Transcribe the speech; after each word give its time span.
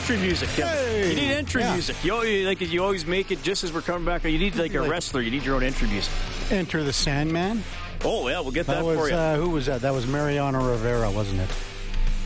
Entry 0.00 0.16
music, 0.16 0.48
Kevin. 0.50 0.72
Hey! 0.74 1.08
you 1.10 1.14
need 1.16 1.32
entry 1.32 1.62
Yeah. 1.62 1.72
music. 1.74 1.96
You 2.02 2.14
always, 2.14 2.46
like 2.46 2.60
you 2.60 2.82
always 2.82 3.06
make 3.06 3.30
it 3.30 3.42
just 3.42 3.64
as 3.64 3.72
we're 3.72 3.82
coming 3.82 4.04
back. 4.06 4.24
You 4.24 4.38
need 4.38 4.56
like 4.56 4.74
a 4.74 4.80
Like- 4.80 4.90
wrestler. 4.90 5.20
You 5.20 5.30
need 5.30 5.42
your 5.44 5.56
own 5.56 5.62
entry 5.62 5.88
music. 5.88 6.12
Enter 6.50 6.82
the 6.82 6.92
Sandman. 6.92 7.62
Oh 8.04 8.26
yeah, 8.28 8.40
we'll 8.40 8.50
get 8.50 8.66
that, 8.66 8.76
That 8.76 8.84
was 8.84 8.98
for 8.98 9.08
you. 9.10 9.14
uh, 9.14 9.36
who 9.36 9.50
was 9.50 9.66
that? 9.66 9.82
That 9.82 9.92
was 9.92 10.06
Mariano 10.06 10.70
Rivera, 10.70 11.10
wasn't 11.10 11.42
it? 11.42 11.50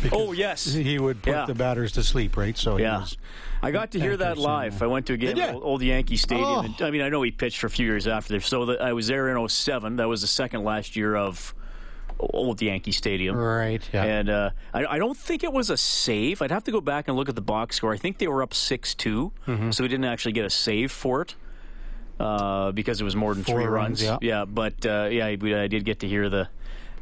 Because 0.02 0.20
Oh, 0.20 0.32
yes. 0.32 0.64
he 0.64 0.98
would 0.98 1.20
put 1.22 1.30
Yeah. 1.32 1.46
the 1.46 1.54
batters 1.54 1.92
to 1.92 2.02
sleep, 2.04 2.36
right? 2.36 2.56
So 2.56 2.76
he 2.76 2.84
yeah. 2.84 3.00
was, 3.00 3.16
I 3.62 3.70
got 3.72 3.90
to 3.92 4.00
hear 4.00 4.16
that 4.18 4.38
live. 4.38 4.82
I 4.82 4.86
went 4.86 5.06
to 5.06 5.14
a 5.14 5.16
game 5.16 5.38
at 5.38 5.54
old, 5.54 5.82
Yankee 5.82 6.16
Stadium. 6.16 6.46
Oh. 6.46 6.60
And, 6.60 6.74
I 6.80 6.90
mean, 6.90 7.00
I 7.00 7.08
know 7.08 7.22
he 7.22 7.30
pitched 7.32 7.58
for 7.58 7.66
a 7.66 7.70
few 7.70 7.86
years 7.86 8.06
after 8.06 8.34
this. 8.34 8.46
So 8.46 8.66
the, 8.66 8.80
I 8.80 8.92
was 8.92 9.06
there 9.08 9.28
in 9.36 9.36
07. 9.48 9.96
That 9.96 10.06
was 10.08 10.20
the 10.20 10.26
second 10.26 10.62
last 10.62 10.94
year 10.94 11.16
of 11.16 11.54
old 12.18 12.60
Yankee 12.62 12.92
Stadium. 12.92 13.36
right. 13.36 13.82
Yeah. 13.92 14.04
And 14.04 14.30
uh, 14.30 14.50
I, 14.72 14.86
I 14.86 14.98
don't 14.98 15.16
think 15.16 15.44
it 15.44 15.52
was 15.52 15.70
a 15.70 15.76
save. 15.76 16.40
I'd 16.42 16.50
have 16.50 16.64
to 16.64 16.72
go 16.72 16.80
back 16.80 17.08
and 17.08 17.16
look 17.16 17.28
at 17.28 17.34
the 17.34 17.40
box 17.42 17.76
score. 17.76 17.92
I 17.92 17.96
think 17.96 18.18
they 18.18 18.28
were 18.28 18.42
up 18.42 18.54
6 18.54 18.94
2, 18.94 19.32
Mm-hmm. 19.46 19.70
so 19.70 19.84
we 19.84 19.88
didn't 19.88 20.04
actually 20.06 20.32
get 20.32 20.44
a 20.44 20.50
save 20.50 20.90
for 20.92 21.22
it 21.22 21.34
uh, 22.20 22.72
because 22.72 23.00
it 23.00 23.04
was 23.04 23.16
more 23.16 23.34
than 23.34 23.44
Four 23.44 23.56
three 23.56 23.66
runs, 23.66 24.04
runs. 24.06 24.18
yeah. 24.22 24.44
but 24.44 24.86
uh, 24.86 25.08
yeah, 25.10 25.34
we, 25.40 25.54
I 25.54 25.66
did 25.66 25.84
get 25.84 26.00
to 26.00 26.08
hear 26.08 26.28
the. 26.28 26.48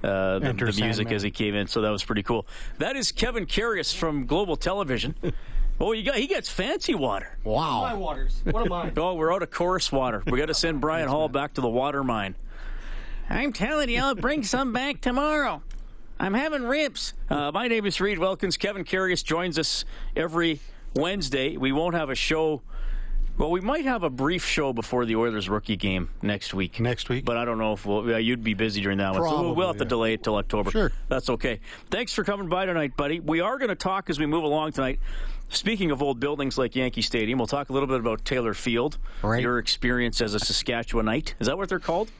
Uh, 0.04 0.40
the, 0.40 0.52
the 0.52 0.64
music 0.64 0.74
Sandman. 0.74 1.14
as 1.14 1.22
he 1.22 1.30
came 1.30 1.54
in, 1.54 1.68
so 1.68 1.82
that 1.82 1.90
was 1.90 2.02
pretty 2.02 2.24
cool. 2.24 2.44
That 2.78 2.96
is 2.96 3.12
Kevin 3.12 3.46
Karius 3.46 3.94
from 3.94 4.26
Global 4.26 4.56
Television. 4.56 5.14
oh, 5.80 5.92
you 5.92 6.02
got 6.02 6.16
he 6.16 6.26
gets 6.26 6.48
fancy 6.50 6.96
water. 6.96 7.38
wow. 7.44 7.82
My 7.82 7.94
waters. 7.94 8.40
What 8.42 8.66
am 8.66 8.72
I? 8.72 8.90
Oh, 8.96 9.14
we're 9.14 9.32
out 9.32 9.44
of 9.44 9.52
chorus 9.52 9.92
water. 9.92 10.24
We 10.26 10.40
got 10.40 10.46
to 10.46 10.54
send 10.54 10.80
Brian 10.80 11.06
Hall 11.08 11.28
back 11.28 11.54
to 11.54 11.60
the 11.60 11.68
water 11.68 12.02
mine. 12.02 12.34
I'm 13.32 13.52
telling 13.52 13.88
you, 13.88 13.98
I'll 14.00 14.14
bring 14.14 14.42
some 14.42 14.72
back 14.72 15.00
tomorrow. 15.00 15.62
I'm 16.20 16.34
having 16.34 16.62
ribs. 16.64 17.14
Uh, 17.30 17.50
my 17.52 17.66
name 17.66 17.86
is 17.86 18.00
Reed 18.00 18.18
Wilkins. 18.18 18.56
Kevin 18.56 18.84
Karius 18.84 19.24
joins 19.24 19.58
us 19.58 19.84
every 20.14 20.60
Wednesday. 20.94 21.56
We 21.56 21.72
won't 21.72 21.94
have 21.94 22.10
a 22.10 22.14
show. 22.14 22.60
Well, 23.38 23.50
we 23.50 23.60
might 23.62 23.86
have 23.86 24.02
a 24.02 24.10
brief 24.10 24.44
show 24.44 24.74
before 24.74 25.06
the 25.06 25.16
Oilers 25.16 25.48
rookie 25.48 25.76
game 25.76 26.10
next 26.20 26.52
week. 26.52 26.78
Next 26.78 27.08
week? 27.08 27.24
But 27.24 27.38
I 27.38 27.46
don't 27.46 27.56
know 27.56 27.72
if 27.72 27.86
we'll, 27.86 28.06
yeah, 28.06 28.18
you'd 28.18 28.44
be 28.44 28.52
busy 28.52 28.82
during 28.82 28.98
that 28.98 29.14
one. 29.14 29.22
So 29.22 29.40
we'll- 29.40 29.54
we'll 29.54 29.66
have 29.68 29.78
to 29.78 29.86
delay 29.86 30.12
it 30.12 30.22
till 30.22 30.36
October. 30.36 30.70
Sure. 30.70 30.92
That's 31.08 31.30
okay. 31.30 31.60
Thanks 31.90 32.12
for 32.12 32.24
coming 32.24 32.50
by 32.50 32.66
tonight, 32.66 32.94
buddy. 32.98 33.18
We 33.20 33.40
are 33.40 33.56
going 33.56 33.70
to 33.70 33.74
talk 33.74 34.10
as 34.10 34.18
we 34.20 34.26
move 34.26 34.44
along 34.44 34.72
tonight. 34.72 35.00
Speaking 35.48 35.90
of 35.90 36.02
old 36.02 36.20
buildings 36.20 36.58
like 36.58 36.76
Yankee 36.76 37.02
Stadium, 37.02 37.38
we'll 37.38 37.46
talk 37.46 37.70
a 37.70 37.72
little 37.72 37.88
bit 37.88 38.00
about 38.00 38.24
Taylor 38.26 38.52
Field. 38.54 38.98
Right. 39.22 39.40
Your 39.42 39.58
experience 39.58 40.20
as 40.20 40.34
a 40.34 40.38
Saskatchewanite. 40.38 41.34
Is 41.40 41.46
that 41.46 41.56
what 41.56 41.70
they're 41.70 41.78
called? 41.78 42.10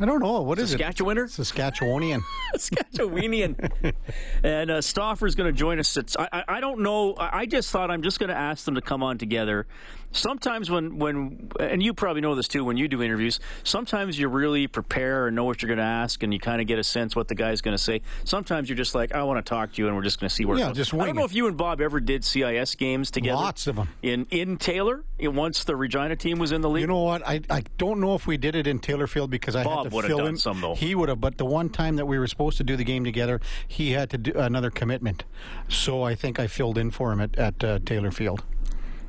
I 0.00 0.06
don't 0.06 0.20
know. 0.20 0.40
What 0.42 0.58
is 0.58 0.74
it? 0.74 0.80
Saskatchewaner? 0.80 1.24
Saskatchewanian. 1.28 2.22
Saskatchewanian. 2.56 3.94
and 4.42 4.70
uh, 4.70 4.80
Stauffer's 4.80 5.34
going 5.34 5.52
to 5.52 5.56
join 5.58 5.78
us. 5.78 5.96
At, 5.96 6.14
I, 6.18 6.44
I- 6.48 6.60
don't 6.60 6.80
know. 6.80 7.14
I 7.14 7.40
I 7.42 7.46
just 7.46 7.70
thought 7.70 7.90
I'm 7.90 8.02
just 8.02 8.18
going 8.18 8.28
to 8.30 8.36
ask 8.36 8.64
them 8.64 8.74
to 8.76 8.80
come 8.80 9.02
on 9.02 9.18
together. 9.18 9.66
Sometimes 10.12 10.70
when, 10.70 10.98
when, 10.98 11.50
and 11.58 11.82
you 11.82 11.94
probably 11.94 12.20
know 12.20 12.34
this 12.34 12.48
too, 12.48 12.64
when 12.64 12.76
you 12.76 12.86
do 12.88 13.02
interviews, 13.02 13.40
sometimes 13.64 14.18
you 14.18 14.28
really 14.28 14.66
prepare 14.66 15.26
and 15.26 15.34
know 15.36 15.44
what 15.44 15.62
you're 15.62 15.68
going 15.68 15.78
to 15.78 15.82
ask 15.84 16.22
and 16.22 16.32
you 16.32 16.38
kind 16.38 16.60
of 16.60 16.66
get 16.66 16.78
a 16.78 16.84
sense 16.84 17.16
what 17.16 17.28
the 17.28 17.34
guy's 17.34 17.60
going 17.60 17.76
to 17.76 17.82
say. 17.82 18.02
Sometimes 18.24 18.68
you're 18.68 18.76
just 18.76 18.94
like, 18.94 19.12
I 19.14 19.22
want 19.22 19.44
to 19.44 19.48
talk 19.48 19.72
to 19.72 19.82
you 19.82 19.88
and 19.88 19.96
we're 19.96 20.02
just 20.02 20.20
going 20.20 20.28
to 20.28 20.34
see 20.34 20.44
where 20.44 20.58
Yeah, 20.58 20.66
it 20.66 20.68
goes. 20.68 20.76
just 20.76 20.94
I 20.94 21.06
don't 21.06 21.16
know 21.16 21.24
if 21.24 21.34
you 21.34 21.46
and 21.46 21.56
Bob 21.56 21.80
ever 21.80 21.98
did 22.00 22.24
CIS 22.24 22.74
games 22.74 23.10
together. 23.10 23.36
Lots 23.36 23.66
of 23.66 23.76
them 23.76 23.88
In, 24.02 24.26
in 24.30 24.58
Taylor, 24.58 25.02
in- 25.18 25.34
once 25.34 25.64
the 25.64 25.74
Regina 25.76 26.16
team 26.16 26.38
was 26.38 26.52
in 26.52 26.60
the 26.60 26.68
league. 26.70 26.82
You 26.82 26.86
know 26.88 27.00
what? 27.02 27.26
I, 27.26 27.40
I 27.48 27.62
don't 27.78 28.00
know 28.00 28.14
if 28.14 28.26
we 28.26 28.36
did 28.36 28.54
it 28.54 28.66
in 28.66 28.78
Taylorfield 28.78 29.30
because 29.30 29.56
I 29.56 29.64
Bob 29.64 29.84
had 29.92 29.92
to 30.02 30.06
fill 30.08 30.18
done 30.18 30.26
in. 30.28 30.36
some, 30.36 30.60
though. 30.60 30.74
He 30.74 30.94
would 30.94 31.08
have, 31.08 31.20
but 31.20 31.38
the 31.38 31.46
one 31.46 31.70
time 31.70 31.96
that 31.96 32.06
we 32.06 32.18
were 32.18 32.26
supposed 32.26 32.58
to 32.58 32.64
do 32.64 32.76
the 32.76 32.84
game 32.84 33.04
together, 33.04 33.40
he 33.66 33.92
had 33.92 34.10
to 34.10 34.18
do 34.18 34.32
another 34.34 34.70
commitment. 34.70 35.24
So 35.68 36.02
I 36.02 36.14
think 36.14 36.38
I 36.38 36.46
filled 36.46 36.76
in 36.78 36.90
for 36.90 37.12
him 37.12 37.20
at, 37.20 37.36
at 37.38 37.64
uh, 37.64 37.78
Taylorfield. 37.84 38.42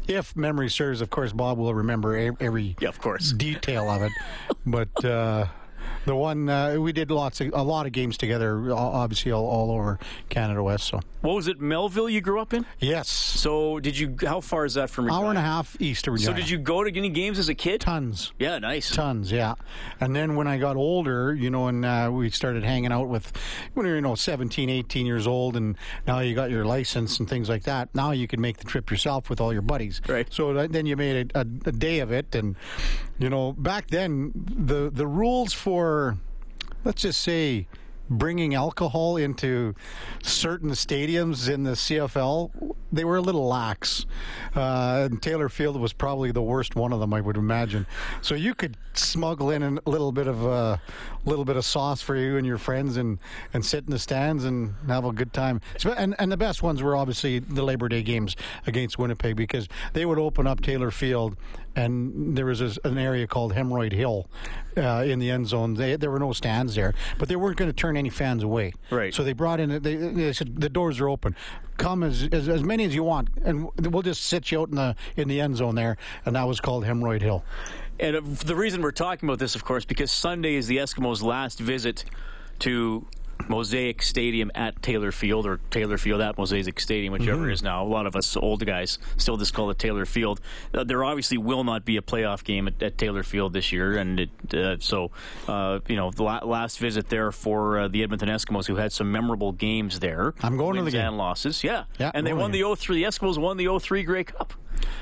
If 0.08 0.36
memory 0.36 0.70
serves, 0.70 1.02
of 1.02 1.10
course, 1.10 1.32
Bob 1.32 1.58
will 1.58 1.74
remember 1.74 2.16
every 2.40 2.76
Yeah, 2.80 2.90
of 2.90 3.00
course. 3.00 3.32
detail 3.32 3.90
of 3.90 4.02
it. 4.02 4.12
But 4.66 5.06
uh, 5.06 5.48
the 6.06 6.16
one 6.16 6.50
uh, 6.50 6.76
we 6.76 6.92
did 6.94 7.12
lots 7.12 7.42
of 7.42 7.52
a 7.54 7.64
lot 7.64 7.86
of 7.86 7.92
games 7.92 8.18
together, 8.18 8.72
obviously 8.74 9.32
all, 9.32 9.46
all 9.46 9.72
over 9.72 10.00
Canada 10.30 10.62
West. 10.64 10.88
So 10.88 11.00
What 11.22 11.36
was 11.36 11.48
it, 11.48 11.60
Melville 11.62 12.10
you 12.10 12.22
grew 12.22 12.40
up 12.40 12.54
in? 12.54 12.66
yes, 12.80 13.08
So 13.10 13.80
did 13.80 13.98
you, 13.98 14.16
how 14.22 14.42
far 14.42 14.66
is 14.66 14.74
that 14.76 14.90
from 14.90 15.06
Regina? 15.06 15.22
hour 15.22 15.30
and 15.30 15.38
a 15.38 15.42
half 15.42 15.76
east 15.80 16.08
of 16.08 16.14
Regina. 16.14 16.32
So 16.32 16.36
did 16.40 16.50
you 16.50 16.58
go 16.58 16.84
to 16.84 16.96
any 16.96 17.10
games 17.10 17.40
as 17.40 17.50
a 17.50 17.56
kid? 17.56 17.82
Tons. 17.82 18.34
Yeah, 18.40 18.60
nice. 18.60 18.92
Tons, 18.92 19.32
yeah. 19.32 19.54
And 20.00 20.16
then 20.16 20.36
when 20.36 20.48
I 20.48 20.58
got 20.58 20.76
older, 20.76 21.34
you 21.34 21.50
know, 21.50 21.68
and 21.68 21.86
uh, 21.86 22.10
we 22.12 22.30
started 22.30 22.64
hanging 22.64 22.92
out 22.92 23.08
with, 23.10 23.32
when 23.74 23.86
you're, 23.86 23.96
you 23.96 24.02
know, 24.02 24.16
17, 24.16 24.70
18 24.70 25.06
years 25.06 25.28
old, 25.28 25.56
and 25.56 25.78
now 26.08 26.20
you 26.20 26.36
got 26.36 26.50
your 26.52 26.66
license 26.66 27.20
and 27.20 27.30
things 27.30 27.50
like 27.50 27.64
that, 27.64 27.94
now 27.96 28.12
you 28.12 28.28
can 28.28 28.40
make 28.42 28.58
the 28.58 28.66
trip 28.66 28.90
yourself 28.92 29.30
with 29.30 29.40
all 29.42 29.54
your 29.54 29.62
buddies. 29.62 30.02
Right. 30.08 30.28
So 30.32 30.54
that, 30.54 30.72
then 30.72 30.86
you 30.86 30.96
made 30.98 31.32
a, 31.36 31.40
a, 31.40 31.42
a 31.42 31.72
day 31.72 32.00
of 32.00 32.12
it. 32.12 32.34
And, 32.36 32.56
you 33.20 33.30
know, 33.30 33.54
back 33.54 33.88
then, 33.90 34.32
the, 34.36 34.90
the 34.94 35.08
rules 35.08 35.54
for, 35.54 35.73
let's 36.84 37.02
just 37.02 37.22
say, 37.22 37.68
bringing 38.10 38.54
alcohol 38.54 39.18
into 39.18 39.74
certain 40.22 40.72
stadiums 40.72 41.50
in 41.50 41.64
the 41.64 41.72
CFL, 41.72 42.76
they 42.94 43.04
were 43.04 43.18
a 43.18 43.22
little 43.22 43.48
lax. 43.48 44.06
Uh, 44.56 45.08
and 45.10 45.22
Taylor 45.22 45.50
Field 45.50 45.80
was 45.80 45.92
probably 45.92 46.32
the 46.32 46.42
worst 46.42 46.76
one 46.76 46.94
of 46.94 47.00
them, 47.00 47.14
I 47.14 47.22
would 47.22 47.38
imagine. 47.38 47.86
So 48.22 48.36
you 48.36 48.54
could 48.54 48.78
smuggle 48.94 49.50
in 49.50 49.64
a 49.64 49.90
little 49.90 50.12
bit 50.12 50.28
of 50.28 50.46
a 50.46 50.80
little 51.26 51.46
bit 51.46 51.58
of 51.58 51.66
sauce 51.66 52.02
for 52.02 52.16
you 52.16 52.38
and 52.38 52.46
your 52.46 52.58
friends, 52.58 52.98
and, 52.98 53.18
and 53.54 53.66
sit 53.66 53.86
in 53.86 53.92
the 53.92 54.00
stands 54.00 54.46
and 54.46 54.76
have 54.88 55.06
a 55.06 55.12
good 55.12 55.34
time. 55.34 55.62
And 55.98 56.16
and 56.20 56.32
the 56.32 56.38
best 56.38 56.62
ones 56.62 56.84
were 56.84 56.96
obviously 56.96 57.40
the 57.40 57.64
Labor 57.64 57.90
Day 57.90 58.04
games 58.04 58.36
against 58.68 59.00
Winnipeg 59.00 59.36
because 59.36 59.68
they 59.94 60.06
would 60.06 60.20
open 60.20 60.46
up 60.46 60.62
Taylor 60.62 60.92
Field, 60.92 61.36
and 61.76 62.38
there 62.38 62.46
was 62.46 62.60
this, 62.60 62.78
an 62.84 62.98
area 62.98 63.26
called 63.26 63.54
Hemorrhoid 63.54 63.94
Hill 63.94 64.28
uh, 64.78 65.04
in 65.06 65.20
the 65.20 65.32
end 65.32 65.48
zone. 65.48 65.74
They, 65.74 65.96
there 65.96 66.12
were 66.12 66.20
no 66.20 66.34
stands 66.34 66.76
there, 66.76 66.94
but 67.18 67.30
they 67.30 67.36
weren't 67.36 67.58
going 67.58 67.70
to 67.70 67.76
turn 67.76 67.98
any 67.98 68.10
fans 68.10 68.44
away. 68.44 68.74
Right. 68.92 69.14
So 69.14 69.24
they 69.24 69.34
brought 69.34 69.60
in. 69.60 69.82
They, 69.82 69.96
they 69.96 70.34
said 70.34 70.62
the 70.62 70.70
doors 70.70 71.00
are 71.00 71.10
open. 71.10 71.36
Come 71.84 72.04
as, 72.04 72.30
as 72.32 72.48
as 72.48 72.64
many 72.64 72.86
as 72.86 72.96
you 72.96 73.04
want, 73.04 73.28
and 73.44 73.68
we'll 73.78 74.04
just 74.04 74.24
sit 74.24 74.54
you 74.54 74.62
out 74.62 74.70
in 74.70 74.76
the 74.76 74.96
in 75.18 75.28
the 75.28 75.42
end 75.42 75.58
zone 75.58 75.76
there. 75.76 75.98
And 76.26 76.38
that 76.38 76.48
was 76.48 76.62
called 76.62 76.86
Hemorrhoid 76.86 77.22
Hill. 77.22 77.44
And 78.00 78.16
uh, 78.16 78.22
the 78.24 78.56
reason 78.56 78.82
we're 78.82 78.92
talking 78.92 79.28
about 79.28 79.40
this, 79.40 79.54
of 79.56 79.66
course, 79.66 79.84
because 79.84 80.10
Sunday 80.10 80.56
is 80.56 80.68
the 80.68 80.78
Eskimos' 80.78 81.22
last 81.22 81.60
visit 81.60 82.06
to 82.60 83.06
Mosaic 83.50 84.02
Stadium 84.02 84.52
at 84.56 84.82
Taylor 84.82 85.12
Field, 85.12 85.46
or 85.46 85.60
Taylor 85.70 85.98
Field 85.98 86.22
at 86.22 86.38
Mosaic 86.38 86.80
Stadium, 86.80 87.14
whichever 87.14 87.50
it 87.50 87.54
is 87.54 87.62
now. 87.62 87.84
A 87.84 87.88
lot 87.88 88.06
of 88.06 88.16
us 88.16 88.38
old 88.38 88.66
guys 88.66 89.00
still 89.18 89.38
just 89.38 89.54
call 89.54 89.70
it 89.70 89.78
Taylor 89.80 90.06
Field. 90.06 90.40
Uh, 90.74 90.84
there 90.84 91.04
obviously 91.04 91.38
will 91.38 91.64
not 91.64 91.84
be 91.86 91.98
a 91.98 92.02
playoff 92.02 92.44
game 92.44 92.68
at, 92.68 92.82
at 92.82 92.98
Taylor 92.98 93.24
Field 93.24 93.54
this 93.54 93.72
year, 93.72 93.98
and 93.98 94.20
it, 94.22 94.54
uh, 94.54 94.78
so 94.80 95.12
uh, 95.48 95.80
you 95.88 95.96
know 95.96 96.12
the 96.12 96.24
la- 96.24 96.44
last 96.46 96.80
visit 96.80 97.10
there 97.10 97.32
for 97.32 97.80
uh, 97.80 97.88
the 97.88 98.04
Edmonton 98.04 98.30
Eskimos, 98.30 98.66
who 98.68 98.76
had 98.78 98.92
some 98.94 99.12
memorable 99.12 99.52
games 99.52 100.00
there. 100.00 100.34
I'm 100.42 100.58
going 100.58 100.78
to 100.78 100.84
the 100.84 100.92
game. 100.92 101.08
and 101.08 101.18
losses, 101.18 101.64
yeah, 101.64 101.84
Yeah, 102.00 102.12
and 102.14 102.26
they 102.26 102.34
won 102.34 102.52
the 102.52 102.64
03. 102.76 102.96
The 102.96 103.04
Eskimos 103.04 103.38
won 103.38 103.58
the 103.58 103.68
03 103.80 104.04
Grey 104.04 104.24
Cup 104.24 104.54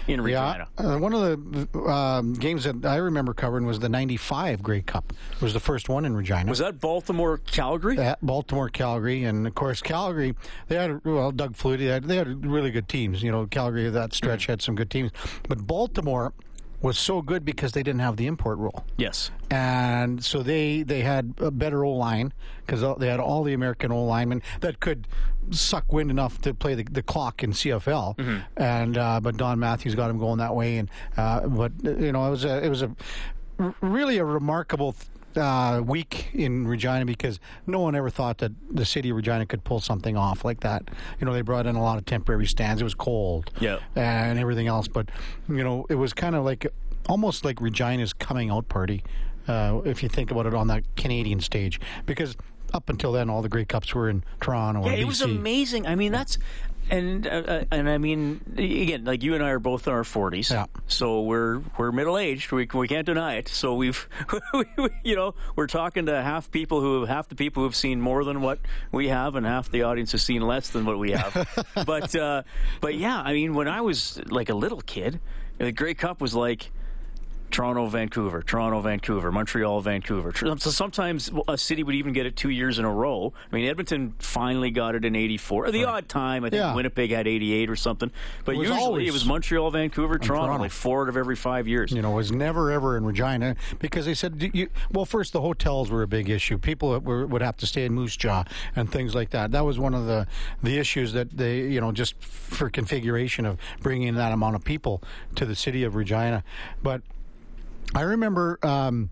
in 0.08 0.22
Regina. 0.22 0.68
Yeah, 0.80 0.86
uh, 0.86 0.98
one 0.98 1.14
of 1.14 1.22
the 1.22 1.80
um, 1.80 2.34
games 2.34 2.64
that 2.64 2.86
I 2.86 2.98
remember 2.98 3.34
covering 3.34 3.66
was 3.66 3.80
the 3.80 3.90
'95 3.90 4.64
Grey 4.64 4.82
Cup. 4.82 5.14
It 5.34 5.42
was 5.42 5.54
the 5.54 5.60
first 5.60 5.90
one 5.90 6.06
in 6.06 6.16
Regina. 6.16 6.50
Was 6.50 6.60
that 6.60 6.80
Baltimore 6.80 7.38
Calgary? 7.38 7.98
at 7.98 8.24
Baltimore, 8.26 8.70
Calgary, 8.70 9.24
and 9.24 9.46
of 9.48 9.56
course 9.56 9.82
Calgary. 9.82 10.36
They 10.68 10.76
had 10.76 11.04
well 11.06 11.32
Doug 11.32 11.56
Flutie. 11.56 11.80
They 11.80 11.86
had, 11.86 12.04
they 12.06 12.18
had 12.18 12.46
really 12.46 12.72
good 12.72 12.88
teams. 12.88 13.24
You 13.24 13.32
know, 13.32 13.46
Calgary 13.48 13.90
that 13.90 14.14
stretch 14.14 14.46
had 14.46 14.62
some 14.62 14.76
good 14.76 14.90
teams, 14.90 15.12
but 15.48 15.66
Baltimore 15.66 16.34
was 16.82 16.98
so 16.98 17.22
good 17.22 17.46
because 17.46 17.74
they 17.74 17.84
didn't 17.84 18.02
have 18.02 18.18
the 18.18 18.26
import 18.28 18.58
rule, 18.58 18.86
Yes. 18.98 19.30
and 19.50 20.24
so 20.24 20.42
they 20.42 20.82
they 20.84 21.02
had 21.02 21.34
a 21.40 21.52
better 21.52 21.86
O 21.86 21.92
line 21.92 22.34
because 22.66 22.82
they 23.00 23.08
had 23.08 23.20
all 23.20 23.44
the 23.44 23.54
American 23.54 23.92
O 23.92 24.04
linemen 24.04 24.42
that 24.62 24.80
could 24.80 25.08
suck 25.52 25.92
wind 25.94 26.10
enough 26.10 26.40
to 26.42 26.54
play 26.54 26.74
the, 26.76 26.84
the 26.84 27.04
clock 27.04 27.44
in 27.44 27.52
CFL. 27.52 28.44
And 28.58 28.98
uh, 28.98 29.20
but 29.22 29.38
Don 29.38 29.60
Matthews 29.60 29.96
got 29.96 30.10
him 30.10 30.18
going 30.18 30.40
that 30.40 30.56
way, 30.56 30.78
and 30.78 30.90
uh, 31.18 31.48
but 31.48 31.72
you 31.84 32.12
know 32.12 32.26
it 32.28 32.32
was 32.32 32.46
a 32.46 32.64
it 32.66 32.70
was 32.70 32.82
a 32.82 32.92
really 33.82 34.18
a 34.18 34.26
remarkable. 34.26 34.94
th- 34.94 35.06
uh, 35.38 35.82
week 35.86 36.30
in 36.34 36.68
Regina 36.68 37.06
because 37.06 37.40
no 37.68 37.80
one 37.80 37.96
ever 37.96 38.10
thought 38.10 38.40
that 38.40 38.52
the 38.70 38.86
city 38.86 39.10
of 39.10 39.16
Regina 39.18 39.46
could 39.46 39.64
pull 39.64 39.80
something 39.80 40.18
off 40.18 40.44
like 40.46 40.62
that. 40.62 40.84
You 41.20 41.26
know, 41.26 41.34
they 41.34 41.42
brought 41.42 41.66
in 41.68 41.76
a 41.76 41.82
lot 41.82 41.98
of 41.98 42.06
temporary 42.06 42.46
stands. 42.48 42.82
It 42.82 42.84
was 42.84 42.96
cold, 42.96 43.52
Yeah. 43.60 43.80
and 43.96 44.38
everything 44.40 44.68
else. 44.68 44.88
But 44.88 45.10
you 45.48 45.64
know, 45.64 45.86
it 45.90 45.96
was 45.96 46.14
kind 46.14 46.36
of 46.36 46.44
like 46.46 46.68
almost 47.10 47.44
like 47.46 47.62
Regina's 47.62 48.14
coming 48.14 48.50
out 48.50 48.68
party, 48.70 49.04
uh, 49.48 49.82
if 49.86 50.04
you 50.04 50.10
think 50.10 50.32
about 50.32 50.46
it 50.46 50.54
on 50.54 50.68
that 50.68 50.84
Canadian 50.96 51.40
stage, 51.40 51.80
because. 52.06 52.36
Up 52.74 52.88
until 52.90 53.12
then, 53.12 53.30
all 53.30 53.42
the 53.42 53.50
Grey 53.50 53.66
Cups 53.66 53.94
were 53.94 54.10
in 54.10 54.24
Toronto. 54.40 54.86
Yeah, 54.86 54.94
it 54.94 55.04
was 55.06 55.20
BC. 55.22 55.26
amazing. 55.26 55.88
I 55.88 55.96
mean, 55.96 56.14
that's 56.14 56.38
and 56.90 57.26
uh, 57.28 57.30
uh, 57.30 57.64
and 57.72 57.90
I 57.90 57.98
mean, 57.98 58.42
again, 58.58 59.06
like 59.06 59.24
you 59.24 59.34
and 59.36 59.44
I 59.44 59.50
are 59.52 59.60
both 59.60 59.88
in 59.88 59.94
our 59.94 60.04
forties, 60.04 60.50
Yeah. 60.52 60.66
so 60.88 61.22
we're 61.22 61.62
we're 61.78 61.92
middle 61.92 62.18
aged. 62.18 62.52
We 62.52 62.68
we 62.74 62.88
can't 62.88 63.06
deny 63.06 63.36
it. 63.36 63.48
So 63.48 63.76
we've, 63.76 64.08
we, 64.54 64.64
we- 64.78 64.90
you 65.04 65.16
know, 65.16 65.36
we're 65.56 65.68
talking 65.68 66.08
to 66.08 66.22
half 66.22 66.52
people 66.52 66.82
who 66.82 67.06
half 67.06 67.30
the 67.30 67.36
people 67.36 67.64
who've 67.64 67.76
seen 67.76 68.02
more 68.02 68.24
than 68.24 68.42
what 68.42 68.60
we 68.92 69.08
have, 69.10 69.36
and 69.36 69.46
half 69.46 69.70
the 69.72 69.84
audience 69.84 70.12
has 70.14 70.24
seen 70.24 70.42
less 70.42 70.70
than 70.70 70.86
what 70.86 70.98
we 71.00 71.12
have. 71.12 71.66
but 71.86 72.16
uh, 72.16 72.44
but 72.82 72.96
yeah, 72.96 73.22
I 73.22 73.34
mean, 73.34 73.54
when 73.54 73.68
I 73.68 73.82
was 73.82 74.20
like 74.28 74.50
a 74.50 74.56
little 74.56 74.82
kid, 74.82 75.20
the 75.58 75.72
Grey 75.72 75.94
Cup 75.94 76.22
was 76.22 76.34
like. 76.36 76.72
Toronto, 77.52 77.86
Vancouver, 77.88 78.42
Toronto, 78.42 78.82
Vancouver, 78.82 79.32
Montreal, 79.32 79.82
Vancouver. 79.82 80.34
So 80.36 80.56
sometimes 80.72 81.32
a 81.48 81.58
city 81.58 81.84
would 81.84 81.96
even 81.96 82.14
get 82.14 82.26
it 82.26 82.36
two 82.36 82.50
years 82.50 82.80
in 82.80 82.86
a 82.86 82.92
row. 82.92 83.34
I 83.52 83.56
mean, 83.56 83.66
Edmonton 83.68 84.14
finally 84.20 84.72
got 84.72 84.96
it 84.96 85.06
in 85.06 85.16
'84. 85.16 85.72
The 85.72 85.86
odd 85.86 86.08
time, 86.10 86.44
I 86.46 86.50
think 86.50 86.60
Yeah. 86.60 86.74
Winnipeg 86.74 87.12
had 87.12 87.28
'88 87.28 87.70
or 87.70 87.76
something. 87.76 88.12
But 88.46 88.56
It 88.56 88.60
usually 88.60 88.80
always- 88.80 89.08
it 89.08 89.12
was 89.14 89.26
Montreal, 89.26 89.70
Vancouver, 89.72 90.18
Toronto, 90.18 90.46
Toronto. 90.48 90.64
like 90.64 90.72
four 90.72 91.04
out 91.04 91.10
of 91.10 91.18
every 91.18 91.36
five 91.36 91.68
years. 91.68 91.92
you 91.92 92.02
know, 92.02 92.14
it 92.14 92.16
was 92.16 92.32
never 92.32 92.72
ever 92.72 92.98
in 92.98 93.06
Regina 93.06 93.56
because 93.80 94.06
they 94.06 94.14
said, 94.14 94.52
you, 94.54 94.70
well, 94.92 95.06
first 95.06 95.34
the 95.34 95.42
hotels 95.42 95.90
were 95.92 96.04
a 96.04 96.08
big 96.08 96.30
issue. 96.30 96.58
People 96.58 97.00
were, 97.00 97.26
would 97.26 97.42
have 97.42 97.58
to 97.58 97.68
stay 97.68 97.86
in 97.86 97.94
Moose 97.94 98.16
Jaw 98.18 98.44
and 98.76 98.92
things 98.92 99.14
like 99.16 99.30
that. 99.32 99.52
That 99.52 99.66
was 99.66 99.78
one 99.80 99.94
of 99.94 100.06
the 100.06 100.28
the 100.64 100.78
issues 100.78 101.14
that 101.14 101.36
they, 101.38 101.62
you 101.62 101.82
know, 101.82 101.92
just 101.92 102.16
for 102.24 102.70
configuration 102.70 103.46
of 103.46 103.58
bringing 103.82 104.16
that 104.16 104.32
amount 104.32 104.56
of 104.56 104.64
people 104.64 105.02
to 105.36 105.46
the 105.46 105.56
city 105.56 105.84
of 105.84 105.96
Regina. 105.96 106.44
But 106.84 107.02
I 107.94 108.02
remember. 108.02 108.60
Um, 108.64 109.10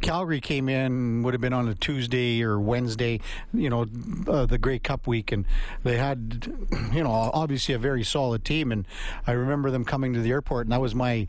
Calgary 0.00 0.40
came 0.40 0.68
in 0.68 1.22
would 1.22 1.34
have 1.34 1.40
been 1.40 1.52
on 1.52 1.68
a 1.68 1.74
Tuesday 1.74 2.42
or 2.42 2.60
Wednesday, 2.60 3.20
you 3.52 3.68
know, 3.68 3.86
uh, 4.28 4.46
the 4.46 4.58
Grey 4.58 4.78
Cup 4.78 5.06
week, 5.06 5.32
and 5.32 5.44
they 5.82 5.96
had, 5.96 6.52
you 6.92 7.02
know, 7.02 7.10
obviously 7.10 7.74
a 7.74 7.78
very 7.78 8.04
solid 8.04 8.44
team. 8.44 8.70
And 8.70 8.86
I 9.26 9.32
remember 9.32 9.70
them 9.70 9.84
coming 9.84 10.14
to 10.14 10.20
the 10.20 10.30
airport, 10.30 10.66
and 10.66 10.72
that 10.72 10.80
was 10.80 10.94
my 10.94 11.26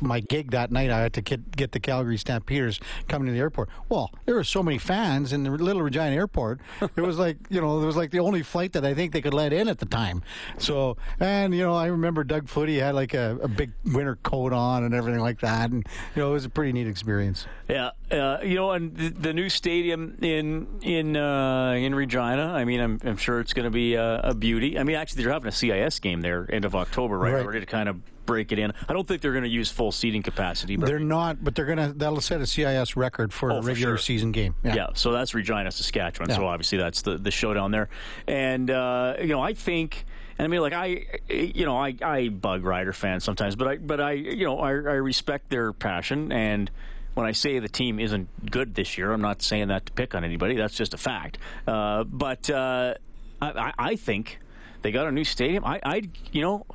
my 0.00 0.20
gig 0.20 0.50
that 0.52 0.70
night. 0.70 0.90
I 0.90 1.00
had 1.00 1.12
to 1.14 1.20
get, 1.20 1.56
get 1.56 1.72
the 1.72 1.80
Calgary 1.80 2.16
Stampeders 2.16 2.80
coming 3.08 3.26
to 3.26 3.32
the 3.32 3.38
airport. 3.38 3.68
Well, 3.88 4.10
there 4.26 4.34
were 4.34 4.44
so 4.44 4.62
many 4.62 4.78
fans 4.78 5.32
in 5.32 5.42
the 5.42 5.50
Little 5.50 5.82
Regina 5.82 6.14
Airport. 6.14 6.60
It 6.96 7.02
was 7.02 7.18
like 7.18 7.36
you 7.48 7.60
know, 7.60 7.82
it 7.82 7.86
was 7.86 7.96
like 7.96 8.10
the 8.10 8.20
only 8.20 8.42
flight 8.42 8.72
that 8.72 8.84
I 8.84 8.94
think 8.94 9.12
they 9.12 9.20
could 9.20 9.34
let 9.34 9.52
in 9.52 9.68
at 9.68 9.78
the 9.78 9.86
time. 9.86 10.22
So, 10.58 10.96
and 11.18 11.54
you 11.54 11.62
know, 11.62 11.74
I 11.74 11.86
remember 11.86 12.24
Doug 12.24 12.46
Flutie 12.46 12.80
had 12.80 12.94
like 12.94 13.14
a, 13.14 13.38
a 13.42 13.48
big 13.48 13.72
winter 13.84 14.16
coat 14.16 14.52
on 14.52 14.84
and 14.84 14.94
everything 14.94 15.20
like 15.20 15.40
that, 15.40 15.70
and 15.70 15.86
you 16.14 16.22
know, 16.22 16.30
it 16.30 16.32
was 16.32 16.44
a 16.44 16.50
pretty 16.50 16.72
neat 16.72 16.86
experience. 16.86 17.46
Yeah, 17.68 17.90
uh, 18.10 18.38
you 18.42 18.54
know, 18.56 18.72
and 18.72 18.96
the, 18.96 19.08
the 19.10 19.32
new 19.32 19.48
stadium 19.48 20.16
in 20.20 20.66
in 20.82 21.16
uh, 21.16 21.72
in 21.72 21.94
Regina. 21.94 22.52
I 22.52 22.64
mean, 22.64 22.80
I'm, 22.80 23.00
I'm 23.04 23.16
sure 23.16 23.40
it's 23.40 23.52
going 23.52 23.64
to 23.64 23.70
be 23.70 23.94
a, 23.94 24.20
a 24.20 24.34
beauty. 24.34 24.78
I 24.78 24.84
mean, 24.84 24.96
actually, 24.96 25.22
they're 25.22 25.32
having 25.32 25.48
a 25.48 25.52
CIS 25.52 25.98
game 26.00 26.20
there 26.20 26.46
end 26.50 26.64
of 26.64 26.74
October, 26.74 27.18
right? 27.18 27.34
Right. 27.34 27.44
Already 27.44 27.60
to 27.60 27.66
kind 27.66 27.88
of 27.88 28.00
break 28.30 28.52
it 28.52 28.60
in. 28.60 28.72
I 28.88 28.92
don't 28.92 29.06
think 29.08 29.22
they're 29.22 29.32
going 29.32 29.42
to 29.44 29.50
use 29.50 29.70
full 29.72 29.90
seating 29.90 30.22
capacity, 30.22 30.76
but 30.76 30.86
They're 30.86 31.00
not, 31.00 31.42
but 31.42 31.56
they're 31.56 31.66
gonna. 31.66 31.92
That'll 31.92 32.20
set 32.20 32.40
a 32.40 32.46
CIS 32.46 32.96
record 32.96 33.32
for 33.32 33.50
Oh, 33.50 33.56
a 33.58 33.60
for 33.62 33.66
regular 33.68 33.96
sure. 33.96 34.02
season 34.02 34.30
game. 34.30 34.54
Yeah. 34.62 34.88
so 34.94 35.10
that's 35.10 35.34
Regina, 35.34 35.72
Saskatchewan. 35.72 36.30
So 36.30 36.46
obviously 36.46 36.78
that's 36.78 37.02
the 37.02 37.18
the 37.18 37.32
showdown 37.32 37.72
there. 37.72 37.88
And 38.28 38.70
uh, 38.70 39.16
you 39.20 39.26
know, 39.28 39.40
I 39.40 39.54
think, 39.54 40.04
and 40.38 40.44
I 40.44 40.48
mean, 40.48 40.60
like 40.60 40.72
I, 40.72 41.04
you 41.28 41.64
know, 41.66 41.76
I, 41.76 41.94
I 42.02 42.28
bug 42.28 42.62
Rider 42.64 42.92
fans 42.92 43.24
sometimes, 43.24 43.56
but 43.56 43.66
I, 43.66 43.76
but 43.78 44.00
I, 44.00 44.12
you 44.12 44.44
know, 44.44 44.60
I, 44.60 44.68
I 44.70 44.72
respect 45.02 45.50
their 45.50 45.72
passion. 45.72 46.30
And 46.30 46.70
when 47.14 47.26
I 47.26 47.32
say 47.32 47.58
the 47.58 47.68
team 47.68 47.98
isn't 47.98 48.28
good 48.50 48.76
this 48.76 48.96
year, 48.96 49.12
I'm 49.12 49.20
not 49.20 49.42
saying 49.42 49.68
that 49.68 49.86
to 49.86 49.92
pick 49.92 50.14
on 50.14 50.22
anybody. 50.22 50.54
That's 50.54 50.76
just 50.76 50.94
a 50.94 50.98
fact. 50.98 51.38
Uh, 51.66 52.04
but 52.04 52.48
uh, 52.48 52.94
I, 53.42 53.48
I, 53.50 53.72
I 53.90 53.96
think 53.96 54.38
they 54.82 54.92
got 54.92 55.08
a 55.08 55.12
new 55.12 55.24
stadium. 55.24 55.64
I, 55.64 55.80
I, 55.84 56.02
you 56.30 56.42
know. 56.42 56.66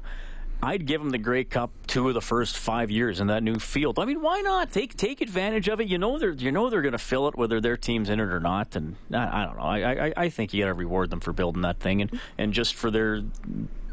I'd 0.63 0.85
give 0.85 1.01
them 1.01 1.11
the 1.11 1.17
Grey 1.17 1.43
Cup 1.43 1.71
two 1.85 2.07
of 2.07 2.13
the 2.13 2.21
first 2.21 2.57
five 2.57 2.89
years 2.89 3.19
in 3.19 3.27
that 3.27 3.43
new 3.43 3.59
field. 3.59 3.99
I 3.99 4.05
mean, 4.05 4.21
why 4.21 4.41
not 4.41 4.71
take 4.71 4.97
take 4.97 5.21
advantage 5.21 5.67
of 5.67 5.79
it? 5.79 5.87
You 5.87 5.97
know 5.97 6.17
they're 6.17 6.31
you 6.31 6.51
know 6.51 6.69
they're 6.69 6.81
going 6.81 6.93
to 6.93 6.97
fill 6.97 7.27
it 7.27 7.35
whether 7.35 7.61
their 7.61 7.77
team's 7.77 8.09
in 8.09 8.19
it 8.19 8.29
or 8.29 8.39
not. 8.39 8.75
And 8.75 8.95
I, 9.13 9.41
I 9.41 9.45
don't 9.45 9.57
know. 9.57 9.63
I, 9.63 10.07
I 10.07 10.13
I 10.17 10.29
think 10.29 10.53
you 10.53 10.63
got 10.63 10.67
to 10.67 10.73
reward 10.73 11.09
them 11.09 11.19
for 11.19 11.33
building 11.33 11.61
that 11.61 11.79
thing 11.79 12.01
and 12.01 12.19
and 12.37 12.53
just 12.53 12.75
for 12.75 12.89
their 12.89 13.21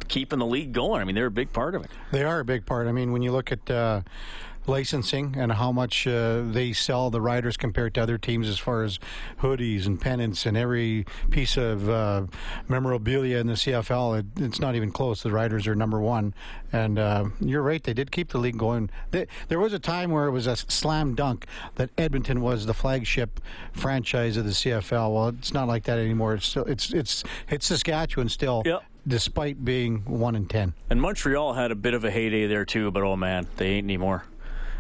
keeping 0.09 0.39
the 0.39 0.47
league 0.47 0.73
going. 0.73 1.01
I 1.01 1.05
mean, 1.05 1.15
they're 1.15 1.27
a 1.27 1.31
big 1.31 1.53
part 1.53 1.75
of 1.75 1.85
it. 1.85 1.91
They 2.11 2.23
are 2.23 2.41
a 2.41 2.45
big 2.45 2.67
part. 2.67 2.87
I 2.87 2.93
mean, 2.93 3.13
when 3.13 3.23
you 3.23 3.33
look 3.33 3.53
at 3.53 3.71
uh, 3.71 4.03
licensing 4.67 5.35
and 5.37 5.53
how 5.53 5.73
much 5.73 6.07
uh, 6.07 6.43
they 6.43 6.73
sell 6.73 7.11
the 7.11 7.21
riders 7.21 7.57
compared 7.57 7.95
to 7.95 8.03
other 8.03 8.19
teams 8.19 8.49
as 8.49 8.59
far 8.59 8.83
as 8.83 8.99
hoodies 9.41 9.87
and 9.87 10.01
pennants 10.01 10.47
and 10.47 10.57
every 10.57 11.05
piece 11.31 11.57
of 11.57 11.89
uh, 11.89 12.27
memorabilia 12.69 13.39
in 13.39 13.47
the 13.47 13.55
CFL, 13.55 14.21
it, 14.21 14.27
it's 14.37 14.61
not 14.61 14.75
even 14.75 14.91
close. 14.91 15.23
The 15.23 15.33
riders 15.33 15.67
are 15.67 15.75
number 15.75 16.01
one. 16.01 16.35
And 16.73 16.99
uh, 16.99 17.27
you're 17.41 17.63
right, 17.63 17.83
they 17.83 17.93
did 17.93 18.11
keep 18.11 18.31
the 18.31 18.39
league 18.39 18.57
going. 18.57 18.89
They, 19.11 19.27
there 19.49 19.59
was 19.61 19.73
a 19.73 19.79
time 19.79 20.11
where 20.11 20.27
it 20.27 20.31
was 20.31 20.47
a 20.47 20.57
slam 20.57 21.15
dunk 21.15 21.47
that 21.75 21.91
Edmonton 21.99 22.41
was 22.41 22.65
the 22.67 22.75
flagship 22.75 23.41
franchise 23.73 24.37
of 24.37 24.45
the 24.45 24.53
CFL. 24.53 25.13
Well, 25.13 25.29
it's 25.29 25.53
not 25.53 25.69
like 25.69 25.85
that 25.85 25.99
anymore. 25.99 26.35
It's 26.35 26.47
still, 26.47 26.65
it's 26.65 26.93
it's 26.93 27.25
it's 27.51 27.67
Saskatchewan 27.67 28.29
still. 28.29 28.63
Yep. 28.65 28.85
Despite 29.07 29.65
being 29.65 30.05
one 30.05 30.37
in 30.37 30.47
ten, 30.47 30.75
And 30.89 31.03
Montreal 31.03 31.55
had 31.55 31.73
a 31.73 31.75
bit 31.75 31.93
of 31.93 32.05
a 32.05 32.11
heyday 32.11 32.47
there 32.47 32.65
too, 32.65 32.93
but 32.93 33.03
oh 33.03 33.17
man, 33.17 33.49
they 33.57 33.73
ain't 33.73 33.85
anymore. 33.85 34.25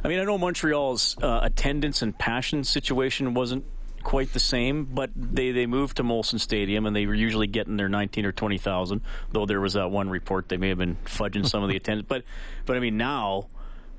I 0.04 0.08
mean, 0.08 0.19
I 0.19 0.25
know 0.25 0.38
Montreal's 0.38 1.16
uh, 1.22 1.40
attendance 1.43 2.02
and 2.02 2.16
passion 2.16 2.64
situation 2.64 3.34
wasn't 3.34 3.64
quite 4.02 4.32
the 4.32 4.40
same, 4.40 4.84
but 4.84 5.10
they, 5.14 5.52
they 5.52 5.66
moved 5.66 5.99
to 5.99 6.02
Molson 6.02 6.40
Stadium 6.40 6.87
and 6.87 6.96
they 6.96 7.06
were 7.06 7.14
usually 7.14 7.46
getting 7.46 7.76
their 7.76 7.88
19 7.88 8.26
or 8.26 8.32
20,000, 8.32 9.00
though 9.31 9.46
there 9.46 9.60
was 9.60 9.75
that 9.75 9.90
one 9.90 10.10
report 10.10 10.49
they 10.49 10.56
may 10.56 10.70
have 10.70 10.78
been 10.78 10.96
fudging 11.04 11.46
some 11.46 11.62
of 11.62 11.69
the 11.69 11.76
attendance. 11.78 12.06
But, 12.08 12.25
but 12.66 12.76
I 12.76 12.81
mean, 12.81 12.96
now 12.96 13.49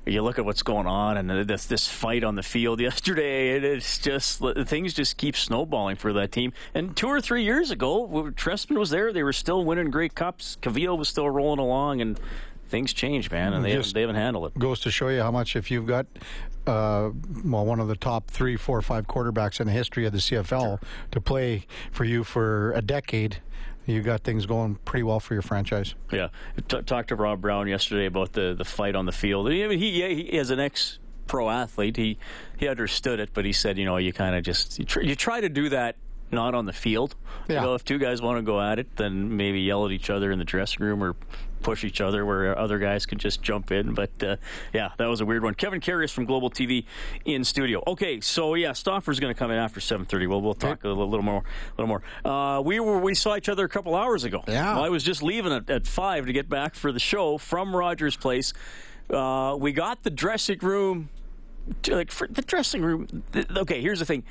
you 0.06 0.22
look 0.22 0.38
at 0.38 0.44
what's 0.44 0.62
going 0.62 0.86
on 0.86 1.16
and 1.16 1.48
this 1.48 1.66
this 1.66 1.88
fight 1.88 2.24
on 2.24 2.34
the 2.34 2.42
field 2.42 2.80
yesterday, 2.82 3.56
and 3.56 3.64
it's 3.64 3.98
just 3.98 4.42
things 4.66 4.94
just 4.94 5.16
keep 5.16 5.36
snowballing 5.36 5.96
for 5.96 6.12
that 6.14 6.32
team. 6.32 6.52
And 6.74 6.96
two 6.96 7.08
or 7.08 7.20
three 7.20 7.44
years 7.44 7.70
ago, 7.70 8.02
when 8.04 8.32
Trestman 8.34 8.78
was 8.78 8.90
there; 8.90 9.12
they 9.12 9.22
were 9.22 9.32
still 9.32 9.64
winning 9.64 9.90
Grey 9.90 10.08
Cups. 10.08 10.58
Calvillo 10.60 10.96
was 10.98 11.08
still 11.08 11.28
rolling 11.28 11.58
along, 11.58 12.00
and 12.00 12.20
things 12.74 12.92
change, 12.92 13.30
man, 13.30 13.52
and 13.52 13.64
they 13.64 13.70
Just- 13.72 13.90
haven't, 13.90 13.94
they 13.94 14.00
haven't 14.00 14.16
handled 14.16 14.46
it. 14.48 14.58
goes 14.58 14.80
to 14.80 14.90
show 14.90 15.08
you 15.08 15.22
how 15.22 15.30
much 15.30 15.54
if 15.54 15.70
you've 15.70 15.86
got 15.86 16.06
uh, 16.66 17.10
well 17.44 17.64
one 17.64 17.78
of 17.78 17.86
the 17.86 17.94
top 17.94 18.28
three, 18.30 18.56
four, 18.56 18.82
five 18.82 19.06
quarterbacks 19.06 19.60
in 19.60 19.66
the 19.68 19.72
history 19.72 20.06
of 20.06 20.12
the 20.12 20.18
CFL 20.18 20.80
to 21.12 21.20
play 21.20 21.66
for 21.92 22.04
you 22.04 22.24
for 22.24 22.72
a 22.72 22.82
decade, 22.82 23.36
you 23.86 24.02
got 24.02 24.22
things 24.24 24.44
going 24.46 24.74
pretty 24.84 25.04
well 25.04 25.20
for 25.20 25.34
your 25.34 25.42
franchise. 25.42 25.94
Yeah, 26.10 26.28
T- 26.66 26.82
talked 26.82 27.10
to 27.10 27.16
Rob 27.16 27.40
Brown 27.40 27.68
yesterday 27.68 28.06
about 28.06 28.32
the 28.32 28.54
the 28.58 28.64
fight 28.64 28.96
on 28.96 29.06
the 29.06 29.12
field. 29.12 29.46
I 29.46 29.68
mean, 29.68 29.78
he, 29.78 29.90
yeah, 30.00 30.08
he 30.08 30.36
as 30.38 30.50
an 30.50 30.58
ex 30.58 30.98
pro 31.28 31.48
athlete, 31.50 31.96
he 31.96 32.18
he 32.56 32.66
understood 32.66 33.20
it, 33.20 33.30
but 33.34 33.44
he 33.44 33.52
said, 33.52 33.78
you 33.78 33.84
know, 33.84 33.98
you 33.98 34.12
kind 34.12 34.34
of 34.34 34.42
just 34.42 34.78
you, 34.80 34.84
tr- 34.84 35.02
you 35.02 35.14
try 35.14 35.40
to 35.40 35.48
do 35.48 35.68
that 35.68 35.94
not 36.30 36.54
on 36.54 36.66
the 36.66 36.72
field. 36.72 37.14
Yeah. 37.48 37.56
You 37.56 37.60
know, 37.66 37.74
if 37.74 37.84
two 37.84 37.98
guys 37.98 38.20
want 38.22 38.38
to 38.38 38.42
go 38.42 38.60
at 38.60 38.78
it, 38.78 38.96
then 38.96 39.36
maybe 39.36 39.60
yell 39.60 39.84
at 39.86 39.92
each 39.92 40.10
other 40.10 40.30
in 40.32 40.38
the 40.38 40.44
dressing 40.44 40.84
room 40.84 41.02
or 41.02 41.14
push 41.62 41.82
each 41.82 42.02
other 42.02 42.26
where 42.26 42.58
other 42.58 42.78
guys 42.78 43.06
can 43.06 43.16
just 43.18 43.40
jump 43.40 43.70
in. 43.72 43.94
But 43.94 44.10
uh, 44.22 44.36
yeah, 44.74 44.90
that 44.98 45.06
was 45.06 45.20
a 45.22 45.24
weird 45.26 45.42
one. 45.42 45.54
Kevin 45.54 45.80
Karius 45.80 46.10
from 46.12 46.26
Global 46.26 46.50
TV 46.50 46.84
in 47.24 47.42
studio. 47.44 47.82
Okay, 47.86 48.20
so 48.20 48.54
yeah, 48.54 48.72
Stauffer's 48.72 49.18
going 49.20 49.32
to 49.32 49.38
come 49.38 49.50
in 49.50 49.56
after 49.58 49.80
7:30. 49.80 50.28
Well, 50.28 50.42
we'll 50.42 50.54
talk 50.54 50.84
a 50.84 50.88
little, 50.88 51.22
more. 51.22 51.38
A 51.78 51.82
little 51.82 51.86
more. 51.86 52.02
Uh, 52.24 52.60
we 52.60 52.80
were 52.80 52.98
we 52.98 53.14
saw 53.14 53.36
each 53.36 53.48
other 53.48 53.64
a 53.64 53.68
couple 53.68 53.94
hours 53.94 54.24
ago. 54.24 54.42
Yeah. 54.46 54.74
Well, 54.74 54.84
I 54.84 54.88
was 54.90 55.02
just 55.04 55.22
leaving 55.22 55.52
at, 55.52 55.70
at 55.70 55.86
five 55.86 56.26
to 56.26 56.32
get 56.32 56.48
back 56.48 56.74
for 56.74 56.92
the 56.92 57.00
show 57.00 57.38
from 57.38 57.74
Rogers 57.74 58.16
Place. 58.16 58.52
Uh, 59.08 59.56
we 59.58 59.72
got 59.72 60.02
the 60.02 60.10
dressing 60.10 60.58
room, 60.60 61.08
like 61.88 62.10
for 62.10 62.26
the 62.26 62.42
dressing 62.42 62.82
room. 62.82 63.22
th- 63.32 63.46
Okay, 63.50 63.80
here's 63.80 63.98
the 64.00 64.06
thing. 64.06 64.24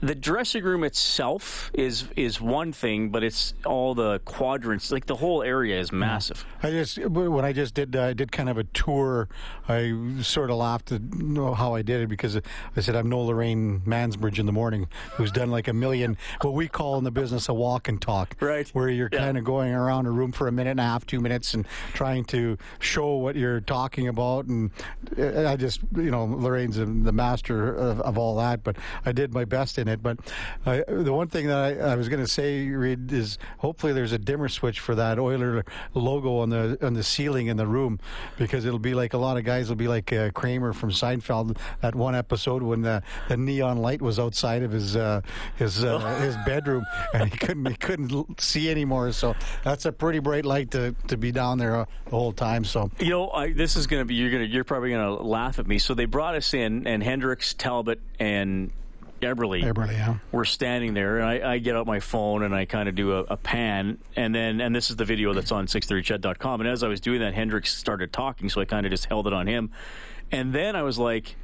The 0.00 0.14
dressing 0.14 0.62
room 0.62 0.84
itself 0.84 1.70
is 1.74 2.04
is 2.16 2.40
one 2.40 2.72
thing, 2.72 3.08
but 3.10 3.24
it's 3.24 3.54
all 3.66 3.94
the 3.94 4.20
quadrants. 4.20 4.92
Like 4.92 5.06
the 5.06 5.16
whole 5.16 5.42
area 5.42 5.78
is 5.80 5.90
massive. 5.92 6.44
I 6.62 6.70
just 6.70 6.98
when 7.06 7.44
I 7.44 7.52
just 7.52 7.74
did 7.74 7.96
uh, 7.96 8.02
I 8.04 8.12
did 8.12 8.30
kind 8.30 8.48
of 8.48 8.58
a 8.58 8.64
tour. 8.64 9.28
I 9.68 9.94
sort 10.22 10.50
of 10.50 10.56
laughed 10.56 10.92
at 10.92 11.02
know 11.14 11.54
how 11.54 11.74
I 11.74 11.82
did 11.82 12.02
it 12.02 12.06
because 12.08 12.36
I 12.76 12.80
said 12.80 12.94
I'm 12.94 13.08
no 13.08 13.20
Lorraine 13.22 13.80
Mansbridge 13.86 14.38
in 14.38 14.46
the 14.46 14.52
morning, 14.52 14.88
who's 15.16 15.32
done 15.32 15.50
like 15.50 15.66
a 15.68 15.72
million 15.72 16.16
what 16.42 16.54
we 16.54 16.68
call 16.68 16.96
in 16.98 17.04
the 17.04 17.10
business 17.10 17.48
a 17.48 17.54
walk 17.54 17.88
and 17.88 18.00
talk, 18.00 18.36
Right. 18.40 18.68
Where 18.70 18.88
you're 18.88 19.08
Yeah. 19.12 19.18
kind 19.18 19.36
of 19.38 19.44
going 19.44 19.72
around 19.72 20.06
a 20.06 20.10
room 20.10 20.30
for 20.32 20.46
a 20.48 20.52
minute 20.52 20.70
and 20.70 20.80
a 20.80 20.84
half, 20.84 21.06
two 21.06 21.20
minutes, 21.20 21.54
and 21.54 21.66
trying 21.92 22.24
to 22.26 22.56
show 22.78 23.16
what 23.16 23.34
you're 23.36 23.60
talking 23.60 24.06
about. 24.06 24.44
And 24.46 24.70
uh, 25.18 25.48
I 25.48 25.56
just 25.56 25.80
you 25.96 26.10
know 26.10 26.24
Lorraine's 26.24 26.76
the 26.76 26.86
the 26.86 27.12
master 27.12 27.74
of, 27.74 28.00
of 28.02 28.16
all 28.16 28.36
that, 28.36 28.62
but 28.62 28.76
I 29.04 29.10
did 29.12 29.34
my 29.34 29.44
best 29.44 29.78
in 29.78 29.87
it. 29.88 30.02
But 30.02 30.18
I, 30.66 30.84
the 30.86 31.12
one 31.12 31.28
thing 31.28 31.48
that 31.48 31.58
I, 31.58 31.92
I 31.92 31.94
was 31.96 32.08
going 32.08 32.22
to 32.22 32.30
say, 32.30 32.68
Reed, 32.68 33.12
is 33.12 33.38
hopefully 33.58 33.92
there's 33.92 34.12
a 34.12 34.18
dimmer 34.18 34.48
switch 34.48 34.80
for 34.80 34.94
that 34.94 35.18
Oiler 35.18 35.64
logo 35.94 36.38
on 36.38 36.50
the 36.50 36.78
on 36.82 36.94
the 36.94 37.02
ceiling 37.02 37.48
in 37.48 37.56
the 37.56 37.66
room 37.66 37.98
because 38.36 38.64
it'll 38.64 38.78
be 38.78 38.94
like 38.94 39.14
a 39.14 39.18
lot 39.18 39.36
of 39.36 39.44
guys 39.44 39.68
will 39.68 39.76
be 39.76 39.88
like 39.88 40.12
uh, 40.12 40.30
Kramer 40.30 40.72
from 40.72 40.90
Seinfeld 40.90 41.56
that 41.80 41.94
one 41.94 42.14
episode 42.14 42.62
when 42.62 42.82
the, 42.82 43.02
the 43.28 43.36
neon 43.36 43.78
light 43.78 44.02
was 44.02 44.18
outside 44.18 44.62
of 44.62 44.72
his 44.72 44.96
uh, 44.96 45.20
his 45.56 45.84
uh, 45.84 45.98
his 46.20 46.36
bedroom 46.46 46.84
and 47.14 47.30
he 47.30 47.38
couldn't 47.38 47.66
he 47.66 47.74
couldn't 47.74 48.40
see 48.40 48.70
anymore. 48.70 49.12
So 49.12 49.34
that's 49.64 49.84
a 49.86 49.92
pretty 49.92 50.18
bright 50.18 50.44
light 50.44 50.70
to, 50.72 50.94
to 51.08 51.16
be 51.16 51.32
down 51.32 51.58
there 51.58 51.76
uh, 51.76 51.84
the 52.04 52.10
whole 52.10 52.32
time. 52.32 52.64
So 52.64 52.90
You 52.98 53.10
know, 53.10 53.30
I, 53.30 53.52
this 53.52 53.76
is 53.76 53.86
going 53.86 54.00
to 54.00 54.04
be 54.04 54.14
you're 54.14 54.30
going 54.30 54.44
to 54.44 54.48
you're 54.48 54.64
probably 54.64 54.90
going 54.90 55.16
to 55.16 55.22
laugh 55.22 55.58
at 55.58 55.66
me. 55.66 55.78
So 55.78 55.94
they 55.94 56.04
brought 56.04 56.34
us 56.34 56.54
in, 56.54 56.86
and 56.86 57.02
Hendricks, 57.02 57.54
Talbot, 57.54 58.00
and 58.18 58.70
Eberle. 59.20 59.62
Eberle, 59.62 59.92
yeah. 59.92 60.16
We're 60.32 60.44
standing 60.44 60.94
there, 60.94 61.18
and 61.18 61.26
I, 61.26 61.54
I 61.54 61.58
get 61.58 61.76
out 61.76 61.86
my 61.86 62.00
phone 62.00 62.42
and 62.42 62.54
I 62.54 62.64
kind 62.64 62.88
of 62.88 62.94
do 62.94 63.12
a, 63.12 63.20
a 63.24 63.36
pan, 63.36 63.98
and 64.16 64.34
then 64.34 64.60
and 64.60 64.74
this 64.74 64.90
is 64.90 64.96
the 64.96 65.04
video 65.04 65.32
that's 65.32 65.52
on 65.52 65.66
630ched.com. 65.66 66.60
And 66.60 66.68
as 66.68 66.82
I 66.82 66.88
was 66.88 67.00
doing 67.00 67.20
that, 67.20 67.34
Hendricks 67.34 67.74
started 67.74 68.12
talking, 68.12 68.48
so 68.48 68.60
I 68.60 68.64
kind 68.64 68.86
of 68.86 68.90
just 68.90 69.06
held 69.06 69.26
it 69.26 69.32
on 69.32 69.46
him, 69.46 69.70
and 70.30 70.52
then 70.52 70.76
I 70.76 70.82
was 70.82 70.98
like, 70.98 71.36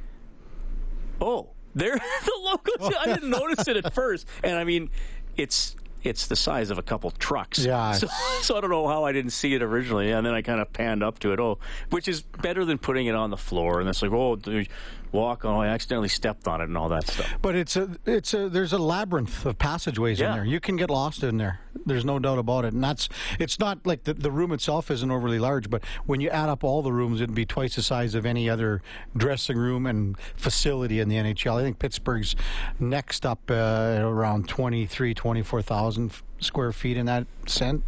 "Oh, 1.21 1.49
there, 1.73 1.95
the 2.25 2.39
logos." 2.41 2.93
I 2.99 3.05
didn't 3.13 3.29
notice 3.29 3.67
it 3.67 3.77
at 3.77 3.93
first, 3.93 4.27
and 4.43 4.57
I 4.57 4.63
mean, 4.63 4.89
it's. 5.37 5.75
It's 6.03 6.27
the 6.27 6.35
size 6.35 6.69
of 6.69 6.77
a 6.77 6.83
couple 6.83 7.09
trucks. 7.09 7.65
Yeah. 7.65 7.91
So, 7.97 8.07
so 8.43 8.55
I 8.55 8.61
don't 8.61 8.69
know 8.69 8.87
how 8.87 9.05
I 9.05 9.11
didn't 9.11 9.31
see 9.31 9.55
it 9.55 9.63
originally, 9.63 10.11
and 10.11 10.23
then 10.23 10.35
I 10.35 10.43
kind 10.43 10.61
of 10.61 10.71
panned 10.71 11.01
up 11.01 11.17
to 11.21 11.33
it. 11.33 11.39
Oh, 11.39 11.57
which 11.89 12.07
is 12.07 12.21
better 12.21 12.63
than 12.63 12.77
putting 12.77 13.07
it 13.07 13.15
on 13.15 13.31
the 13.31 13.37
floor. 13.37 13.79
And 13.79 13.89
it's 13.89 14.03
like, 14.03 14.11
oh, 14.11 14.35
dude, 14.35 14.67
walk. 15.11 15.45
Oh, 15.45 15.59
I 15.61 15.67
accidentally 15.67 16.09
stepped 16.09 16.47
on 16.47 16.61
it 16.61 16.65
and 16.65 16.77
all 16.77 16.89
that 16.89 17.07
stuff. 17.07 17.33
But 17.41 17.55
it's 17.55 17.75
a 17.75 17.89
it's 18.05 18.33
a 18.33 18.49
there's 18.49 18.73
a 18.73 18.77
labyrinth 18.77 19.45
of 19.45 19.57
passageways 19.57 20.19
Yeah. 20.19 20.29
in 20.31 20.35
there. 20.37 20.45
You 20.45 20.59
can 20.59 20.75
get 20.75 20.89
lost 20.89 21.23
in 21.23 21.37
there. 21.37 21.59
There's 21.85 22.05
no 22.05 22.19
doubt 22.19 22.39
about 22.39 22.65
it. 22.65 22.73
And 22.73 22.83
that's 22.83 23.09
it's 23.39 23.59
not 23.59 23.85
like 23.85 24.03
the, 24.03 24.13
the 24.13 24.31
room 24.31 24.51
itself 24.51 24.89
isn't 24.91 25.11
overly 25.11 25.39
large, 25.39 25.69
but 25.69 25.83
when 26.05 26.21
you 26.21 26.29
add 26.29 26.49
up 26.49 26.63
all 26.63 26.81
the 26.81 26.91
rooms, 26.93 27.21
it'd 27.21 27.35
be 27.35 27.45
twice 27.45 27.75
the 27.75 27.81
size 27.83 28.15
of 28.15 28.25
any 28.25 28.49
other 28.49 28.81
dressing 29.15 29.57
room 29.57 29.85
and 29.85 30.17
facility 30.35 30.99
in 30.99 31.09
the 31.09 31.15
NHL. 31.15 31.59
I 31.59 31.63
think 31.63 31.79
Pittsburgh's 31.79 32.35
next 32.79 33.25
up 33.25 33.39
uh, 33.51 33.97
around 34.01 34.47
23, 34.49 35.13
24,000 35.13 36.11
square 36.45 36.71
feet 36.71 36.97
in 36.97 37.05
that 37.07 37.27
cent, 37.47 37.83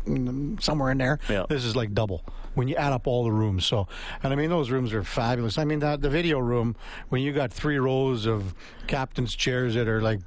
somewhere 0.62 0.92
in 0.92 0.98
there. 0.98 1.20
Yeah. 1.30 1.46
This 1.48 1.64
is 1.64 1.76
like 1.76 1.94
double 1.94 2.24
when 2.56 2.68
you 2.68 2.76
add 2.76 2.92
up 2.92 3.08
all 3.08 3.24
the 3.24 3.32
rooms. 3.32 3.66
So, 3.66 3.88
and 4.24 4.34
I 4.34 4.36
mean, 4.36 4.50
those 4.50 4.72
rooms 4.72 4.92
are 4.94 5.04
fabulous. 5.04 5.58
I 5.58 5.64
mean, 5.64 5.80
that 5.80 6.02
the 6.02 6.10
video 6.10 6.40
room 6.40 6.76
when 7.10 7.22
you 7.22 7.32
got 7.32 7.54
three 7.54 7.78
rows 7.78 8.26
of 8.26 8.54
captain's 8.88 9.36
chairs 9.36 9.76
that 9.76 9.88
are 9.88 10.02
like, 10.02 10.20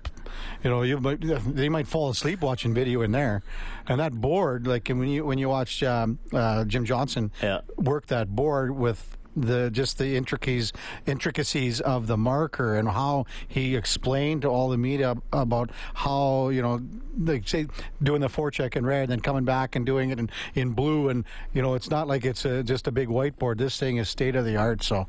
you 0.63 0.71
know, 0.71 0.83
you 0.83 0.99
might 1.01 1.21
they 1.21 1.69
might 1.69 1.87
fall 1.89 2.09
asleep 2.11 2.41
watching 2.41 2.73
video 2.73 3.03
in 3.03 3.11
there, 3.13 3.43
and 3.89 3.99
that 4.01 4.13
board, 4.13 4.67
like 4.67 4.89
when 4.89 5.09
you 5.09 5.25
when 5.25 5.39
you 5.39 5.49
watch 5.49 5.83
um, 5.83 6.19
uh, 6.33 6.65
Jim 6.65 6.85
Johnson 6.85 7.33
Yeah. 7.43 7.61
work 7.77 8.07
that 8.07 8.29
board 8.35 8.71
with 8.71 9.17
the 9.37 9.71
just 9.71 9.99
the 9.99 10.17
intricacies 10.17 10.73
intricacies 11.07 11.81
of 11.81 12.07
the 12.07 12.17
marker 12.17 12.77
and 12.77 12.89
how 12.89 13.25
he 13.47 13.77
explained 13.77 14.43
to 14.43 14.49
all 14.49 14.69
the 14.69 14.77
media 14.77 15.17
about 15.33 15.71
how 15.95 16.49
you 16.49 16.63
know 16.63 16.81
they 17.17 17.41
say 17.43 17.67
doing 18.03 18.21
the 18.21 18.29
forecheck 18.29 18.77
in 18.77 18.85
red 18.85 19.03
and 19.03 19.13
then 19.13 19.21
coming 19.21 19.45
back 19.45 19.77
and 19.77 19.87
doing 19.87 20.11
it 20.11 20.19
in, 20.19 20.31
in 20.55 20.71
blue. 20.71 21.09
And 21.09 21.25
you 21.53 21.63
know 21.63 21.75
it's 21.75 21.91
not 21.91 22.09
like 22.09 22.25
it's 22.25 22.45
a, 22.45 22.63
just 22.63 22.87
a 22.87 22.93
big 22.93 23.09
whiteboard. 23.09 23.59
This 23.59 23.79
thing 23.79 23.99
is 23.99 24.09
state 24.09 24.37
of 24.37 24.45
the 24.45 24.57
art 24.57 24.83
so 24.83 25.07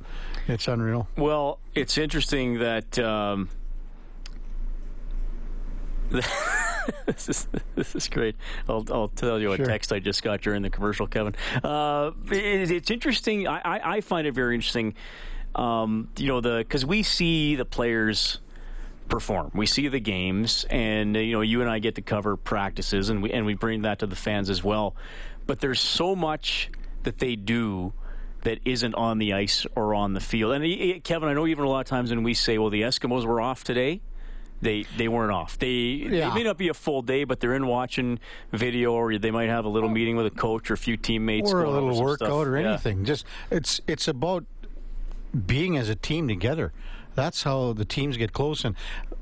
it's 0.47 0.67
unreal. 0.67 1.07
Well, 1.17 1.59
it's 1.73 1.97
interesting 1.97 2.59
that 2.59 2.99
um, 2.99 3.49
this 7.05 7.29
is 7.29 7.47
this 7.75 7.95
is 7.95 8.07
great. 8.07 8.35
I'll, 8.67 8.85
I'll 8.91 9.09
tell 9.09 9.39
you 9.39 9.51
a 9.53 9.57
text 9.57 9.91
I 9.91 9.99
just 9.99 10.23
got 10.23 10.41
during 10.41 10.61
the 10.61 10.69
commercial, 10.69 11.07
Kevin. 11.07 11.35
Uh, 11.63 12.11
it, 12.31 12.71
it's 12.71 12.91
interesting. 12.91 13.47
I, 13.47 13.61
I, 13.63 13.95
I 13.97 14.01
find 14.01 14.27
it 14.27 14.33
very 14.33 14.55
interesting. 14.55 14.95
Um, 15.55 16.09
you 16.17 16.27
know, 16.27 16.41
the 16.41 16.59
because 16.59 16.85
we 16.85 17.03
see 17.03 17.55
the 17.55 17.65
players 17.65 18.39
perform. 19.09 19.51
We 19.53 19.65
see 19.65 19.87
the 19.89 19.99
games, 19.99 20.65
and 20.69 21.15
you 21.15 21.33
know, 21.33 21.41
you 21.41 21.61
and 21.61 21.69
I 21.69 21.79
get 21.79 21.95
to 21.95 22.01
cover 22.01 22.37
practices, 22.37 23.09
and 23.09 23.21
we 23.21 23.31
and 23.31 23.45
we 23.45 23.53
bring 23.53 23.83
that 23.83 23.99
to 23.99 24.07
the 24.07 24.15
fans 24.15 24.49
as 24.49 24.63
well. 24.63 24.95
But 25.45 25.59
there's 25.59 25.81
so 25.81 26.15
much 26.15 26.71
that 27.03 27.19
they 27.19 27.35
do 27.35 27.93
that 28.43 28.59
isn't 28.65 28.95
on 28.95 29.19
the 29.19 29.33
ice 29.33 29.65
or 29.75 29.93
on 29.93 30.13
the 30.13 30.19
field. 30.19 30.53
And 30.53 30.63
uh, 30.63 30.99
Kevin, 31.03 31.29
I 31.29 31.33
know 31.33 31.45
even 31.45 31.63
a 31.63 31.69
lot 31.69 31.81
of 31.81 31.85
times 31.85 32.09
when 32.09 32.23
we 32.23 32.33
say, 32.33 32.57
"Well, 32.57 32.69
the 32.69 32.83
Eskimos 32.83 33.25
were 33.25 33.41
off 33.41 33.63
today." 33.63 34.01
They 34.61 34.83
they 34.97 35.07
weren't 35.07 35.31
off. 35.31 35.57
They 35.57 35.69
Yeah. 36.09 36.29
it 36.31 36.35
may 36.35 36.43
not 36.43 36.57
be 36.57 36.67
a 36.69 36.73
full 36.73 37.01
day, 37.01 37.23
but 37.23 37.39
they're 37.39 37.55
in 37.55 37.65
watching 37.67 38.19
video, 38.51 38.93
or 38.93 39.17
they 39.17 39.31
might 39.31 39.49
have 39.49 39.65
a 39.65 39.69
little 39.69 39.89
meeting 39.89 40.15
with 40.15 40.25
a 40.27 40.29
coach 40.31 40.69
or 40.69 40.75
a 40.75 40.77
few 40.77 40.97
teammates, 40.97 41.51
or 41.51 41.63
a 41.63 41.69
little 41.69 41.99
workout 41.99 42.27
stuff. 42.27 42.47
or 42.47 42.59
Yeah. 42.59 42.69
anything 42.73 43.03
just 43.05 43.25
it's 43.49 43.81
it's 43.87 44.07
about 44.07 44.45
being 45.47 45.77
as 45.77 45.89
a 45.89 45.95
team 45.95 46.27
together 46.27 46.73
that's 47.15 47.43
how 47.43 47.71
the 47.73 47.85
teams 47.85 48.17
get 48.17 48.33
close 48.33 48.65
and 48.65 48.75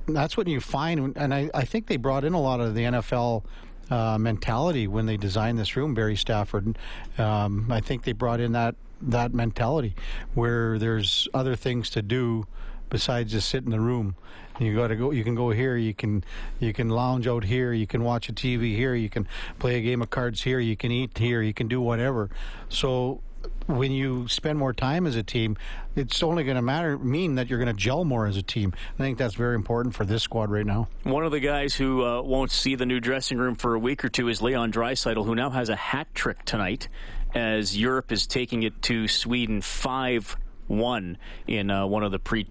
that's 0.08 0.36
what 0.36 0.48
you 0.48 0.60
find 0.60 1.16
and 1.16 1.34
i, 1.34 1.50
I 1.54 1.66
think 1.66 1.86
they 1.86 1.98
brought 1.98 2.24
in 2.24 2.34
a 2.34 2.42
lot 2.42 2.60
of 2.60 2.74
the 2.74 2.82
nfl 2.82 3.44
uh, 3.92 4.18
mentality 4.18 4.88
when 4.88 5.06
they 5.06 5.18
designed 5.18 5.60
this 5.60 5.76
room 5.76 5.94
barrie 5.94 6.16
stafford 6.16 6.78
um, 7.20 7.68
i 7.72 7.80
think 7.80 8.04
they 8.06 8.12
brought 8.14 8.40
in 8.40 8.54
that 8.54 8.76
that 9.02 9.34
mentality 9.36 9.94
where 10.34 10.80
there's 10.80 11.28
other 11.34 11.56
things 11.56 11.92
to 11.92 12.02
do 12.02 12.46
besides 12.90 13.32
just 13.32 13.50
sit 13.50 13.64
in 13.64 13.72
the 13.72 13.80
room 13.80 14.16
you 14.60 14.76
got 14.76 14.88
to 14.88 14.96
go 14.96 15.12
you 15.12 15.24
can 15.24 15.36
go 15.36 15.52
here 15.52 15.78
you 15.78 15.94
can 15.94 16.24
you 16.60 16.74
can 16.74 16.90
lounge 16.90 17.28
out 17.28 17.44
here 17.44 17.72
you 17.72 17.88
can 17.88 18.04
watch 18.04 18.28
a 18.30 18.34
tv 18.34 18.76
here 18.76 18.94
you 18.94 19.10
can 19.10 19.28
play 19.58 19.78
a 19.78 19.82
game 19.82 20.02
of 20.02 20.10
cards 20.10 20.44
here 20.44 20.60
you 20.60 20.76
can 20.76 20.92
eat 20.92 21.18
here 21.18 21.42
you 21.42 21.54
can 21.54 21.68
do 21.68 21.80
whatever 21.80 22.30
so 22.68 23.22
when 23.68 23.92
you 23.92 24.28
spend 24.28 24.58
more 24.58 24.74
time 24.74 25.06
as 25.06 25.16
a 25.16 25.22
team, 25.22 25.56
it's 25.96 26.24
only 26.24 26.44
going 26.44 26.56
to 26.56 26.62
matter 26.62 26.98
mean 26.98 27.36
that 27.36 27.50
you're 27.50 27.60
going 27.60 27.74
to 27.74 27.80
gel 27.80 28.04
more 28.04 28.26
as 28.26 28.36
a 28.36 28.42
team. 28.42 28.74
I 28.96 29.04
think 29.04 29.18
that's 29.18 29.36
very 29.36 29.56
important 29.56 29.96
for 29.96 30.06
this 30.06 30.24
squad 30.24 30.50
right 30.50 30.66
now. 30.66 30.88
One 31.04 31.24
of 31.24 31.32
the 31.32 31.40
guys 31.40 31.76
who 31.76 32.04
uh, 32.04 32.22
won't 32.22 32.52
see 32.52 32.76
the 32.76 32.86
new 32.86 33.00
dressing 33.00 33.38
room 33.38 33.56
for 33.56 33.76
a 33.76 33.80
week 33.80 34.04
or 34.04 34.10
two 34.10 34.28
is 34.28 34.42
Leon 34.42 34.72
Draisaitl, 34.72 35.24
who 35.24 35.36
now 35.36 35.52
has 35.52 35.70
a 35.70 35.76
hat 35.76 36.08
trick 36.16 36.44
tonight 36.46 36.88
as 37.36 37.78
Europe 37.78 38.12
is 38.12 38.26
taking 38.26 38.64
it 38.64 38.82
to 38.84 39.08
Sweden 39.08 39.62
5 39.62 40.36
1 40.70 41.18
in 41.48 41.70
uh, 41.70 41.86
one 41.86 42.04
of 42.04 42.12
the 42.12 42.20
pre 42.20 42.44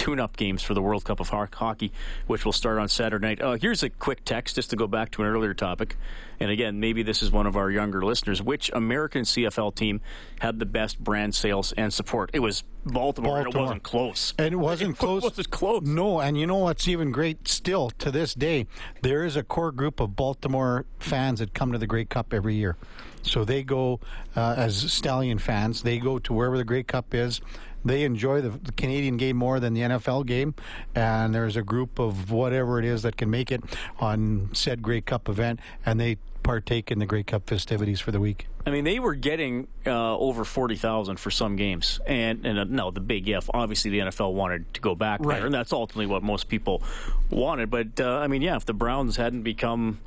tournament 0.00 0.10
tune 0.10 0.20
up 0.20 0.36
games 0.36 0.62
for 0.62 0.74
the 0.74 0.82
World 0.82 1.04
Cup 1.04 1.20
of 1.20 1.28
Hockey, 1.28 1.92
which 2.26 2.44
will 2.44 2.52
start 2.52 2.78
on 2.78 2.88
Saturday 2.88 3.26
night. 3.26 3.40
Uh, 3.40 3.52
here's 3.52 3.82
a 3.82 3.90
quick 3.90 4.24
text 4.24 4.56
just 4.56 4.70
to 4.70 4.76
go 4.76 4.86
back 4.86 5.10
to 5.12 5.22
an 5.22 5.28
earlier 5.28 5.54
topic. 5.54 5.96
And 6.40 6.50
again, 6.50 6.80
maybe 6.80 7.02
this 7.02 7.22
is 7.22 7.30
one 7.30 7.46
of 7.46 7.56
our 7.56 7.70
younger 7.70 8.02
listeners. 8.02 8.42
Which 8.42 8.70
American 8.72 9.22
CFL 9.22 9.74
team 9.74 10.00
had 10.40 10.58
the 10.58 10.64
best 10.64 10.98
brand 10.98 11.34
sales 11.34 11.72
and 11.72 11.92
support? 11.92 12.30
It 12.32 12.40
was 12.40 12.64
Baltimore, 12.84 13.38
and 13.38 13.48
it 13.48 13.54
wasn't 13.54 13.82
close. 13.82 14.32
And 14.38 14.54
it 14.54 14.56
wasn't 14.56 14.96
close. 14.98 15.22
It 15.22 15.26
wasn't 15.26 15.50
close. 15.50 15.82
No, 15.82 16.20
and 16.20 16.38
you 16.38 16.46
know 16.46 16.56
what's 16.56 16.88
even 16.88 17.12
great 17.12 17.46
still 17.46 17.90
to 17.98 18.10
this 18.10 18.32
day? 18.32 18.66
There 19.02 19.24
is 19.24 19.36
a 19.36 19.42
core 19.42 19.70
group 19.70 20.00
of 20.00 20.16
Baltimore 20.16 20.86
fans 20.98 21.40
that 21.40 21.52
come 21.52 21.72
to 21.72 21.78
the 21.78 21.86
Grey 21.86 22.06
Cup 22.06 22.32
every 22.32 22.54
year. 22.54 22.76
So 23.22 23.44
they 23.44 23.62
go 23.62 24.00
uh, 24.34 24.54
as 24.56 24.90
Stallion 24.90 25.38
fans. 25.38 25.82
They 25.82 25.98
go 25.98 26.18
to 26.20 26.32
wherever 26.32 26.56
the 26.56 26.64
Grey 26.64 26.82
Cup 26.82 27.12
is. 27.14 27.42
They 27.84 28.02
enjoy 28.04 28.40
the, 28.42 28.50
the 28.50 28.72
Canadian 28.72 29.16
game 29.16 29.36
more 29.36 29.58
than 29.60 29.74
the 29.74 29.80
NFL 29.82 30.26
game, 30.26 30.54
and 30.94 31.34
there's 31.34 31.56
a 31.56 31.62
group 31.62 31.98
of 31.98 32.30
whatever 32.30 32.78
it 32.78 32.84
is 32.84 33.02
that 33.02 33.16
can 33.16 33.30
make 33.30 33.50
it 33.50 33.62
on 33.98 34.50
said 34.52 34.82
Grey 34.82 35.00
Cup 35.00 35.28
event, 35.28 35.60
and 35.86 35.98
they 35.98 36.16
partake 36.42 36.90
in 36.90 36.98
the 36.98 37.06
Grey 37.06 37.22
Cup 37.22 37.46
festivities 37.48 38.00
for 38.00 38.10
the 38.12 38.20
week. 38.20 38.46
I 38.66 38.70
mean, 38.70 38.84
they 38.84 38.98
were 38.98 39.14
getting 39.14 39.68
uh, 39.86 40.16
over 40.18 40.44
forty 40.44 40.76
thousand 40.76 41.18
for 41.18 41.30
some 41.30 41.56
games, 41.56 42.00
and 42.06 42.44
and 42.44 42.58
uh, 42.58 42.64
no, 42.64 42.90
the 42.90 43.00
big 43.00 43.28
if. 43.28 43.48
Obviously, 43.54 43.90
the 43.90 44.00
NFL 44.00 44.34
wanted 44.34 44.72
to 44.74 44.80
go 44.82 44.94
back 44.94 45.20
Right. 45.22 45.36
there, 45.36 45.46
and 45.46 45.54
that's 45.54 45.72
ultimately 45.72 46.06
what 46.06 46.22
most 46.22 46.48
people 46.48 46.82
wanted. 47.30 47.70
But 47.70 47.98
uh, 48.00 48.18
I 48.18 48.26
mean, 48.26 48.42
yeah, 48.42 48.56
if 48.56 48.66
the 48.66 48.74
Browns 48.74 49.16
hadn't 49.16 49.42
become 49.42 50.00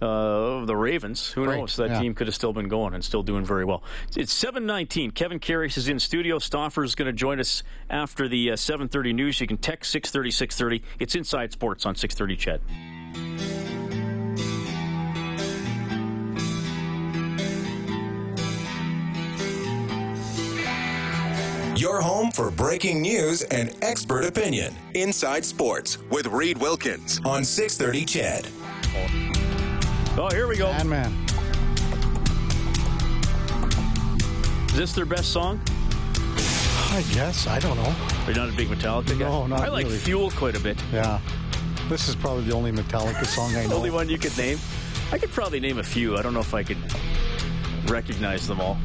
uh, 0.00 0.64
the 0.64 0.76
Ravens. 0.76 1.30
Who 1.32 1.44
Right, 1.44 1.58
knows? 1.58 1.76
That 1.76 1.90
yeah. 1.90 2.00
team 2.00 2.14
could 2.14 2.26
have 2.26 2.34
still 2.34 2.52
been 2.52 2.68
going 2.68 2.94
and 2.94 3.04
still 3.04 3.22
doing 3.22 3.44
very 3.44 3.64
well. 3.64 3.82
It's 4.16 4.32
7:19. 4.32 5.14
Kevin 5.14 5.38
Karius 5.40 5.76
is 5.76 5.88
in 5.88 5.98
studio. 5.98 6.38
Stauffer 6.38 6.84
is 6.84 6.94
going 6.94 7.06
to 7.06 7.12
join 7.12 7.40
us 7.40 7.62
after 7.90 8.28
the 8.28 8.52
uh, 8.52 8.54
7:30 8.54 9.14
news. 9.14 9.40
You 9.40 9.46
can 9.46 9.58
text 9.58 9.90
630 9.92 10.30
630. 10.30 10.82
It's 10.98 11.14
Inside 11.14 11.52
Sports 11.52 11.86
on 11.86 11.94
630 11.94 12.36
CHED. 12.36 12.60
Your 21.76 22.02
home 22.02 22.30
for 22.30 22.50
breaking 22.50 23.00
news 23.00 23.40
and 23.42 23.74
expert 23.80 24.26
opinion. 24.26 24.74
Inside 24.94 25.44
Sports 25.46 25.96
with 26.10 26.26
Reed 26.26 26.58
Wilkins. 26.58 27.20
On 27.24 27.42
630 27.42 28.04
CHED. 28.04 29.39
Oh, 30.16 30.28
here 30.32 30.46
we 30.46 30.56
go. 30.56 30.66
Man, 30.72 30.88
man. 30.88 31.26
Is 34.70 34.76
this 34.76 34.92
their 34.92 35.04
best 35.06 35.32
song? 35.32 35.60
I 36.92 37.04
guess. 37.12 37.46
I 37.46 37.58
don't 37.60 37.76
know. 37.76 37.94
You're 38.26 38.36
not 38.36 38.48
a 38.48 38.52
big 38.52 38.68
Metallica 38.68 39.18
guy. 39.18 39.28
No, 39.28 39.46
not 39.46 39.60
I 39.60 39.68
like 39.68 39.86
really. 39.86 39.98
Fuel 39.98 40.30
quite 40.32 40.56
a 40.56 40.60
bit. 40.60 40.76
Yeah. 40.92 41.20
This 41.88 42.08
is 42.08 42.16
probably 42.16 42.44
the 42.44 42.54
only 42.54 42.72
Metallica 42.72 43.24
song 43.24 43.54
I 43.56 43.62
know. 43.62 43.68
The 43.70 43.74
only 43.76 43.90
one 43.90 44.08
you 44.08 44.18
could 44.18 44.36
name. 44.36 44.58
I 45.12 45.18
could 45.18 45.30
probably 45.30 45.60
name 45.60 45.78
a 45.78 45.82
few. 45.84 46.16
I 46.16 46.22
don't 46.22 46.34
know 46.34 46.40
if 46.40 46.54
I 46.54 46.62
could 46.62 46.78
recognize 47.88 48.46
them 48.46 48.60
all. 48.60 48.78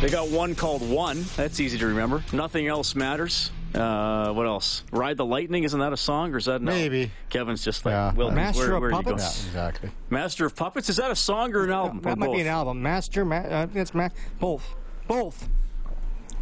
They 0.00 0.08
got 0.08 0.28
one 0.28 0.54
called 0.54 0.88
One. 0.88 1.24
That's 1.36 1.60
easy 1.60 1.78
to 1.78 1.86
remember. 1.86 2.24
Nothing 2.32 2.66
else 2.66 2.94
matters. 2.94 3.50
Uh, 3.74 4.32
what 4.32 4.46
else? 4.46 4.82
Ride 4.92 5.16
the 5.16 5.24
Lightning. 5.24 5.64
Isn't 5.64 5.80
that 5.80 5.92
a 5.92 5.96
song 5.96 6.34
or 6.34 6.36
is 6.38 6.44
that 6.44 6.60
no? 6.60 6.72
Maybe. 6.72 7.10
Kevin's 7.30 7.64
just 7.64 7.84
like, 7.86 7.92
Yeah. 7.92 8.12
Wilkins, 8.12 8.36
Master 8.36 8.66
where, 8.66 8.74
of 8.76 8.80
where 8.82 8.88
are 8.90 8.92
going? 8.92 9.04
Puppets? 9.04 9.42
Yeah, 9.42 9.48
exactly. 9.48 9.90
Master 10.10 10.44
of 10.46 10.54
Puppets. 10.54 10.88
Is 10.90 10.96
that 10.96 11.10
a 11.10 11.16
song 11.16 11.54
or 11.54 11.64
an 11.64 11.70
album? 11.70 12.00
That 12.00 12.12
Or 12.12 12.16
might 12.16 12.26
both? 12.26 12.34
be 12.36 12.40
an 12.42 12.46
album. 12.48 12.82
Master, 12.82 13.24
ma- 13.24 13.36
uh, 13.36 13.66
it's 13.74 13.94
ma- 13.94 14.10
both. 14.38 14.74
Both. 15.08 15.48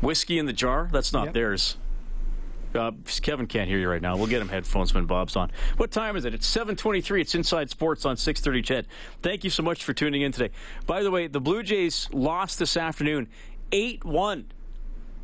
Whiskey 0.01 0.39
in 0.39 0.47
the 0.47 0.53
Jar? 0.53 0.89
That's 0.93 1.13
not 1.13 1.27
Yep. 1.27 1.35
theirs. 1.35 1.77
Uh, 2.75 2.93
Kevin 3.21 3.47
can't 3.47 3.69
hear 3.69 3.79
you 3.79 3.89
right 3.89 4.01
now. 4.01 4.17
We'll 4.17 4.29
get 4.29 4.41
him 4.41 4.49
headphones 4.49 4.95
when 4.95 5.05
Bob's 5.05 5.35
on. 5.37 5.51
What 5.77 5.91
time 5.91 6.15
is 6.17 6.25
it? 6.25 6.35
It's 6.35 6.47
7:23. 6.47 7.21
It's 7.21 7.35
Inside 7.35 7.69
Sports 7.69 8.05
on 8.05 8.17
6:30. 8.17 8.63
CHED. 8.63 8.87
Thank 9.23 9.43
you 9.45 9.51
so 9.51 9.63
much 9.65 9.83
for 9.83 9.93
tuning 9.93 10.23
in 10.23 10.31
today. 10.31 10.51
By 10.87 11.03
the 11.03 11.11
way, 11.11 11.27
the 11.27 11.41
Blue 11.41 11.63
Jays 11.65 12.09
lost 12.13 12.61
this 12.61 12.77
afternoon, 12.77 13.27
8-1 13.73 14.45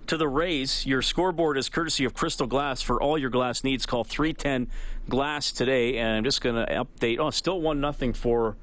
to 0.09 0.17
the 0.17 0.29
Rays. 0.29 0.87
Your 0.87 1.03
scoreboard 1.03 1.59
is 1.59 1.69
courtesy 1.69 2.05
of 2.05 2.15
Crystal 2.15 2.47
Glass. 2.47 2.83
For 2.83 3.01
all 3.01 3.19
your 3.19 3.31
glass 3.31 3.65
needs, 3.65 3.87
call 3.87 4.05
310 4.05 4.69
Glass 5.09 5.53
today. 5.53 5.99
And 5.99 6.17
I'm 6.17 6.25
just 6.25 6.41
going 6.41 6.55
to 6.55 6.73
update. 6.73 7.19
Oh, 7.19 7.31
still 7.31 7.61
one 7.61 7.81
nothing 7.81 8.13
for 8.13 8.57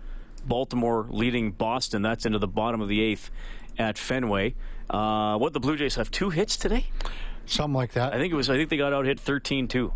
Baltimore 0.46 1.08
leading 1.10 1.52
Boston. 1.52 2.02
That's 2.02 2.26
into 2.26 2.40
the 2.40 2.48
bottom 2.48 2.82
of 2.82 2.88
the 2.88 3.02
eighth 3.02 3.32
at 3.78 3.98
Fenway. 3.98 4.56
Uh, 4.90 5.38
what 5.38 5.54
the 5.54 5.60
Blue 5.60 5.76
Jays 5.76 5.96
have 5.96 6.12
two 6.12 6.30
hits 6.30 6.58
today? 6.58 6.88
Something 7.46 7.76
like 7.76 7.94
that. 7.94 8.14
I 8.14 8.18
think 8.18 8.32
it 8.32 8.36
was. 8.36 8.50
I 8.50 8.56
think 8.56 8.70
they 8.70 8.78
got 8.78 8.94
out 8.94 9.06
hit 9.06 9.24
13-2. 9.24 9.92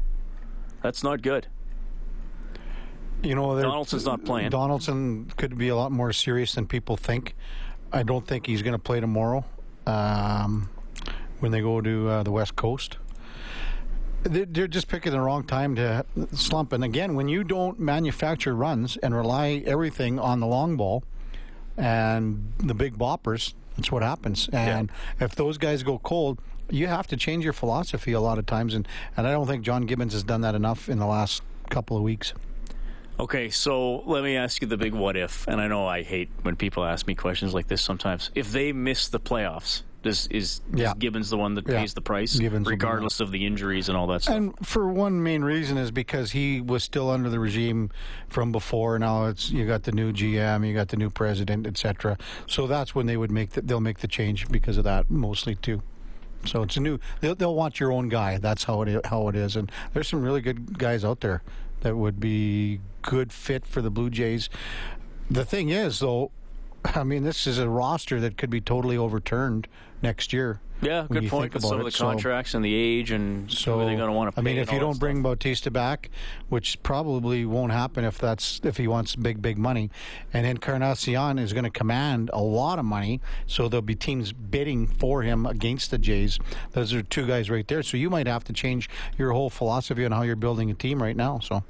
That's 0.82 1.04
not 1.04 1.22
good. 1.22 1.48
You 3.24 3.36
know, 3.36 3.60
Donaldson's 3.60 4.06
not 4.06 4.24
playing. 4.24 4.52
Donaldson 4.52 5.32
could 5.38 5.58
be 5.58 5.70
a 5.70 5.76
lot 5.76 5.92
more 5.92 6.14
serious 6.14 6.54
than 6.54 6.68
people 6.68 6.98
think. 6.98 7.36
I 7.92 8.04
don't 8.04 8.28
think 8.28 8.46
he's 8.46 8.62
going 8.62 8.74
to 8.74 8.80
play 8.80 9.00
tomorrow 9.00 9.44
um, 9.88 10.70
when 11.40 11.52
they 11.52 11.62
go 11.62 11.82
to 11.82 12.10
uh, 12.10 12.24
the 12.24 12.32
West 12.32 12.56
Coast. 12.56 12.98
They're 14.24 14.46
they're 14.46 14.68
just 14.68 14.88
picking 14.88 15.12
the 15.12 15.22
wrong 15.22 15.44
time 15.44 15.76
to 15.76 16.06
slump. 16.34 16.74
And 16.74 16.84
again, 16.84 17.16
when 17.16 17.28
you 17.28 17.44
don't 17.44 17.80
manufacture 17.80 18.56
runs 18.56 18.98
and 18.98 19.16
rely 19.16 19.64
everything 19.66 20.20
on 20.20 20.40
the 20.40 20.48
long 20.48 20.76
ball 20.76 21.04
and 21.78 22.52
the 22.58 22.74
big 22.74 22.98
boppers, 22.98 23.54
that's 23.78 23.92
what 23.92 24.04
happens. 24.04 24.50
And 24.52 24.92
if 25.20 25.36
those 25.36 25.58
guys 25.58 25.84
go 25.84 26.00
cold, 26.00 26.40
you 26.70 26.88
have 26.88 27.08
to 27.08 27.18
change 27.18 27.44
your 27.44 27.54
philosophy 27.54 28.12
a 28.14 28.20
lot 28.20 28.38
of 28.38 28.46
times. 28.46 28.74
And, 28.74 28.88
and 29.16 29.28
I 29.28 29.32
don't 29.32 29.48
think 29.48 29.64
John 29.64 29.86
Gibbons 29.86 30.14
has 30.14 30.24
done 30.24 30.42
that 30.42 30.56
enough 30.56 30.90
in 30.90 31.00
the 31.00 31.06
last 31.06 31.44
couple 31.70 31.96
of 31.96 32.04
weeks. 32.04 32.34
Okay, 33.20 33.50
so 33.50 34.04
let 34.06 34.24
me 34.24 34.36
ask 34.36 34.62
you 34.62 34.68
the 34.68 34.78
big 34.78 34.94
what 34.94 35.18
if. 35.18 35.48
And 35.48 35.60
I 35.60 35.68
know 35.68 35.88
I 35.88 36.04
hate 36.04 36.30
when 36.44 36.56
people 36.56 36.84
ask 36.84 37.08
me 37.08 37.16
questions 37.16 37.54
like 37.54 37.68
this 37.68 37.82
sometimes. 37.82 38.30
If 38.36 38.52
they 38.52 38.72
miss 38.74 39.08
the 39.08 39.20
playoffs, 39.20 39.82
does 40.04 40.28
is, 40.28 40.62
Yeah. 40.74 40.94
Gibbons 40.98 41.30
the 41.30 41.38
one 41.38 41.56
that 41.56 41.68
Yeah. 41.68 41.80
pays 41.80 41.94
the 41.94 42.02
price, 42.02 42.38
Gibbons 42.38 42.68
regardless 42.68 43.20
of 43.20 43.32
the 43.32 43.46
injuries 43.46 43.90
and 43.90 43.98
all 43.98 44.08
that 44.08 44.24
stuff? 44.24 44.36
And 44.36 44.54
for 44.68 44.88
one 44.88 45.22
main 45.22 45.44
reason 45.44 45.78
is 45.78 45.92
because 45.92 46.32
he 46.32 46.62
was 46.62 46.84
still 46.84 47.10
under 47.10 47.30
the 47.30 47.40
regime 47.40 47.90
from 48.28 48.52
before. 48.52 48.98
Now 49.00 49.26
it's 49.26 49.52
you 49.52 49.66
got 49.66 49.84
the 49.84 49.92
new 49.92 50.12
GM, 50.12 50.66
you 50.68 50.74
got 50.74 50.90
the 50.90 50.98
new 50.98 51.10
president, 51.10 51.66
etc. 51.68 52.18
So 52.46 52.68
that's 52.68 52.94
when 52.96 53.06
they 53.06 53.18
would 53.18 53.32
make 53.32 53.52
the, 53.52 53.62
they'll 53.62 53.80
make 53.82 54.00
the 54.00 54.08
change 54.08 54.48
because 54.50 54.78
of 54.78 54.84
that 54.84 55.10
mostly 55.10 55.56
too. 55.56 55.82
So 56.46 56.62
it's 56.62 56.78
a 56.78 56.80
new. 56.80 57.00
They'll, 57.20 57.36
they'll 57.36 57.56
want 57.56 57.80
your 57.80 57.92
own 57.92 58.10
guy. 58.10 58.38
That's 58.38 58.64
how 58.64 58.84
it 58.84 59.06
how 59.08 59.28
it 59.28 59.36
is. 59.36 59.56
And 59.56 59.72
there's 59.94 60.08
some 60.08 60.22
really 60.22 60.42
good 60.42 60.78
guys 60.78 61.04
out 61.04 61.20
there 61.22 61.42
that 61.82 61.98
would 61.98 62.20
be 62.20 62.80
good 63.02 63.34
fit 63.34 63.66
for 63.66 63.82
the 63.82 63.90
Blue 63.90 64.10
Jays. 64.10 64.50
The 65.30 65.44
thing 65.44 65.70
is, 65.70 66.00
though, 66.00 66.32
I 66.86 67.04
mean, 67.04 67.24
this 67.24 67.48
is 67.48 67.58
a 67.60 67.68
roster 67.68 68.20
that 68.22 68.38
could 68.38 68.50
be 68.50 68.62
totally 68.62 68.96
overturned 68.98 69.68
next 70.02 70.32
year. 70.34 70.60
yeah, 70.82 71.08
good 71.10 71.28
point. 71.28 71.54
With 71.54 71.64
about 71.64 71.70
some 71.70 71.80
of 71.80 71.88
it. 71.88 71.92
the 71.92 71.98
So- 71.98 72.06
contracts 72.06 72.54
and 72.54 72.64
the 72.64 72.74
age 72.74 73.10
and 73.10 73.52
so 73.52 73.74
who 73.74 73.82
are 73.82 73.86
they 73.86 73.96
going 73.96 74.10
to 74.10 74.14
want 74.14 74.34
to 74.34 74.40
I 74.40 74.44
mean, 74.44 74.58
if 74.58 74.72
you 74.72 74.80
don't 74.80 75.00
bring 75.00 75.18
stuff. 75.18 75.24
Bautista 75.24 75.72
back, 75.72 76.12
which 76.50 76.82
probably 76.84 77.46
won't 77.46 77.72
happen 77.72 78.06
if 78.06 78.20
that's 78.20 78.62
if 78.64 78.78
he 78.78 78.88
wants 78.88 79.16
big 79.16 79.42
big 79.42 79.58
money, 79.58 79.90
and 80.34 80.46
Encarnacion 80.46 81.40
is 81.40 81.52
going 81.54 81.64
to 81.64 81.72
command 81.72 82.30
a 82.32 82.42
lot 82.42 82.78
of 82.78 82.86
money, 82.86 83.22
so 83.48 83.68
there'll 83.68 83.82
be 83.82 83.96
teams 83.96 84.34
bidding 84.34 84.86
for 84.86 85.24
him 85.24 85.46
against 85.48 85.90
the 85.90 85.98
Jays. 85.98 86.38
Those 86.74 86.94
are 86.94 87.02
two 87.02 87.26
guys 87.26 87.50
right 87.50 87.68
there. 87.68 87.82
So 87.82 87.98
you 87.98 88.10
might 88.10 88.28
have 88.28 88.44
to 88.46 88.54
change 88.54 88.90
your 89.18 89.32
whole 89.32 89.50
philosophy 89.50 90.06
on 90.06 90.12
how 90.12 90.22
you're 90.22 90.36
building 90.36 90.70
a 90.70 90.76
team 90.76 91.02
right 91.02 91.16
now. 91.16 91.40
So. 91.40 91.64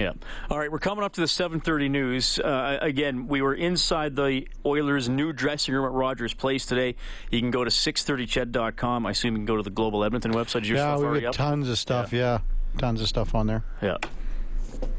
Yeah. 0.00 0.12
All 0.50 0.58
right, 0.58 0.72
we're 0.72 0.78
coming 0.78 1.04
up 1.04 1.12
to 1.14 1.20
the 1.20 1.26
7:30 1.26 1.90
news. 1.90 2.38
Uh, 2.38 2.78
again, 2.80 3.28
we 3.28 3.42
were 3.42 3.54
inside 3.54 4.16
the 4.16 4.48
Oilers' 4.64 5.08
new 5.08 5.32
dressing 5.32 5.74
room 5.74 5.84
at 5.84 5.92
Rogers 5.92 6.34
Place 6.34 6.66
today. 6.66 6.96
You 7.30 7.40
can 7.40 7.50
go 7.50 7.64
to 7.64 7.70
630ched.com. 7.70 9.06
I 9.06 9.10
assume 9.10 9.34
you 9.34 9.38
can 9.38 9.46
go 9.46 9.56
to 9.56 9.62
the 9.62 9.70
Global 9.70 10.04
Edmonton 10.04 10.32
website. 10.32 10.62
Is 10.62 10.70
Yeah, 10.70 10.96
we 10.96 11.20
got 11.20 11.34
tons 11.34 11.68
of 11.68 11.78
stuff. 11.78 12.12
Yeah. 12.12 12.38
tons 12.78 13.00
of 13.00 13.08
stuff 13.08 13.34
on 13.34 13.46
there. 13.46 13.64
Yeah. 13.82 13.96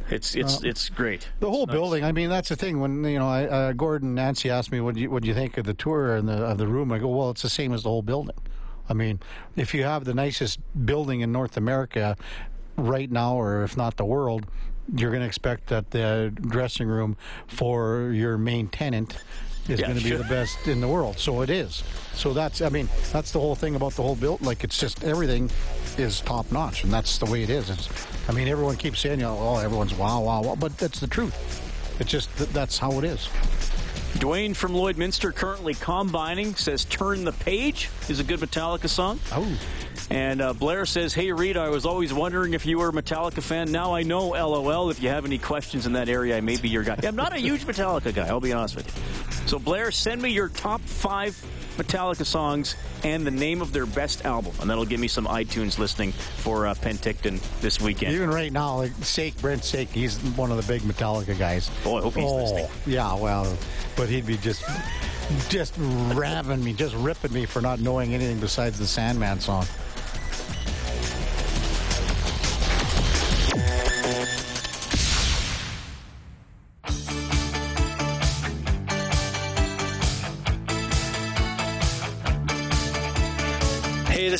It's 0.10 0.36
it's 0.36 0.62
it's 0.64 0.90
great. 0.90 1.30
The 1.40 1.50
whole 1.50 1.66
nice. 1.66 1.74
building. 1.74 2.04
I 2.04 2.12
mean, 2.12 2.30
that's 2.30 2.50
the 2.50 2.56
thing. 2.56 2.82
When 2.82 3.04
you 3.06 3.18
know, 3.18 3.30
I, 3.30 3.46
uh, 3.46 3.72
Gordon 3.72 4.14
Nancy 4.14 4.50
asked 4.50 4.72
me, 4.72 4.82
"What 4.82 4.96
do 4.96 5.02
you 5.02 5.10
what 5.10 5.24
do 5.24 5.30
you 5.30 5.34
think 5.34 5.58
of 5.58 5.66
the 5.66 5.74
tour 5.74 6.16
and 6.16 6.28
the 6.28 6.34
of 6.34 6.58
the 6.58 6.68
room?" 6.68 6.92
I 6.92 7.00
go, 7.00 7.08
"Well, 7.08 7.30
it's 7.32 7.42
the 7.42 7.50
same 7.50 7.74
as 7.74 7.84
the 7.84 7.90
whole 7.90 8.02
building." 8.02 8.36
I 8.90 8.94
mean, 8.94 9.22
if 9.56 9.74
you 9.74 9.84
have 9.84 10.04
the 10.04 10.14
nicest 10.14 10.60
building 10.86 11.22
in 11.22 11.32
North 11.32 11.56
America 11.56 12.18
right 12.76 13.10
now, 13.10 13.36
or 13.36 13.64
if 13.64 13.78
not 13.78 13.96
the 13.96 14.06
world, 14.06 14.48
you're 14.96 15.10
going 15.12 15.22
to 15.22 15.28
expect 15.28 15.68
that 15.68 15.92
the 15.92 16.34
dressing 16.42 16.88
room 16.88 17.16
for 17.48 18.12
your 18.14 18.38
main 18.38 18.68
tenant 18.68 19.18
is 19.68 19.80
Yeah, 19.80 19.88
going 19.88 19.98
to 19.98 20.04
be 20.04 20.10
sure. 20.10 20.18
the 20.18 20.24
best 20.26 20.68
in 20.68 20.82
the 20.82 20.88
world. 20.88 21.18
So 21.20 21.42
it 21.42 21.50
is. 21.50 21.84
So 22.14 22.34
that's. 22.34 22.62
I 22.62 22.70
mean, 22.70 22.90
that's 23.12 23.32
the 23.32 23.40
whole 23.40 23.56
thing 23.56 23.76
about 23.76 23.94
the 23.94 24.02
whole 24.02 24.16
build. 24.16 24.42
Like 24.42 24.64
it's 24.64 24.78
just 24.80 25.04
everything 25.04 25.50
is 25.98 26.20
top 26.22 26.52
notch, 26.52 26.84
and 26.84 26.92
that's 26.92 27.18
the 27.20 27.26
way 27.26 27.44
it 27.44 27.50
is. 27.50 27.70
It's, 27.70 27.90
I 28.28 28.32
mean, 28.34 28.48
everyone 28.48 28.76
keeps 28.76 29.00
saying, 29.00 29.20
you 29.20 29.26
know, 29.26 29.38
"Oh, 29.40 29.58
everyone's 29.58 29.94
wow, 29.94 30.22
wow, 30.22 30.42
wow," 30.42 30.56
but 30.56 30.78
that's 30.78 31.00
the 31.00 31.08
truth. 31.08 31.36
It's 32.00 32.10
just 32.10 32.36
that 32.38 32.52
that's 32.54 32.78
how 32.78 32.92
it 33.00 33.04
is. 33.04 33.30
Dwayne 34.19 34.56
from 34.56 34.74
Lloydminster 34.74 35.34
currently 35.34 35.74
combining 35.74 36.56
says 36.56 36.86
"Turn 36.86 37.24
the 37.24 37.32
Page" 37.32 37.89
is 38.10 38.19
a 38.19 38.24
good 38.24 38.39
Metallica 38.39 38.89
song. 38.89 39.19
Oh. 39.32 39.58
And 40.10 40.41
uh, 40.41 40.54
Blair 40.54 40.86
says, 40.86 41.13
"Hey 41.13 41.32
Reed, 41.32 41.56
I 41.56 41.69
was 41.69 41.86
always 41.86 42.13
wondering 42.13 42.54
if 42.54 42.65
you 42.65 42.80
were 42.80 42.89
a 42.89 42.91
Metallica 42.91 43.41
fan. 43.41 43.71
Now 43.71 43.95
I 43.95 44.04
know. 44.04 44.30
LOL. 44.30 44.89
If 44.89 45.02
you 45.02 45.10
have 45.10 45.26
any 45.26 45.38
questions 45.38 45.86
in 45.86 45.93
that 45.93 46.10
area, 46.10 46.38
I 46.38 46.41
may 46.41 46.58
be 46.58 46.67
your 46.67 46.84
guy. 46.84 47.00
I'm 47.04 47.15
not 47.15 47.34
a 47.34 47.39
huge 47.39 47.65
Metallica 47.65 48.13
guy. 48.13 48.28
I'll 48.28 48.41
be 48.41 48.54
honest 48.54 48.76
with 48.76 48.88
you. 48.88 49.47
So 49.47 49.58
Blair, 49.58 49.91
send 49.91 50.21
me 50.21 50.30
your 50.30 50.50
top 50.50 50.82
five 50.82 51.41
Metallica 51.78 52.26
songs 52.26 52.76
and 53.04 53.26
the 53.26 53.32
name 53.32 53.62
of 53.62 53.74
their 53.74 53.86
best 53.86 54.26
album, 54.26 54.54
and 54.60 54.70
that'll 54.70 54.86
give 54.86 55.00
me 55.00 55.08
some 55.08 55.26
iTunes 55.26 55.80
listening 55.80 56.12
for 56.12 56.68
uh, 56.68 56.74
Penticton 56.76 57.40
this 57.62 57.80
weekend. 57.82 58.14
Even 58.14 58.30
right 58.30 58.52
now, 58.52 58.78
like 58.78 58.92
Sake, 59.02 59.40
Brent 59.42 59.64
Sake, 59.64 59.90
he's 59.90 60.18
one 60.36 60.52
of 60.52 60.58
the 60.58 60.72
big 60.72 60.82
Metallica 60.82 61.38
guys. 61.38 61.72
Oh, 61.86 61.98
I 61.98 62.02
hope 62.02 62.16
he's 62.16 62.24
oh, 62.24 62.36
listening. 62.36 62.68
Yeah, 62.86 63.14
well, 63.16 63.58
but 63.96 64.10
he'd 64.10 64.26
be 64.26 64.38
just, 64.38 64.64
just 65.50 65.74
raving 65.78 66.64
me, 66.64 66.74
just 66.74 66.96
ripping 66.96 67.34
me 67.34 67.46
for 67.46 67.62
not 67.62 67.80
knowing 67.80 68.14
anything 68.14 68.40
besides 68.40 68.78
the 68.78 68.88
Sandman 68.88 69.40
song. 69.40 69.66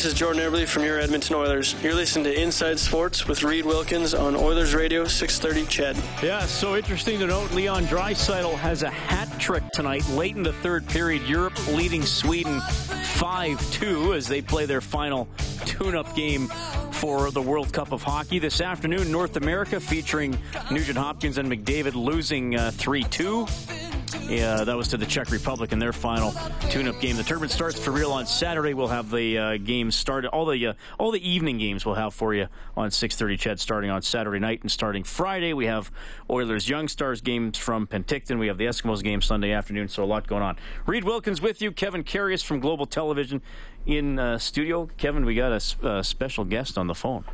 This 0.02 0.14
is 0.14 0.20
Jordan 0.20 0.42
Eberle 0.42 0.68
from 0.68 0.84
your 0.84 0.98
Edmonton 1.00 1.36
Oilers. 1.36 1.76
You're 1.84 1.94
listening 1.94 2.24
to 2.24 2.42
Inside 2.42 2.80
Sports 2.80 3.28
with 3.28 3.44
Reed 3.44 3.66
Wilkins 3.66 4.16
on 4.16 4.36
Oilers 4.36 4.74
Radio 4.74 5.06
630 5.06 5.70
CHED. 5.70 5.96
Yeah, 6.24 6.44
so 6.48 6.76
interesting 6.76 7.20
to 7.20 7.28
note 7.28 7.52
Leon 7.52 7.84
Draisaitl 7.86 8.56
has 8.56 8.82
a 8.82 8.90
hat 8.90 9.40
trick 9.40 9.62
tonight, 9.74 10.04
late 10.10 10.36
in 10.36 10.42
the 10.42 10.54
third 10.54 10.88
period. 10.88 11.22
Europe 11.28 11.54
leading 11.68 12.02
Sweden 12.02 12.62
5-2 12.62 14.18
as 14.18 14.28
they 14.28 14.42
play 14.42 14.66
their 14.66 14.82
final 14.82 15.28
tune-up 15.66 16.16
game 16.16 16.48
for 16.94 17.30
the 17.30 17.42
World 17.42 17.72
Cup 17.72 17.92
of 17.92 18.02
Hockey. 18.02 18.40
This 18.40 18.60
afternoon, 18.60 19.12
North 19.12 19.38
America 19.38 19.80
featuring 19.80 20.36
Nugent 20.72 20.98
Hopkins 20.98 21.38
and 21.38 21.48
McDavid 21.48 21.94
losing 21.94 22.56
uh, 22.56 22.72
3-2. 22.74 23.81
Yeah, 24.28 24.64
that 24.64 24.76
was 24.76 24.88
to 24.90 24.98
the 24.98 25.06
Czech 25.06 25.32
Republic 25.32 25.72
in 25.72 25.80
their 25.80 25.94
final 25.94 26.34
tune-up 26.70 27.00
game. 27.00 27.18
The 27.18 27.24
tournament 27.24 27.52
starts 27.52 27.80
for 27.80 27.92
real 27.92 28.12
on 28.12 28.26
Saturday. 28.26 28.74
We'll 28.74 28.88
have 28.88 29.10
the 29.10 29.38
uh, 29.38 29.58
games 29.58 29.96
started. 29.96 30.30
All 30.30 30.46
the 30.46 30.68
uh, 30.68 30.74
all 30.98 31.12
the 31.12 31.28
evening 31.28 31.58
games 31.58 31.86
we'll 31.86 31.96
have 31.96 32.14
for 32.14 32.34
you 32.34 32.48
on 32.76 32.90
6:30. 32.90 33.40
CHED 33.40 33.60
starting 33.60 33.90
on 33.90 34.02
Saturday 34.02 34.40
night 34.40 34.62
and 34.62 34.72
starting 34.72 35.04
Friday. 35.04 35.54
We 35.54 35.66
have 35.66 35.92
Oilers 36.30 36.68
Young 36.68 36.88
Stars 36.88 37.22
games 37.22 37.58
from 37.58 37.88
Penticton. 37.88 38.40
We 38.40 38.48
have 38.48 38.58
the 38.58 38.66
Eskimos 38.66 39.04
game 39.04 39.22
Sunday 39.22 39.52
afternoon. 39.52 39.88
So 39.88 40.04
a 40.04 40.06
lot 40.06 40.28
going 40.28 40.44
on. 40.44 40.58
Reed 40.86 41.04
Wilkins 41.04 41.42
with 41.42 41.62
you. 41.62 41.72
Kevin 41.72 42.04
Karius 42.04 42.44
from 42.44 42.60
Global 42.60 42.86
Television 42.86 43.42
in 43.86 44.20
uh, 44.20 44.38
studio. 44.38 44.90
Kevin, 44.98 45.26
we 45.26 45.36
got 45.36 45.52
a, 45.52 45.88
a 45.88 46.04
special 46.04 46.46
guest 46.46 46.78
on 46.78 46.88
the 46.88 46.96
phone. 46.96 47.26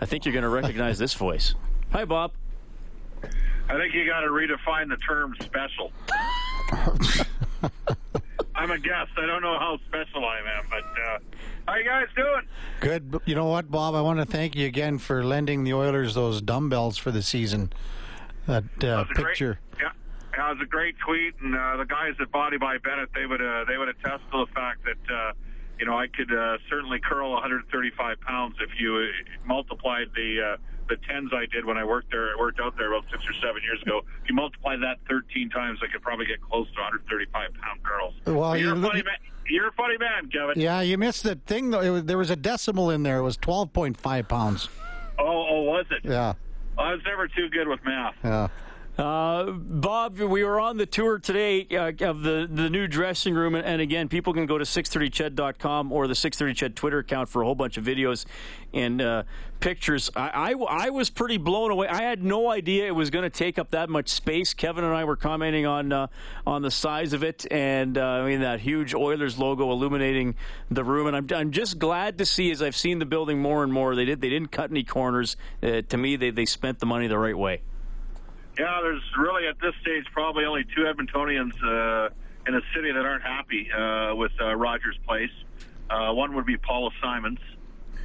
I 0.00 0.06
think 0.06 0.24
you're 0.24 0.32
going 0.32 0.42
to 0.42 0.48
recognize 0.48 0.98
this 0.98 1.14
voice. 1.14 1.54
Hi, 1.92 2.04
Bob. 2.04 2.32
I 3.68 3.78
think 3.78 3.94
you 3.94 4.06
got 4.06 4.20
to 4.20 4.28
redefine 4.28 4.88
the 4.88 4.96
term 4.96 5.34
special. 5.40 5.92
I'm 8.54 8.70
a 8.70 8.78
guest. 8.78 9.10
I 9.16 9.26
don't 9.26 9.42
know 9.42 9.58
how 9.58 9.78
special 9.88 10.24
I 10.24 10.38
am, 10.38 10.66
but 10.68 10.84
uh, 10.84 11.18
how 11.66 11.76
you 11.76 11.84
guys 11.84 12.06
doing? 12.14 12.46
Good. 12.80 13.20
You 13.24 13.34
know 13.34 13.46
what, 13.46 13.70
Bob? 13.70 13.94
I 13.94 14.00
want 14.02 14.18
to 14.20 14.26
thank 14.26 14.54
you 14.54 14.66
again 14.66 14.98
for 14.98 15.24
lending 15.24 15.64
the 15.64 15.72
Oilers 15.72 16.14
those 16.14 16.42
dumbbells 16.42 16.98
for 16.98 17.10
the 17.10 17.22
season. 17.22 17.72
That 18.46 18.64
uh, 18.82 19.04
That 19.04 19.08
picture. 19.14 19.58
Great, 19.72 19.82
yeah, 19.82 19.92
yeah, 20.36 20.50
it 20.50 20.54
was 20.54 20.62
a 20.62 20.66
great 20.66 20.96
tweet, 21.04 21.34
and 21.40 21.54
uh, 21.54 21.76
the 21.76 21.84
guys 21.86 22.14
at 22.20 22.30
Body 22.30 22.58
by 22.58 22.78
Bennett 22.78 23.10
they 23.14 23.26
would 23.26 23.40
uh, 23.40 23.64
they 23.66 23.78
would 23.78 23.88
attest 23.88 24.22
to 24.32 24.44
the 24.44 24.52
fact 24.54 24.84
that 24.84 25.14
uh, 25.14 25.32
you 25.78 25.86
know 25.86 25.96
I 25.96 26.08
could 26.08 26.32
uh, 26.32 26.58
certainly 26.68 26.98
curl 27.00 27.32
135 27.32 28.20
pounds 28.20 28.56
if 28.60 28.70
you 28.78 28.96
uh, 28.96 29.46
multiplied 29.46 30.08
the 30.14 30.54
uh, 30.54 30.56
the 30.88 30.96
tens 31.08 31.30
I 31.32 31.46
did 31.46 31.64
when 31.64 31.76
I 31.76 31.84
worked 31.84 32.10
there 32.10 32.30
I 32.30 32.36
worked 32.38 32.60
out 32.60 32.76
there 32.76 32.92
about 32.92 33.04
six 33.10 33.22
or 33.28 33.32
seven 33.34 33.62
years 33.62 33.80
ago. 33.82 34.02
If 34.22 34.28
you 34.28 34.34
multiply 34.34 34.76
that 34.76 34.98
13 35.08 35.50
times, 35.50 35.80
I 35.82 35.90
could 35.90 36.02
probably 36.02 36.26
get 36.26 36.40
close 36.40 36.66
to 36.74 36.80
135 36.80 37.50
pound 37.54 37.82
curls. 37.82 38.14
Well, 38.26 38.56
you're 38.56 38.76
you 38.76 38.84
a 38.84 38.88
funny 38.88 39.02
man. 39.02 39.14
You're 39.48 39.68
a 39.68 39.72
funny 39.72 39.98
man, 39.98 40.28
Kevin. 40.30 40.60
Yeah, 40.60 40.80
you 40.82 40.96
missed 40.98 41.24
the 41.24 41.36
thing 41.46 41.70
though. 41.70 41.92
Was, 41.92 42.04
there 42.04 42.18
was 42.18 42.30
a 42.30 42.36
decimal 42.36 42.90
in 42.90 43.02
there. 43.02 43.18
It 43.18 43.22
was 43.22 43.36
12.5 43.38 44.28
pounds. 44.28 44.68
Oh, 45.18 45.46
oh, 45.50 45.62
was 45.62 45.86
it? 45.90 46.08
Yeah, 46.08 46.34
I 46.78 46.92
was 46.92 47.00
never 47.04 47.28
too 47.28 47.48
good 47.50 47.68
with 47.68 47.84
math. 47.84 48.14
yeah. 48.24 48.48
Uh, 48.98 49.52
Bob, 49.52 50.18
we 50.18 50.44
were 50.44 50.60
on 50.60 50.76
the 50.76 50.84
tour 50.84 51.18
today 51.18 51.66
uh, 51.70 51.92
of 52.06 52.22
the, 52.22 52.46
the 52.50 52.68
new 52.68 52.86
dressing 52.86 53.34
room, 53.34 53.54
and 53.54 53.80
again, 53.80 54.06
people 54.06 54.34
can 54.34 54.44
go 54.44 54.58
to 54.58 54.64
630ched.com 54.64 55.90
or 55.90 56.06
the 56.06 56.12
630ched 56.12 56.74
Twitter 56.74 56.98
account 56.98 57.30
for 57.30 57.40
a 57.40 57.44
whole 57.46 57.54
bunch 57.54 57.78
of 57.78 57.84
videos 57.84 58.26
and 58.74 59.00
uh, 59.00 59.22
pictures. 59.60 60.10
I, 60.14 60.52
I, 60.52 60.86
I 60.86 60.90
was 60.90 61.08
pretty 61.08 61.38
blown 61.38 61.70
away. 61.70 61.88
I 61.88 62.02
had 62.02 62.22
no 62.22 62.50
idea 62.50 62.86
it 62.86 62.94
was 62.94 63.08
going 63.08 63.22
to 63.22 63.30
take 63.30 63.58
up 63.58 63.70
that 63.70 63.88
much 63.88 64.10
space. 64.10 64.52
Kevin 64.52 64.84
and 64.84 64.94
I 64.94 65.04
were 65.04 65.16
commenting 65.16 65.64
on 65.64 65.90
uh, 65.90 66.08
on 66.46 66.60
the 66.60 66.70
size 66.70 67.14
of 67.14 67.24
it, 67.24 67.46
and 67.50 67.96
uh, 67.96 68.04
I 68.04 68.26
mean 68.26 68.40
that 68.42 68.60
huge 68.60 68.94
Oilers 68.94 69.38
logo 69.38 69.72
illuminating 69.72 70.34
the 70.70 70.84
room. 70.84 71.06
And 71.06 71.16
I'm, 71.16 71.26
I'm 71.34 71.50
just 71.50 71.78
glad 71.78 72.18
to 72.18 72.26
see, 72.26 72.50
as 72.50 72.60
I've 72.60 72.76
seen 72.76 72.98
the 72.98 73.06
building 73.06 73.40
more 73.40 73.64
and 73.64 73.72
more, 73.72 73.94
they 73.94 74.04
did 74.04 74.20
they 74.20 74.28
didn't 74.28 74.52
cut 74.52 74.70
any 74.70 74.84
corners. 74.84 75.38
Uh, 75.62 75.80
to 75.88 75.96
me, 75.96 76.16
they 76.16 76.28
they 76.28 76.44
spent 76.44 76.78
the 76.78 76.86
money 76.86 77.06
the 77.06 77.18
right 77.18 77.36
way. 77.36 77.62
Yeah, 78.58 78.80
there's 78.82 79.02
really 79.18 79.46
at 79.46 79.58
this 79.60 79.74
stage 79.80 80.04
probably 80.12 80.44
only 80.44 80.64
two 80.64 80.82
Edmontonians 80.82 81.54
uh, 81.64 82.10
in 82.46 82.54
a 82.54 82.60
city 82.74 82.92
that 82.92 83.04
aren't 83.04 83.22
happy 83.22 83.70
uh, 83.72 84.14
with 84.14 84.32
uh, 84.40 84.54
Rogers 84.54 84.98
Place. 85.06 85.30
Uh, 85.88 86.12
one 86.12 86.34
would 86.34 86.46
be 86.46 86.56
Paula 86.56 86.90
Simons. 87.00 87.38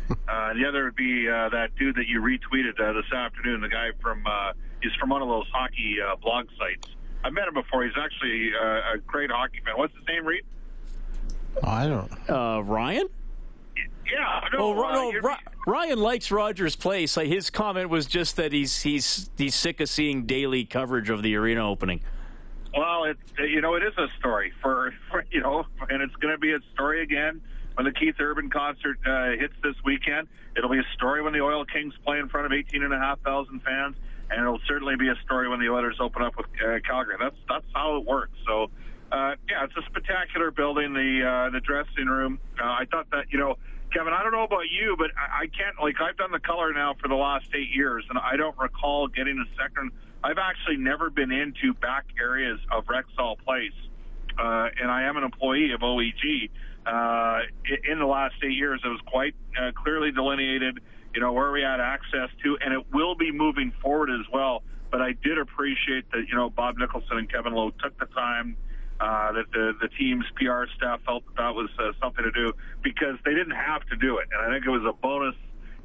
Uh, 0.09 0.53
the 0.53 0.65
other 0.65 0.85
would 0.85 0.95
be 0.95 1.27
uh, 1.27 1.49
that 1.49 1.75
dude 1.77 1.95
that 1.95 2.07
you 2.07 2.21
retweeted 2.21 2.79
uh, 2.79 2.93
this 2.93 3.11
afternoon. 3.11 3.59
The 3.59 3.67
guy 3.67 3.89
from 4.01 4.25
uh, 4.25 4.53
he's 4.81 4.93
from 4.93 5.09
one 5.09 5.21
of 5.21 5.27
those 5.27 5.47
hockey 5.53 5.97
uh, 6.01 6.15
blog 6.15 6.47
sites. 6.57 6.95
I 7.25 7.29
met 7.29 7.45
him 7.47 7.53
before. 7.53 7.83
He's 7.83 7.97
actually 7.97 8.51
uh, 8.55 8.93
a 8.95 8.97
great 9.05 9.29
hockey 9.29 9.59
fan. 9.65 9.73
What's 9.77 9.93
his 9.95 10.07
name, 10.07 10.25
Reed? 10.25 10.43
I 11.61 11.87
don't. 11.87 12.11
Uh, 12.29 12.61
Ryan. 12.63 13.07
Yeah, 14.11 14.39
no, 14.53 14.59
Oh, 14.59 14.83
uh, 14.85 14.93
no, 14.93 15.11
Ri- 15.11 15.35
Ryan 15.65 15.99
likes 15.99 16.31
Rogers 16.31 16.75
Place. 16.75 17.17
Like 17.17 17.27
his 17.27 17.49
comment 17.49 17.89
was 17.89 18.05
just 18.05 18.37
that 18.37 18.53
he's 18.53 18.81
he's 18.81 19.29
he's 19.37 19.53
sick 19.53 19.81
of 19.81 19.89
seeing 19.89 20.25
daily 20.25 20.63
coverage 20.63 21.09
of 21.09 21.21
the 21.23 21.35
arena 21.35 21.69
opening. 21.69 22.01
Well, 22.75 23.03
it 23.05 23.17
you 23.39 23.59
know 23.59 23.75
it 23.75 23.83
is 23.83 23.93
a 23.97 24.07
story 24.19 24.53
for, 24.61 24.93
for 25.11 25.25
you 25.31 25.41
know, 25.41 25.65
and 25.89 26.01
it's 26.01 26.15
going 26.15 26.33
to 26.33 26.37
be 26.37 26.53
a 26.53 26.59
story 26.73 27.03
again 27.03 27.41
when 27.75 27.85
the 27.85 27.91
Keith 27.91 28.15
Urban 28.19 28.49
concert 28.49 28.97
uh, 29.05 29.31
hits 29.31 29.53
this 29.61 29.75
weekend. 29.83 30.27
It'll 30.55 30.69
be 30.69 30.79
a 30.79 30.87
story 30.95 31.21
when 31.21 31.33
the 31.33 31.41
Oil 31.41 31.65
Kings 31.65 31.93
play 32.05 32.19
in 32.19 32.29
front 32.29 32.45
of 32.45 32.53
eighteen 32.53 32.83
and 32.83 32.93
a 32.93 32.99
half 32.99 33.19
thousand 33.21 33.61
fans, 33.61 33.97
and 34.29 34.39
it'll 34.39 34.61
certainly 34.67 34.95
be 34.95 35.09
a 35.09 35.15
story 35.25 35.49
when 35.49 35.59
the 35.59 35.69
Oilers 35.69 35.97
open 35.99 36.21
up 36.21 36.37
with 36.37 36.45
uh, 36.65 36.79
Calgary. 36.87 37.15
That's 37.19 37.35
that's 37.49 37.65
how 37.73 37.97
it 37.97 38.05
works. 38.05 38.37
So. 38.45 38.69
Uh, 39.11 39.35
yeah, 39.49 39.63
it's 39.63 39.75
a 39.77 39.81
spectacular 39.89 40.51
building. 40.51 40.93
The 40.93 41.23
uh, 41.23 41.49
the 41.51 41.61
dressing 41.61 42.07
room. 42.07 42.39
Uh, 42.59 42.65
I 42.65 42.85
thought 42.91 43.09
that 43.11 43.25
you 43.31 43.39
know, 43.39 43.55
Kevin. 43.93 44.11
I 44.13 44.21
don't 44.21 44.33
know 44.33 44.43
about 44.43 44.69
you, 44.69 44.95
but 44.97 45.11
I, 45.17 45.43
I 45.43 45.47
can't. 45.47 45.79
Like 45.81 46.01
I've 46.01 46.17
done 46.17 46.31
the 46.31 46.39
color 46.39 46.73
now 46.73 46.95
for 47.01 47.07
the 47.07 47.15
last 47.15 47.47
eight 47.55 47.69
years, 47.73 48.05
and 48.09 48.19
I 48.19 48.35
don't 48.35 48.57
recall 48.57 49.07
getting 49.07 49.39
a 49.39 49.61
second. 49.61 49.91
I've 50.23 50.37
actually 50.37 50.77
never 50.77 51.09
been 51.09 51.31
into 51.31 51.73
back 51.73 52.05
areas 52.19 52.59
of 52.71 52.85
Rexall 52.85 53.37
Place, 53.45 53.71
uh, 54.37 54.67
and 54.81 54.91
I 54.91 55.03
am 55.03 55.15
an 55.15 55.23
employee 55.23 55.71
of 55.71 55.81
OEG. 55.81 56.49
Uh, 56.85 57.41
in 57.89 57.99
the 57.99 58.05
last 58.05 58.35
eight 58.43 58.53
years, 58.53 58.81
it 58.83 58.87
was 58.87 59.01
quite 59.07 59.35
uh, 59.59 59.71
clearly 59.71 60.11
delineated. 60.11 60.79
You 61.13 61.21
know 61.21 61.31
where 61.31 61.51
we 61.53 61.61
had 61.61 61.79
access 61.79 62.29
to, 62.43 62.57
and 62.59 62.73
it 62.73 62.91
will 62.91 63.15
be 63.15 63.31
moving 63.31 63.71
forward 63.81 64.09
as 64.09 64.25
well. 64.33 64.63
But 64.91 65.01
I 65.01 65.13
did 65.23 65.37
appreciate 65.37 66.11
that 66.11 66.25
you 66.27 66.35
know 66.35 66.49
Bob 66.49 66.77
Nicholson 66.77 67.17
and 67.19 67.31
Kevin 67.31 67.53
Lowe 67.53 67.71
took 67.81 67.97
the 67.99 68.05
time 68.07 68.57
uh, 68.99 69.31
that 69.31 69.45
the 69.51 69.73
the 69.81 69.89
team's 69.89 70.25
PR 70.35 70.65
staff 70.75 71.01
felt 71.05 71.25
that 71.27 71.37
that 71.37 71.55
was 71.55 71.69
uh, 71.79 71.91
something 72.01 72.23
to 72.23 72.31
do 72.31 72.53
because 72.83 73.15
they 73.25 73.33
didn't 73.33 73.55
have 73.55 73.85
to 73.87 73.95
do 73.95 74.17
it, 74.17 74.27
and 74.31 74.41
I 74.41 74.53
think 74.53 74.65
it 74.65 74.71
was 74.71 74.83
a 74.87 74.93
bonus. 74.93 75.35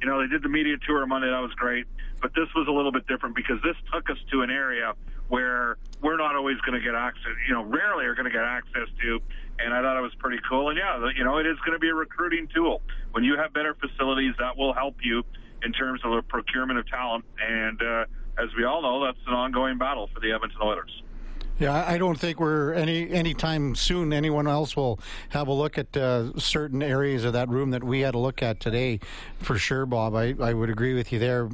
You 0.01 0.09
know, 0.09 0.19
they 0.19 0.27
did 0.27 0.43
the 0.43 0.49
media 0.49 0.75
tour 0.85 1.01
on 1.01 1.09
Monday, 1.09 1.29
that 1.29 1.39
was 1.39 1.53
great, 1.53 1.85
but 2.21 2.33
this 2.35 2.49
was 2.55 2.67
a 2.67 2.71
little 2.71 2.91
bit 2.91 3.07
different 3.07 3.35
because 3.35 3.61
this 3.63 3.75
took 3.93 4.09
us 4.09 4.17
to 4.31 4.41
an 4.41 4.49
area 4.49 4.93
where 5.29 5.77
we're 6.01 6.17
not 6.17 6.35
always 6.35 6.57
going 6.61 6.77
to 6.77 6.83
get 6.83 6.95
access. 6.95 7.31
You 7.47 7.53
know, 7.53 7.63
rarely 7.63 8.05
are 8.05 8.15
going 8.15 8.25
to 8.25 8.31
get 8.31 8.43
access 8.43 8.89
to, 9.01 9.19
and 9.59 9.73
I 9.73 9.81
thought 9.81 9.97
it 9.97 10.01
was 10.01 10.15
pretty 10.19 10.39
cool. 10.49 10.69
And 10.69 10.77
yeah, 10.77 11.09
you 11.15 11.23
know, 11.23 11.37
it 11.37 11.45
is 11.45 11.57
going 11.59 11.73
to 11.73 11.79
be 11.79 11.89
a 11.89 11.95
recruiting 11.95 12.47
tool. 12.53 12.81
When 13.11 13.23
you 13.23 13.37
have 13.37 13.53
better 13.53 13.75
facilities, 13.75 14.33
that 14.39 14.57
will 14.57 14.73
help 14.73 14.97
you 15.03 15.23
in 15.63 15.71
terms 15.71 16.01
of 16.03 16.11
the 16.11 16.21
procurement 16.21 16.79
of 16.79 16.87
talent. 16.87 17.25
And 17.39 17.81
uh, 17.81 18.05
as 18.37 18.49
we 18.57 18.65
all 18.65 18.81
know, 18.81 19.05
that's 19.05 19.17
an 19.27 19.33
ongoing 19.33 19.77
battle 19.77 20.09
for 20.13 20.19
the 20.19 20.31
Edmonton 20.33 20.59
Oilers. 20.61 21.03
Yeah, 21.59 21.85
I 21.87 21.99
don't 21.99 22.19
think 22.19 22.39
we're 22.39 22.73
any 22.73 23.09
anytime 23.11 23.75
soon. 23.75 24.11
Anyone 24.11 24.47
else 24.47 24.75
will 24.75 24.99
have 25.29 25.47
a 25.47 25.53
look 25.53 25.77
at 25.77 25.95
uh, 25.95 26.37
certain 26.39 26.81
areas 26.81 27.23
of 27.25 27.33
that 27.33 27.47
room 27.47 27.69
that 27.71 27.83
we 27.83 27.99
had 27.99 28.15
a 28.15 28.17
look 28.17 28.41
at 28.41 28.59
today, 28.59 28.99
for 29.39 29.57
sure, 29.59 29.85
Bob. 29.85 30.15
I, 30.15 30.33
I 30.41 30.53
would 30.53 30.71
agree 30.71 30.95
with 30.95 31.13
you 31.13 31.19
there. 31.19 31.49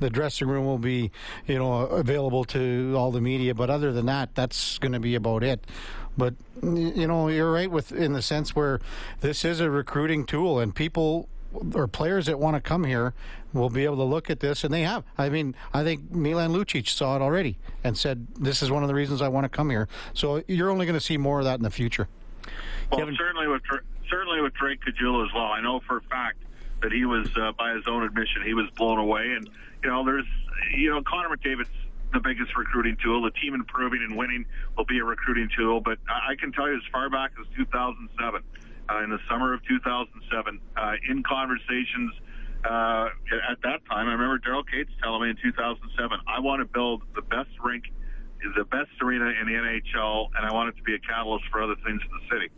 The 0.00 0.10
dressing 0.10 0.48
room 0.48 0.64
will 0.64 0.78
be, 0.78 1.12
you 1.46 1.56
know, 1.56 1.82
available 1.82 2.44
to 2.46 2.94
all 2.96 3.12
the 3.12 3.20
media, 3.20 3.54
but 3.54 3.70
other 3.70 3.92
than 3.92 4.06
that, 4.06 4.34
that's 4.34 4.78
going 4.78 4.92
to 4.92 5.00
be 5.00 5.14
about 5.14 5.44
it. 5.44 5.64
But 6.16 6.34
you 6.62 7.06
know, 7.06 7.28
you're 7.28 7.52
right 7.52 7.70
with 7.70 7.92
in 7.92 8.12
the 8.12 8.22
sense 8.22 8.56
where 8.56 8.80
this 9.20 9.44
is 9.44 9.60
a 9.60 9.70
recruiting 9.70 10.26
tool, 10.26 10.58
and 10.58 10.74
people 10.74 11.28
or 11.74 11.86
players 11.86 12.26
that 12.26 12.38
want 12.38 12.56
to 12.56 12.60
come 12.60 12.84
here 12.84 13.14
will 13.52 13.70
be 13.70 13.84
able 13.84 13.96
to 13.96 14.04
look 14.04 14.30
at 14.30 14.40
this, 14.40 14.64
and 14.64 14.72
they 14.72 14.82
have. 14.82 15.04
I 15.16 15.28
mean, 15.28 15.54
I 15.72 15.84
think 15.84 16.10
Milan 16.10 16.50
Lucic 16.50 16.88
saw 16.88 17.16
it 17.16 17.22
already 17.22 17.58
and 17.82 17.96
said, 17.96 18.26
"This 18.38 18.62
is 18.62 18.70
one 18.70 18.82
of 18.82 18.88
the 18.88 18.94
reasons 18.94 19.22
I 19.22 19.28
want 19.28 19.44
to 19.44 19.48
come 19.48 19.70
here." 19.70 19.88
So 20.12 20.42
you're 20.48 20.70
only 20.70 20.86
going 20.86 20.98
to 20.98 21.04
see 21.04 21.16
more 21.16 21.38
of 21.38 21.44
that 21.44 21.58
in 21.58 21.62
the 21.62 21.70
future. 21.70 22.08
Well, 22.90 23.00
Kevin- 23.00 23.16
certainly 23.16 23.46
with 23.46 23.62
certainly 24.10 24.40
with 24.40 24.54
Drake 24.54 24.80
Caggiula 24.84 25.26
as 25.26 25.32
well. 25.34 25.46
I 25.46 25.60
know 25.60 25.80
for 25.86 25.98
a 25.98 26.02
fact 26.02 26.38
that 26.82 26.92
he 26.92 27.04
was, 27.04 27.28
uh, 27.36 27.52
by 27.52 27.72
his 27.74 27.86
own 27.88 28.02
admission, 28.02 28.42
he 28.44 28.54
was 28.54 28.68
blown 28.76 28.98
away. 28.98 29.32
And 29.32 29.48
you 29.82 29.90
know, 29.90 30.04
there's, 30.04 30.26
you 30.74 30.90
know, 30.90 31.02
Connor 31.02 31.34
McDavid's 31.34 31.70
the 32.12 32.20
biggest 32.20 32.56
recruiting 32.56 32.96
tool. 33.02 33.22
The 33.22 33.30
team 33.32 33.54
improving 33.54 34.02
and 34.02 34.16
winning 34.16 34.46
will 34.76 34.84
be 34.84 34.98
a 34.98 35.04
recruiting 35.04 35.48
tool. 35.56 35.80
But 35.80 35.98
I 36.08 36.32
I 36.32 36.34
can 36.36 36.52
tell 36.52 36.68
you, 36.68 36.76
as 36.76 36.82
far 36.92 37.08
back 37.08 37.32
as 37.40 37.46
2007, 37.56 38.40
uh, 38.40 38.63
in 39.02 39.10
the 39.10 39.18
summer 39.28 39.54
of 39.54 39.60
2007, 39.66 40.60
uh, 40.76 40.92
in 41.08 41.22
conversations. 41.22 42.12
Uh, 42.64 43.08
at 43.50 43.60
that 43.62 43.84
time, 43.90 44.08
I 44.08 44.12
remember 44.12 44.38
Daryl 44.38 44.64
Katz 44.64 44.90
telling 45.02 45.22
me 45.22 45.30
in 45.30 45.36
2007, 45.36 46.18
I 46.26 46.40
want 46.40 46.60
to 46.60 46.64
build 46.64 47.02
the 47.14 47.22
best 47.22 47.50
rink 47.62 47.84
the 48.56 48.64
best 48.64 48.90
arena 49.00 49.32
in 49.40 49.46
the 49.46 49.54
NHL, 49.54 50.28
and 50.36 50.44
I 50.44 50.52
want 50.52 50.68
it 50.68 50.76
to 50.76 50.82
be 50.82 50.94
a 50.94 50.98
catalyst 50.98 51.46
for 51.50 51.62
other 51.62 51.76
things 51.76 52.00
in 52.04 52.10
the 52.12 52.24
city. 52.28 52.50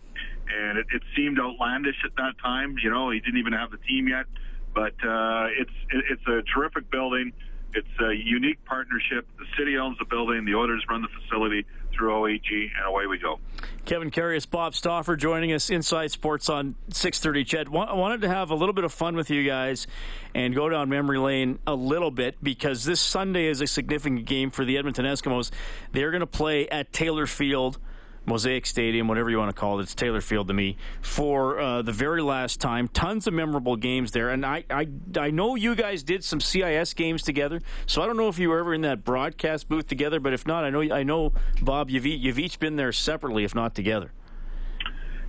and 0.49 0.79
it, 0.79 0.87
it 0.93 1.03
seemed 1.15 1.39
outlandish 1.39 1.97
at 2.05 2.15
that 2.17 2.35
time. 2.43 2.77
You 2.83 2.91
know, 2.91 3.11
he 3.11 3.21
didn't 3.21 3.39
even 3.39 3.53
have 3.53 3.71
the 3.71 3.79
team 3.79 4.09
yet, 4.09 4.27
but 4.75 4.95
uh, 5.07 5.47
it's 5.59 5.77
it, 5.91 6.05
it's 6.11 6.27
a 6.27 6.43
terrific 6.55 6.91
building. 6.91 7.33
It's 7.75 8.01
a 8.01 8.15
unique 8.15 8.65
partnership. 8.65 9.27
The 9.39 9.47
city 9.59 9.77
owns 9.77 9.99
the 9.99 10.07
building. 10.07 10.45
The 10.45 10.55
Oilers 10.55 10.85
run 10.89 11.03
the 11.03 11.09
facility 11.23 11.67
through 11.97 12.13
OEG, 12.13 12.71
and 12.77 12.87
away 12.87 13.07
we 13.07 13.19
go. 13.19 13.39
Kevin 13.85 14.11
Karius, 14.11 14.49
Bob 14.49 14.75
Stauffer 14.75 15.17
joining 15.17 15.53
us 15.53 15.71
inside 15.71 16.11
sports 16.11 16.49
on 16.49 16.75
6:30. 16.91 17.45
Ched, 17.45 17.67
I 17.69 17.95
wanted 17.95 18.23
to 18.23 18.29
have 18.29 18.51
a 18.51 18.55
little 18.55 18.73
bit 18.73 18.85
of 18.85 18.93
fun 18.93 19.17
with 19.17 19.31
you 19.31 19.45
guys 19.45 19.87
and 20.35 20.55
go 20.55 20.69
down 20.69 20.89
memory 20.89 21.19
lane 21.19 21.59
a 21.67 21.75
little 21.75 22.11
bit 22.11 22.37
because 22.43 22.85
this 22.85 23.01
Sunday 23.01 23.47
is 23.47 23.61
a 23.61 23.67
significant 23.67 24.25
game 24.25 24.51
for 24.51 24.65
the 24.65 24.77
Edmonton 24.77 25.05
Eskimos. 25.05 25.51
They're 25.93 26.11
going 26.11 26.21
to 26.21 26.27
play 26.27 26.69
at 26.69 26.93
Taylor 26.93 27.27
Field 27.27 27.79
Mosaic 28.27 28.67
Stadium, 28.67 29.07
whatever 29.07 29.31
you 29.31 29.39
want 29.39 29.55
to 29.55 29.59
call 29.59 29.79
it. 29.79 29.85
It's 29.85 29.95
Taylor 29.95 30.21
Field 30.21 30.49
to 30.49 30.55
me 30.55 30.77
for 31.01 31.61
uh, 31.61 31.83
the 31.83 31.93
very 31.93 32.21
last 32.21 32.61
time. 32.61 32.89
Tons 32.89 33.27
of 33.27 33.35
memorable 33.35 33.77
games 33.77 34.11
there, 34.11 34.31
and 34.31 34.45
I, 34.45 34.65
I 34.69 34.89
I 35.17 35.31
know 35.31 35.55
you 35.55 35.77
guys 35.77 36.03
did 36.03 36.25
some 36.25 36.41
CIS 36.41 36.95
games 36.95 37.23
together. 37.23 37.61
So 37.87 38.03
I 38.03 38.07
don't 38.07 38.17
know 38.17 38.29
if 38.29 38.39
you 38.39 38.49
were 38.49 38.59
ever 38.59 38.75
in 38.75 38.81
that 38.83 39.05
broadcast 39.05 39.69
booth 39.69 39.87
together, 39.87 40.19
but 40.19 40.33
if 40.33 40.47
not, 40.47 40.65
I 40.65 40.71
know 40.71 40.83
I 40.83 41.05
know 41.05 41.33
Bob. 41.63 41.89
You've 41.89 42.05
you've 42.05 42.39
each 42.39 42.59
been 42.59 42.77
there 42.77 42.93
separately, 42.93 43.45
if 43.45 43.55
not 43.55 43.75
together. 43.75 44.11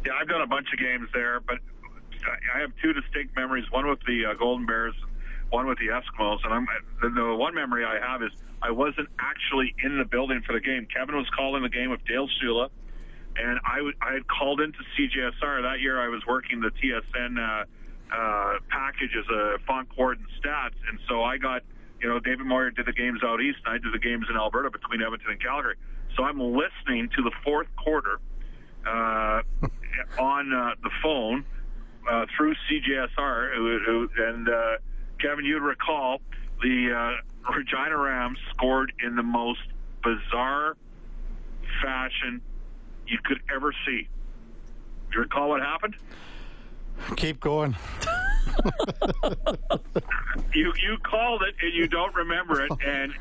Yeah, 0.06 0.14
I've 0.20 0.28
done 0.28 0.42
a 0.42 0.48
bunch 0.48 0.68
of 0.74 0.80
games 0.80 1.08
there, 1.14 1.40
but 1.40 1.58
I 2.56 2.60
have 2.60 2.72
two 2.82 2.94
distinct 2.94 3.36
memories. 3.36 3.66
One 3.72 3.88
with 3.88 4.00
the 4.08 4.26
uh, 4.26 4.34
Golden 4.34 4.66
Bears, 4.66 4.96
one 5.52 5.68
with 5.68 5.78
the 5.78 5.88
Eskimos, 5.88 6.40
and 6.44 6.54
I'm 6.54 6.68
the, 7.02 7.10
the 7.10 7.36
one 7.36 7.54
memory 7.54 7.86
I 7.86 8.00
have 8.00 8.24
is 8.24 8.32
I 8.62 8.72
wasn't 8.72 9.10
actually 9.20 9.76
in 9.84 10.00
the 10.00 10.06
building 10.06 10.42
for 10.48 10.54
the 10.54 10.60
game. 10.60 10.88
Kevin 10.92 11.16
was 11.16 11.30
calling 11.36 11.62
the 11.62 11.70
game 11.70 11.92
with 11.92 12.04
Dale 12.06 12.28
Shula 12.42 12.70
and 13.41 13.60
I, 13.65 13.78
w- 13.78 13.95
I 14.02 14.13
had 14.13 14.28
called 14.28 14.62
into 14.62 14.80
CJSR 14.97 15.62
that 15.62 15.80
year. 15.80 16.02
I 16.02 16.08
was 16.08 16.21
working 16.28 16.60
the 16.62 16.71
TSN 16.71 17.38
uh, 17.38 17.65
uh, 18.13 18.54
package 18.69 19.12
as 19.17 19.26
a 19.30 19.58
font 19.65 19.93
court 19.95 20.17
and 20.17 20.28
stats, 20.41 20.76
and 20.89 21.00
so 21.08 21.23
I 21.23 21.38
got, 21.38 21.63
you 22.02 22.10
know, 22.10 22.19
David 22.19 22.45
Moyer 22.45 22.71
did 22.71 22.86
the 22.86 22.93
games 22.93 23.21
out 23.23 23.41
east, 23.41 23.60
and 23.65 23.76
I 23.76 23.78
did 23.78 23.93
the 23.93 24.00
games 24.00 24.26
in 24.30 24.38
Alberta 24.38 24.69
between 24.69 25.02
Edmonton 25.02 25.32
and 25.32 25.41
Calgary. 25.41 25.76
So 26.15 26.23
I'm 26.23 26.39
listening 26.39 27.10
to 27.15 27.23
the 27.23 27.32
fourth 27.43 27.67
quarter 27.76 28.19
uh, 28.86 29.41
on 30.19 30.54
uh, 30.54 30.71
the 30.82 30.91
phone 31.04 31.45
uh, 32.10 32.26
through 32.36 32.56
CJSR, 32.69 34.08
and 34.19 34.50
uh, 34.50 34.78
Kevin, 35.19 35.45
you'd 35.45 35.62
recall 35.62 36.21
the 36.62 37.17
uh, 37.19 37.52
Regina 37.54 37.97
Rams 37.97 38.39
scored 38.54 38.93
in 39.04 39.15
the 39.15 39.23
most 39.23 39.62
bizarre 40.04 40.78
fashion 41.82 42.41
you 43.08 43.17
could 43.24 43.39
ever 43.54 43.74
see. 43.86 44.08
Do 45.10 45.15
you 45.15 45.22
recall 45.22 45.50
what 45.50 45.62
happened? 45.62 45.96
Keep 47.15 47.39
going. 47.39 47.76
you 50.54 50.74
you 50.82 50.98
called 51.04 51.43
it 51.43 51.56
and 51.62 51.74
you 51.74 51.88
don't 51.88 52.13
remember 52.15 52.63
it. 52.63 52.72
And 52.86 53.12
uh, 53.12 53.15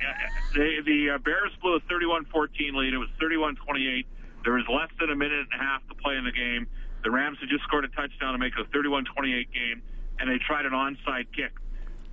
the 0.55 0.83
the 0.85 1.11
uh, 1.11 1.19
Bears 1.19 1.53
blew 1.61 1.77
a 1.77 1.81
31-14 1.81 2.75
lead. 2.75 2.95
It 2.95 2.99
was 2.99 3.09
31-28. 3.21 4.07
There 4.45 4.55
was 4.55 4.65
less 4.69 4.91
than 5.01 5.11
a 5.11 5.17
minute 5.17 5.47
and 5.51 5.61
a 5.61 5.65
half 5.65 5.87
to 5.89 5.95
play 5.95 6.17
in 6.17 6.25
the 6.25 6.33
game. 6.33 6.67
The 7.05 7.11
Rams 7.11 7.39
had 7.41 7.49
just 7.49 7.65
scored 7.65 7.85
a 7.85 7.89
touchdown 7.89 8.33
to 8.33 8.39
make 8.39 8.55
it 8.59 8.61
a 8.61 8.65
31-28 8.77 9.53
game, 9.53 9.83
and 10.19 10.31
they 10.31 10.39
tried 10.39 10.67
an 10.67 10.73
onside 10.73 11.27
kick. 11.35 11.53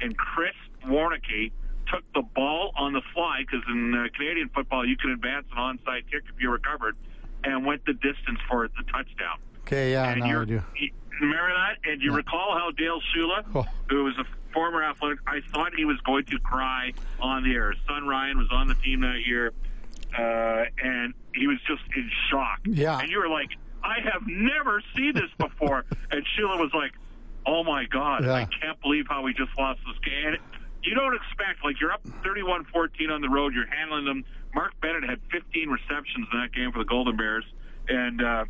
And 0.02 0.18
Chris 0.18 0.56
Warneke 0.86 1.52
took 1.92 2.04
the 2.14 2.22
ball 2.36 2.72
on 2.78 2.94
the 2.94 3.02
fly 3.14 3.42
because 3.42 3.66
in 3.70 3.94
uh, 3.94 4.08
Canadian 4.16 4.50
football 4.50 4.86
you 4.86 4.98
can 4.98 5.12
advance 5.12 5.46
an 5.56 5.58
onside 5.58 6.10
kick 6.12 6.24
if 6.34 6.42
you 6.42 6.50
recovered 6.50 6.96
and 7.44 7.66
went 7.66 7.86
the 7.86 7.94
distance 7.94 8.40
for 8.50 8.68
the 8.68 8.84
touchdown. 8.92 9.40
Okay, 9.62 9.92
yeah, 9.92 10.12
and 10.12 10.22
now 10.22 10.42
I 10.42 10.46
do. 10.46 10.62
You, 10.78 10.92
remember 11.22 11.54
that? 11.54 11.90
And 11.90 12.02
you 12.02 12.12
yeah. 12.12 12.18
recall 12.18 12.58
how 12.58 12.72
Dale 12.72 13.00
Shula, 13.16 13.46
oh. 13.56 13.66
who 13.90 14.04
was 14.04 14.18
a 14.18 14.26
former 14.54 14.84
athletic, 14.84 15.20
I 15.26 15.42
thought 15.52 15.74
he 15.76 15.86
was 15.86 16.00
going 16.02 16.26
to 16.26 16.40
cry 16.40 16.94
on 17.20 17.44
the 17.44 17.54
air. 17.54 17.72
His 17.72 17.82
son 17.88 18.08
Ryan 18.08 18.38
was 18.38 18.48
on 18.52 18.68
the 18.68 18.76
team 18.76 19.02
that 19.02 19.22
year, 19.26 19.54
uh, 20.18 20.66
and 20.84 21.14
he 21.34 21.48
was 21.48 21.58
just 21.68 21.82
in 21.96 22.10
shock. 22.30 22.60
Yeah. 22.66 23.00
And 23.00 23.10
you 23.10 23.20
were 23.20 23.30
like, 23.30 23.50
I 23.84 24.00
have 24.02 24.24
never 24.28 24.82
seen 24.96 25.14
this 25.14 25.32
before. 25.38 25.86
and 26.12 26.26
Shula 26.38 26.60
was 26.60 26.72
like, 26.74 26.92
Oh 27.46 27.64
my 27.64 27.86
God, 27.86 28.24
yeah. 28.24 28.34
I 28.34 28.46
can't 28.46 28.80
believe 28.82 29.06
how 29.10 29.22
we 29.22 29.34
just 29.34 29.52
lost 29.58 29.82
this 29.86 29.98
game. 30.00 30.28
And 30.28 30.38
you 30.82 30.96
don't 30.96 31.16
expect, 31.16 31.64
like, 31.64 31.80
you're 31.80 31.92
up 31.92 32.02
31 32.24 32.66
14 32.66 33.10
on 33.10 33.22
the 33.22 33.30
road, 33.30 33.54
you're 33.54 33.68
handling 33.68 34.06
them 34.06 34.26
Mark 34.54 34.74
Bennett 34.82 35.04
had 35.04 35.20
15 35.32 35.70
receptions 35.70 36.28
in 36.32 36.40
that 36.40 36.54
game 36.54 36.72
for 36.72 36.80
the 36.80 36.86
Golden 36.86 37.18
Bears, 37.18 37.46
and 37.88 38.22
uh, 38.22 38.46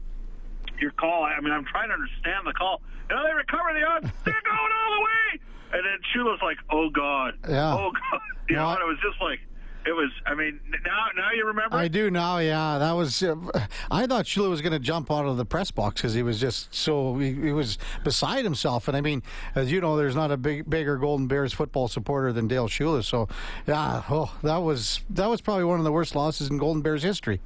your 0.80 0.92
call. 0.92 1.24
I 1.24 1.40
mean, 1.40 1.54
I'm 1.54 1.66
trying 1.66 1.90
to 1.90 1.94
understand 1.96 2.46
the 2.46 2.54
call. 2.54 2.82
You 3.10 3.16
know, 3.16 3.24
they 3.24 3.34
recover 3.34 3.74
the 3.74 3.86
odds. 3.86 4.10
They're 4.26 4.44
going 4.44 4.72
all 4.74 4.96
the 4.96 5.02
way. 5.02 5.40
And 5.74 5.86
then 5.86 5.98
Shula's 6.14 6.42
like, 6.42 6.58
"Oh 6.70 6.90
God, 6.90 7.34
yeah. 7.50 7.74
oh 7.74 7.92
God," 7.92 8.22
you 8.50 8.56
know, 8.56 8.70
and 8.70 8.80
it 8.80 8.86
was 8.86 9.00
just 9.02 9.20
like 9.22 9.40
it 9.86 9.94
was. 9.94 10.10
I 10.26 10.34
mean, 10.34 10.60
now 10.86 11.08
now 11.16 11.32
you 11.32 11.46
remember. 11.46 11.76
I 11.76 11.88
do 11.88 12.10
now. 12.10 12.38
Yeah, 12.38 12.78
that 12.80 12.92
was. 12.94 13.22
Uh, 13.22 13.36
I 13.92 14.08
thought 14.08 14.26
Shula 14.26 14.50
was 14.50 14.62
going 14.62 14.74
to 14.74 14.80
jump 14.80 15.12
out 15.12 15.26
of 15.26 15.38
the 15.38 15.46
press 15.46 15.72
box 15.72 16.02
because 16.02 16.14
he 16.14 16.24
was 16.24 16.40
just 16.40 16.74
so 16.74 17.18
he, 17.18 17.34
he, 17.34 17.52
was 17.52 17.78
beside 18.04 18.44
himself. 18.44 18.88
And 18.88 18.96
I 18.96 19.02
mean, 19.02 19.24
as 19.56 19.72
you 19.72 19.82
know, 19.82 19.98
there's 19.98 20.16
not 20.16 20.32
a 20.32 20.38
big 20.38 20.70
bigger 20.70 20.98
Golden 20.98 21.28
Bears 21.28 21.54
football 21.54 21.88
supporter 21.88 22.32
than 22.32 22.48
Dale 22.48 22.68
Shula. 22.68 23.04
So, 23.04 23.28
yeah, 23.68 24.04
oh, 24.10 24.34
that 24.44 24.58
was 24.58 25.02
that 25.10 25.30
was 25.30 25.42
probably 25.42 25.66
one 25.66 25.80
of 25.80 25.86
the 25.86 25.92
worst 25.92 26.16
losses 26.16 26.50
in 26.50 26.58
Golden 26.58 26.82
Bears 26.82 27.04
history. 27.04 27.42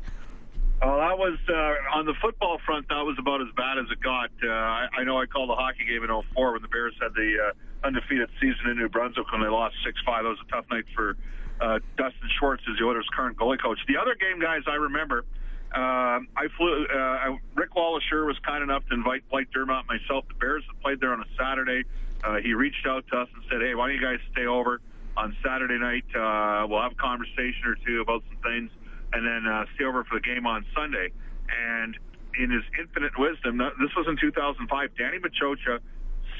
Oh, 0.79 0.97
that 0.97 1.17
was 1.17 1.39
uh, 1.49 1.97
on 1.97 2.05
the 2.05 2.13
football 2.21 2.59
front. 2.63 2.87
That 2.89 3.01
was 3.01 3.15
about 3.17 3.41
as 3.41 3.47
bad 3.55 3.79
as 3.79 3.85
it 3.89 3.99
got. 3.99 4.29
Uh, 4.43 4.47
I, 4.47 4.87
I 4.99 5.03
know 5.03 5.19
I 5.19 5.25
called 5.25 5.49
the 5.49 5.55
hockey 5.55 5.85
game 5.85 6.03
in 6.03 6.09
04 6.09 6.53
when 6.53 6.61
the 6.61 6.67
Bears 6.67 6.93
had 7.01 7.15
the 7.15 7.49
uh, 7.49 7.87
undefeated 7.87 8.29
season 8.39 8.69
in 8.69 8.77
New 8.77 8.87
Brunswick 8.87 9.31
when 9.31 9.41
they 9.41 9.47
lost 9.47 9.75
6-5. 9.83 10.21
That 10.21 10.29
was 10.29 10.37
a 10.47 10.51
tough 10.51 10.65
night 10.69 10.85
for 10.93 11.17
uh, 11.59 11.79
Dustin 11.97 12.29
Schwartz 12.37 12.63
is 12.67 12.77
the 12.79 12.85
Oilers' 12.85 13.07
current 13.15 13.37
goalie 13.37 13.61
coach. 13.61 13.79
The 13.87 13.97
other 13.97 14.15
game, 14.15 14.39
guys, 14.39 14.61
I 14.67 14.75
remember. 14.75 15.25
Uh, 15.73 16.23
I 16.35 16.47
flew. 16.55 16.85
Uh, 16.85 17.37
Rick 17.55 17.71
LeLacheur 17.75 18.25
was 18.25 18.37
kind 18.45 18.63
enough 18.63 18.87
to 18.87 18.93
invite 18.93 19.27
Blake 19.29 19.51
Dermott 19.51 19.85
and 19.89 19.99
myself. 19.99 20.25
The 20.27 20.35
Bears 20.35 20.63
played 20.81 20.99
there 20.99 21.11
on 21.11 21.19
a 21.19 21.27
Saturday. 21.37 21.83
Uh, 22.23 22.37
he 22.37 22.53
reached 22.53 22.87
out 22.87 23.05
to 23.11 23.17
us 23.17 23.29
and 23.33 23.43
said, 23.49 23.61
"Hey, 23.61 23.75
why 23.75 23.87
don't 23.89 23.95
you 23.95 24.01
guys 24.01 24.19
stay 24.31 24.45
over 24.45 24.81
on 25.17 25.35
Saturday 25.43 25.77
night? 25.77 26.05
Uh, 26.15 26.67
we'll 26.69 26.81
have 26.81 26.93
a 26.93 27.01
conversation 27.01 27.65
or 27.65 27.75
two 27.85 28.01
about 28.01 28.23
some 28.29 28.37
things, 28.43 28.71
and 29.13 29.25
then 29.27 29.45
uh, 29.45 29.65
stay 29.75 29.83
over 29.83 30.03
for 30.05 30.15
the 30.15 30.25
game 30.25 30.47
on 30.47 30.65
Sunday." 30.73 31.11
And 31.49 31.97
in 32.39 32.49
his 32.49 32.63
infinite 32.79 33.17
wisdom, 33.17 33.57
this 33.57 33.91
was 33.95 34.07
in 34.07 34.15
2005. 34.17 34.89
Danny 34.97 35.17
Maciocia 35.19 35.79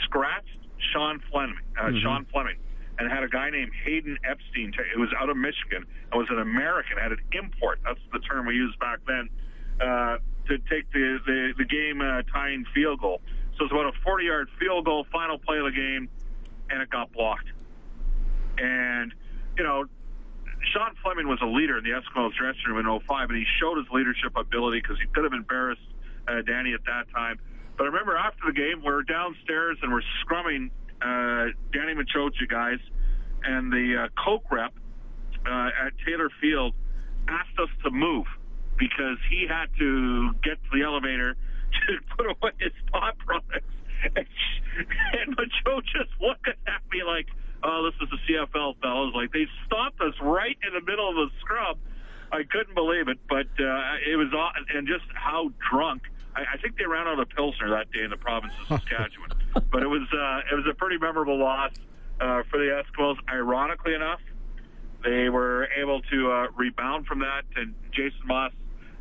scratched 0.04 0.60
Sean 0.94 1.22
Fleming. 1.32 1.60
Uh, 1.78 1.84
mm-hmm. 1.84 2.00
Sean 2.00 2.26
Fleming 2.32 2.58
and 3.00 3.12
had 3.12 3.24
a 3.24 3.28
guy 3.28 3.50
named 3.50 3.72
Hayden 3.86 4.18
Epstein. 4.24 4.74
It 4.94 5.00
was 5.00 5.10
out 5.20 5.30
of 5.30 5.38
Michigan. 5.38 5.86
It 6.12 6.18
was 6.18 6.28
an 6.30 6.40
American. 6.40 6.98
Had 6.98 7.12
an 7.12 7.22
import. 7.32 7.80
That's 7.86 8.00
the 8.12 8.20
term 8.20 8.46
we 8.46 8.56
used 8.56 8.80
back 8.80 9.00
then. 9.08 9.30
Uh, 9.80 10.18
to 10.48 10.58
take 10.70 10.92
the 10.92 11.20
the, 11.26 11.54
the 11.58 11.66
game 11.66 12.02
uh, 12.02 12.24
tying 12.34 12.66
field 12.74 13.00
goal. 13.02 13.22
So 13.58 13.66
it's 13.66 13.72
about 13.72 13.88
a 13.88 13.98
40 14.04 14.26
yard 14.26 14.50
field 14.60 14.86
goal, 14.86 15.06
final 15.12 15.38
play 15.38 15.58
of 15.58 15.66
the 15.66 15.72
game, 15.72 16.10
and 16.70 16.82
it 16.82 16.90
got 16.90 17.12
blocked. 17.12 17.48
And 18.58 19.14
you 19.58 19.64
know, 19.64 19.86
Sean 20.74 20.96
Fleming 21.04 21.28
was 21.28 21.40
a 21.42 21.46
leader 21.46 21.78
in 21.78 21.84
the 21.84 21.92
Eskimos 21.92 22.34
dressing 22.38 22.64
room 22.68 22.86
in 22.86 23.00
05, 23.08 23.30
and 23.30 23.38
he 23.38 23.46
showed 23.60 23.78
his 23.78 23.88
leadership 23.92 24.36
ability 24.36 24.82
because 24.82 24.98
he 25.00 25.08
could 25.14 25.24
have 25.24 25.34
embarrassed 25.34 25.82
uh, 26.28 26.42
Danny 26.42 26.74
at 26.74 26.84
that 26.86 27.06
time. 27.14 27.40
But 27.78 27.84
I 27.84 27.88
remember 27.88 28.18
after 28.18 28.46
the 28.48 28.54
game, 28.54 28.82
we 28.82 28.86
we're 28.86 29.04
downstairs 29.04 29.78
and 29.82 29.92
we're 29.92 30.06
scrumming 30.26 30.72
uh, 31.02 31.46
Danny 31.72 31.94
Maciocia 31.94 32.48
guys, 32.50 32.80
and 33.44 33.72
the 33.72 34.06
uh, 34.06 34.24
Coke 34.24 34.52
rep 34.52 34.74
uh, 35.46 35.70
at 35.86 35.94
Taylor 36.06 36.30
Field 36.42 36.74
asked 37.28 37.60
us 37.60 37.70
to 37.84 37.92
move 37.92 38.26
because 38.78 39.18
he 39.30 39.48
had 39.48 39.68
to 39.80 40.34
get 40.44 40.58
to 40.64 40.78
the 40.78 40.84
elevator 40.84 41.36
to 41.88 42.16
put 42.16 42.26
away 42.26 42.52
his 42.60 42.74
pot 42.92 43.18
products. 43.20 43.66
And, 44.16 44.28
and 45.20 45.36
Maciocia's 45.36 46.08
looking 46.22 46.54
at 46.68 46.82
me 46.92 47.02
like, 47.04 47.26
oh, 47.64 47.90
this 47.90 47.96
is 48.00 48.10
the 48.14 48.32
CFL 48.32 48.76
fellas. 48.80 49.12
Like, 49.16 49.34
they 49.34 49.48
stopped 49.66 50.00
us 50.02 50.14
right 50.22 50.56
in 50.62 50.72
the 50.72 50.86
middle 50.86 51.10
of 51.10 51.16
the 51.16 51.30
scrub. 51.40 51.80
I 52.32 52.44
couldn't 52.44 52.76
believe 52.76 53.08
it, 53.08 53.18
but 53.28 53.48
uh, 53.60 53.98
it 54.06 54.16
was, 54.18 54.28
and 54.76 54.88
just 54.88 55.06
how 55.16 55.52
drunk– 55.72 56.04
I, 56.38 56.54
I 56.54 56.58
think 56.62 56.78
they 56.78 56.86
ran 56.86 57.08
out 57.08 57.20
of 57.20 57.30
Pilsner 57.30 57.70
that 57.72 57.92
day 57.92 58.04
in 58.04 58.12
the 58.12 58.18
province 58.18 58.54
of 58.62 58.68
Saskatchewan. 58.80 59.32
But 59.72 59.84
it 59.84 59.88
was 59.88 60.08
uh, 60.14 60.42
it 60.52 60.56
was 60.56 60.66
a 60.70 60.74
pretty 60.74 60.98
memorable 60.98 61.38
loss 61.38 61.72
uh, 62.20 62.44
for 62.50 62.58
the 62.58 62.84
Eskimos. 62.84 63.18
Ironically 63.30 63.94
enough, 63.94 64.22
they 65.04 65.30
were 65.30 65.68
able 65.78 66.02
to 66.04 66.32
uh, 66.32 66.48
rebound 66.56 67.06
from 67.06 67.20
that, 67.20 67.44
and 67.56 67.74
Jason 67.92 68.26
Maas 68.26 68.52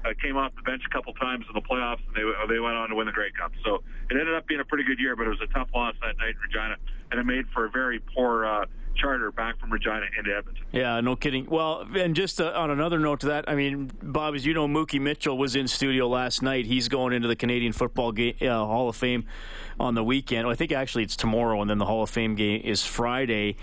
uh, 0.05 0.11
came 0.23 0.37
off 0.37 0.55
the 0.57 0.63
bench 0.63 0.83
a 0.87 0.91
couple 0.95 1.13
times 1.15 1.45
in 1.49 1.55
the 1.55 1.67
playoffs, 1.67 2.01
and 2.07 2.15
they 2.15 2.55
they 2.55 2.61
went 2.61 2.77
on 2.77 2.89
to 2.89 2.95
win 2.95 3.07
the 3.07 3.13
Grey 3.13 3.31
Cup. 3.33 3.53
So 3.65 3.83
it 4.11 4.17
ended 4.17 4.35
up 4.35 4.47
being 4.47 4.61
a 4.61 4.65
pretty 4.65 4.85
good 4.85 4.99
year, 4.99 5.17
but 5.17 5.27
it 5.27 5.31
was 5.31 5.41
a 5.43 5.53
tough 5.53 5.69
loss 5.75 5.95
that 6.01 6.17
night 6.19 6.35
in 6.35 6.41
Regina, 6.43 6.77
and 7.11 7.21
it 7.21 7.25
made 7.25 7.47
for 7.53 7.67
a 7.67 7.71
very 7.71 8.01
poor 8.15 8.47
uh, 8.47 8.67
charter 8.97 9.31
back 9.33 9.59
from 9.61 9.71
Regina 9.73 10.03
into 10.19 10.37
Edmonton. 10.37 10.65
Yeah, 10.73 11.01
no 11.01 11.17
kidding. 11.17 11.47
Well, 11.47 11.87
and 11.97 12.15
just 12.17 12.41
uh, 12.41 12.53
on 12.57 12.71
another 12.71 12.99
note 12.99 13.21
to 13.21 13.27
that, 13.27 13.45
I 13.49 13.55
mean, 13.55 13.91
Bob, 14.03 14.35
as 14.35 14.45
you 14.47 14.55
know, 14.55 14.67
Mookie 14.67 15.01
Mitchell 15.01 15.37
was 15.39 15.57
in 15.57 15.69
studio 15.69 16.09
last 16.09 16.43
night. 16.43 16.67
He's 16.67 16.89
going 16.89 17.13
into 17.13 17.29
the 17.29 17.37
Canadian 17.37 17.73
Football 17.73 18.13
Ga- 18.13 18.37
uh, 18.43 18.65
Hall 18.65 18.89
of 18.89 18.97
Fame 18.97 19.27
on 19.79 19.95
the 19.95 20.05
weekend. 20.05 20.47
Well, 20.47 20.53
I 20.53 20.57
think 20.57 20.73
actually 20.73 21.05
it's 21.05 21.17
tomorrow, 21.17 21.61
and 21.61 21.69
then 21.71 21.79
the 21.79 21.87
Hall 21.87 22.03
of 22.03 22.11
Fame 22.11 22.35
game 22.35 22.61
is 22.65 22.85
Friday. 22.85 23.57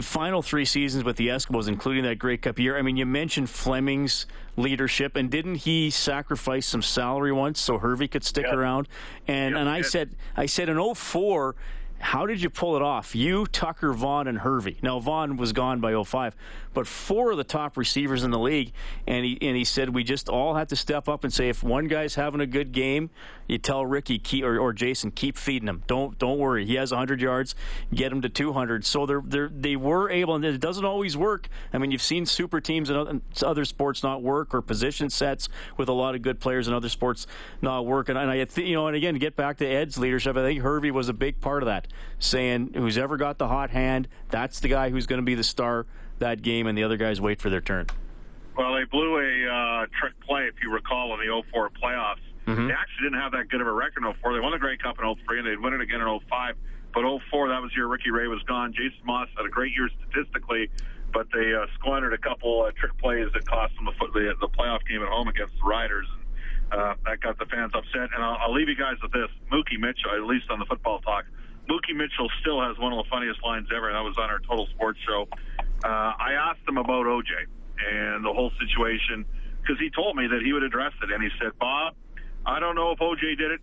Final 0.00 0.40
three 0.40 0.64
seasons 0.64 1.02
with 1.02 1.16
the 1.16 1.28
Eskimos, 1.28 1.66
including 1.66 2.04
that 2.04 2.16
Grey 2.16 2.36
Cup 2.36 2.60
year. 2.60 2.78
I 2.78 2.82
mean, 2.82 2.96
you 2.96 3.04
mentioned 3.06 3.50
Fleming's 3.50 4.26
leadership, 4.56 5.16
and 5.16 5.28
didn't 5.28 5.56
he 5.56 5.90
sacrifice 5.90 6.64
some 6.66 6.80
salary 6.80 7.32
once 7.32 7.58
so 7.60 7.76
Hervey 7.78 8.06
could 8.06 8.22
stick 8.22 8.46
Yeah. 8.46 8.54
around? 8.54 8.86
And 9.26 9.54
Yeah, 9.56 9.60
and 9.62 9.68
I 9.68 9.78
yeah. 9.78 9.82
said, 9.82 10.10
I 10.36 10.46
said 10.46 10.68
in 10.68 10.78
04, 10.94 11.56
how 12.00 12.26
did 12.26 12.42
you 12.42 12.50
pull 12.50 12.76
it 12.76 12.82
off? 12.82 13.14
You, 13.14 13.46
Tucker, 13.46 13.92
Vaughn, 13.92 14.26
and 14.26 14.38
Hervey. 14.38 14.78
Now 14.82 14.98
Vaughn 14.98 15.36
was 15.36 15.52
gone 15.52 15.80
by 15.80 16.02
05, 16.02 16.34
but 16.72 16.86
four 16.86 17.32
of 17.32 17.36
the 17.36 17.44
top 17.44 17.76
receivers 17.76 18.22
in 18.22 18.30
the 18.30 18.38
league, 18.38 18.72
and 19.06 19.24
he 19.24 19.38
and 19.40 19.56
he 19.56 19.64
said 19.64 19.94
we 19.94 20.04
just 20.04 20.28
all 20.28 20.54
have 20.54 20.68
to 20.68 20.76
step 20.76 21.08
up 21.08 21.24
and 21.24 21.32
say 21.32 21.48
if 21.48 21.62
one 21.62 21.88
guy's 21.88 22.14
having 22.14 22.40
a 22.40 22.46
good 22.46 22.72
game, 22.72 23.10
you 23.48 23.58
tell 23.58 23.84
Ricky 23.84 24.18
keep, 24.18 24.44
or, 24.44 24.58
or 24.58 24.72
Jason 24.72 25.10
keep 25.10 25.36
feeding 25.36 25.68
him. 25.68 25.82
Don't 25.86 26.18
don't 26.18 26.38
worry. 26.38 26.64
He 26.64 26.76
has 26.76 26.92
100 26.92 27.20
yards, 27.20 27.54
get 27.92 28.12
him 28.12 28.22
to 28.22 28.28
200. 28.28 28.84
So 28.84 29.06
they're, 29.06 29.22
they're 29.24 29.48
they 29.48 29.76
were 29.76 30.08
able, 30.10 30.36
and 30.36 30.44
it 30.44 30.60
doesn't 30.60 30.84
always 30.84 31.16
work. 31.16 31.48
I 31.72 31.78
mean, 31.78 31.90
you've 31.90 32.02
seen 32.02 32.26
super 32.26 32.60
teams 32.60 32.90
in 32.90 33.20
other, 33.42 33.64
sports 33.64 34.02
not 34.02 34.22
work, 34.22 34.54
or 34.54 34.62
position 34.62 35.10
sets 35.10 35.48
with 35.76 35.88
a 35.88 35.92
lot 35.92 36.14
of 36.14 36.22
good 36.22 36.40
players 36.40 36.68
in 36.68 36.74
other 36.74 36.88
sports 36.88 37.26
not 37.60 37.86
work. 37.86 38.08
And, 38.08 38.16
and 38.16 38.30
I 38.30 38.44
think 38.44 38.68
you 38.68 38.74
know, 38.74 38.86
and 38.86 38.96
again, 38.96 39.14
to 39.14 39.20
get 39.20 39.36
back 39.36 39.58
to 39.58 39.66
Ed's 39.66 39.98
leadership, 39.98 40.36
I 40.36 40.42
think 40.42 40.62
Hervey 40.62 40.90
was 40.90 41.08
a 41.08 41.12
big 41.12 41.40
part 41.40 41.62
of 41.62 41.66
that, 41.66 41.88
saying 42.18 42.72
who's 42.74 42.98
ever 42.98 43.16
got 43.16 43.38
the 43.38 43.48
hot 43.48 43.70
hand, 43.70 44.08
that's 44.30 44.60
the 44.60 44.68
guy 44.68 44.90
who's 44.90 45.06
going 45.06 45.20
to 45.20 45.26
be 45.26 45.34
the 45.34 45.44
star 45.44 45.86
that 46.20 46.42
game, 46.42 46.66
and 46.66 46.78
the 46.78 46.84
other 46.84 46.96
guys 46.96 47.20
wait 47.20 47.40
for 47.40 47.50
their 47.50 47.60
turn. 47.60 47.86
Well, 48.56 48.74
they 48.74 48.84
blew 48.84 49.18
a 49.18 49.52
uh, 49.52 49.86
trick 49.98 50.18
play, 50.20 50.44
if 50.44 50.54
you 50.62 50.72
recall, 50.72 51.14
in 51.14 51.26
the 51.26 51.42
04 51.50 51.70
playoffs. 51.70 52.16
Mm-hmm. 52.46 52.68
They 52.68 52.74
actually 52.74 53.04
didn't 53.04 53.20
have 53.20 53.32
that 53.32 53.48
good 53.48 53.60
of 53.60 53.66
a 53.66 53.72
record 53.72 54.04
in 54.04 54.12
04. 54.14 54.34
They 54.34 54.40
won 54.40 54.52
the 54.52 54.58
Grey 54.58 54.76
Cup 54.76 54.98
in 54.98 55.14
03, 55.26 55.38
and 55.38 55.46
they'd 55.46 55.60
win 55.60 55.74
it 55.74 55.80
again 55.80 56.00
in 56.00 56.20
05. 56.28 56.56
But 56.92 57.02
04, 57.30 57.48
that 57.48 57.62
was 57.62 57.70
year 57.76 57.86
Ricky 57.86 58.10
Ray 58.10 58.26
was 58.26 58.42
gone. 58.44 58.72
Jason 58.72 59.00
Maas 59.04 59.28
had 59.36 59.46
a 59.46 59.48
great 59.48 59.72
year 59.72 59.88
statistically, 60.00 60.70
but 61.12 61.28
they 61.32 61.54
uh, 61.54 61.66
squandered 61.74 62.12
a 62.12 62.18
couple 62.18 62.62
uh, 62.62 62.72
trick 62.72 62.96
plays 62.98 63.28
that 63.34 63.46
cost 63.46 63.74
them 63.76 63.86
the, 63.86 64.06
the, 64.12 64.34
the 64.40 64.48
playoff 64.48 64.80
game 64.88 65.02
at 65.02 65.08
home 65.08 65.28
against 65.28 65.54
the 65.54 65.64
Riders. 65.64 66.06
And, 66.12 66.20
uh, 66.80 66.94
that 67.06 67.20
got 67.20 67.38
the 67.38 67.46
fans 67.46 67.72
upset. 67.74 68.10
And 68.14 68.22
I'll, 68.22 68.38
I'll 68.46 68.52
leave 68.52 68.68
you 68.68 68.76
guys 68.76 68.96
with 69.02 69.12
this. 69.12 69.28
Mookie 69.52 69.78
Mitchell, 69.78 70.10
at 70.14 70.24
least 70.24 70.50
on 70.50 70.58
the 70.58 70.66
football 70.66 71.00
talk, 71.00 71.24
Mookie 71.68 71.94
Mitchell 71.94 72.28
still 72.40 72.60
has 72.60 72.76
one 72.78 72.92
of 72.92 73.04
the 73.04 73.08
funniest 73.08 73.42
lines 73.44 73.68
ever, 73.74 73.88
and 73.88 73.96
that 73.96 74.02
was 74.02 74.18
on 74.18 74.30
our 74.30 74.40
Total 74.40 74.66
Sports 74.74 74.98
show. 75.06 75.28
Uh, 75.84 75.88
I 75.88 76.32
asked 76.32 76.66
him 76.68 76.76
about 76.76 77.06
OJ 77.06 77.30
and 77.88 78.24
the 78.24 78.32
whole 78.32 78.52
situation 78.60 79.24
because 79.60 79.78
he 79.78 79.90
told 79.90 80.16
me 80.16 80.26
that 80.26 80.42
he 80.44 80.52
would 80.52 80.62
address 80.62 80.92
it, 81.02 81.10
and 81.10 81.22
he 81.22 81.30
said, 81.40 81.52
"Bob, 81.58 81.94
I 82.44 82.60
don't 82.60 82.74
know 82.74 82.92
if 82.92 82.98
OJ 82.98 83.38
did 83.38 83.50
it, 83.52 83.60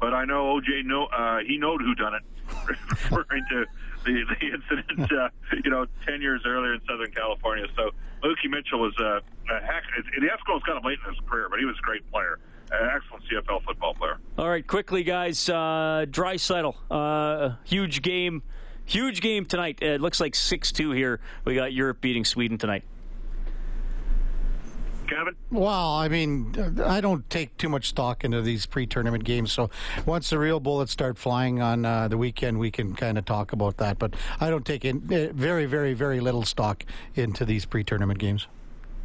but 0.00 0.14
I 0.14 0.24
know 0.24 0.58
OJ 0.60 0.84
know 0.84 1.06
uh, 1.06 1.38
he 1.46 1.58
knowed 1.58 1.80
who 1.82 1.94
done 1.94 2.14
it." 2.14 2.22
referring 3.10 3.44
to 3.50 3.66
the, 4.04 4.24
the 4.40 4.46
incident, 4.46 5.12
uh, 5.12 5.28
you 5.64 5.70
know, 5.70 5.86
ten 6.06 6.20
years 6.20 6.42
earlier 6.46 6.74
in 6.74 6.80
Southern 6.88 7.10
California. 7.10 7.66
So 7.76 7.90
Mookie 8.22 8.50
Mitchell 8.50 8.80
was 8.80 8.94
uh, 9.00 9.20
a 9.52 9.60
heck. 9.60 9.82
The 10.18 10.26
Eskimos 10.26 10.62
got 10.64 10.76
him 10.76 10.84
late 10.84 10.98
in 11.04 11.12
his 11.14 11.20
career, 11.28 11.48
but 11.50 11.58
he 11.58 11.64
was 11.64 11.76
a 11.78 11.82
great 11.82 12.08
player, 12.10 12.38
an 12.70 12.90
excellent 12.94 13.24
CFL 13.24 13.64
football 13.64 13.94
player. 13.94 14.18
All 14.38 14.48
right, 14.48 14.66
quickly, 14.66 15.02
guys. 15.02 15.48
Uh, 15.48 16.06
Draisaitl, 16.08 16.74
uh, 16.90 17.56
huge 17.64 18.02
game, 18.02 18.42
huge 18.86 19.20
game 19.20 19.44
tonight. 19.44 19.82
It 19.82 20.00
looks 20.00 20.20
like 20.20 20.34
six 20.34 20.72
two 20.72 20.92
here. 20.92 21.20
We 21.44 21.54
got 21.54 21.72
Europe 21.72 22.00
beating 22.00 22.24
Sweden 22.24 22.58
tonight. 22.58 22.84
Kevin, 25.06 25.36
Well, 25.52 25.92
I 25.92 26.08
mean, 26.08 26.52
I 26.84 27.00
don't 27.00 27.28
take 27.30 27.56
too 27.58 27.68
much 27.68 27.86
stock 27.88 28.24
into 28.24 28.42
these 28.42 28.66
pre-tournament 28.66 29.22
games. 29.22 29.52
So 29.52 29.70
once 30.04 30.30
the 30.30 30.38
real 30.38 30.58
bullets 30.58 30.90
start 30.90 31.16
flying 31.16 31.62
on 31.62 31.84
uh, 31.84 32.08
the 32.08 32.18
weekend, 32.18 32.58
we 32.58 32.72
can 32.72 32.94
kind 32.94 33.16
of 33.16 33.24
talk 33.24 33.52
about 33.52 33.76
that. 33.76 33.98
But 34.00 34.14
I 34.40 34.50
don't 34.50 34.66
take 34.66 34.84
in, 34.84 35.02
uh, 35.12 35.32
very, 35.32 35.66
very, 35.66 35.94
very 35.94 36.18
little 36.18 36.44
stock 36.44 36.84
into 37.14 37.44
these 37.44 37.64
pre-tournament 37.64 38.18
games. 38.18 38.48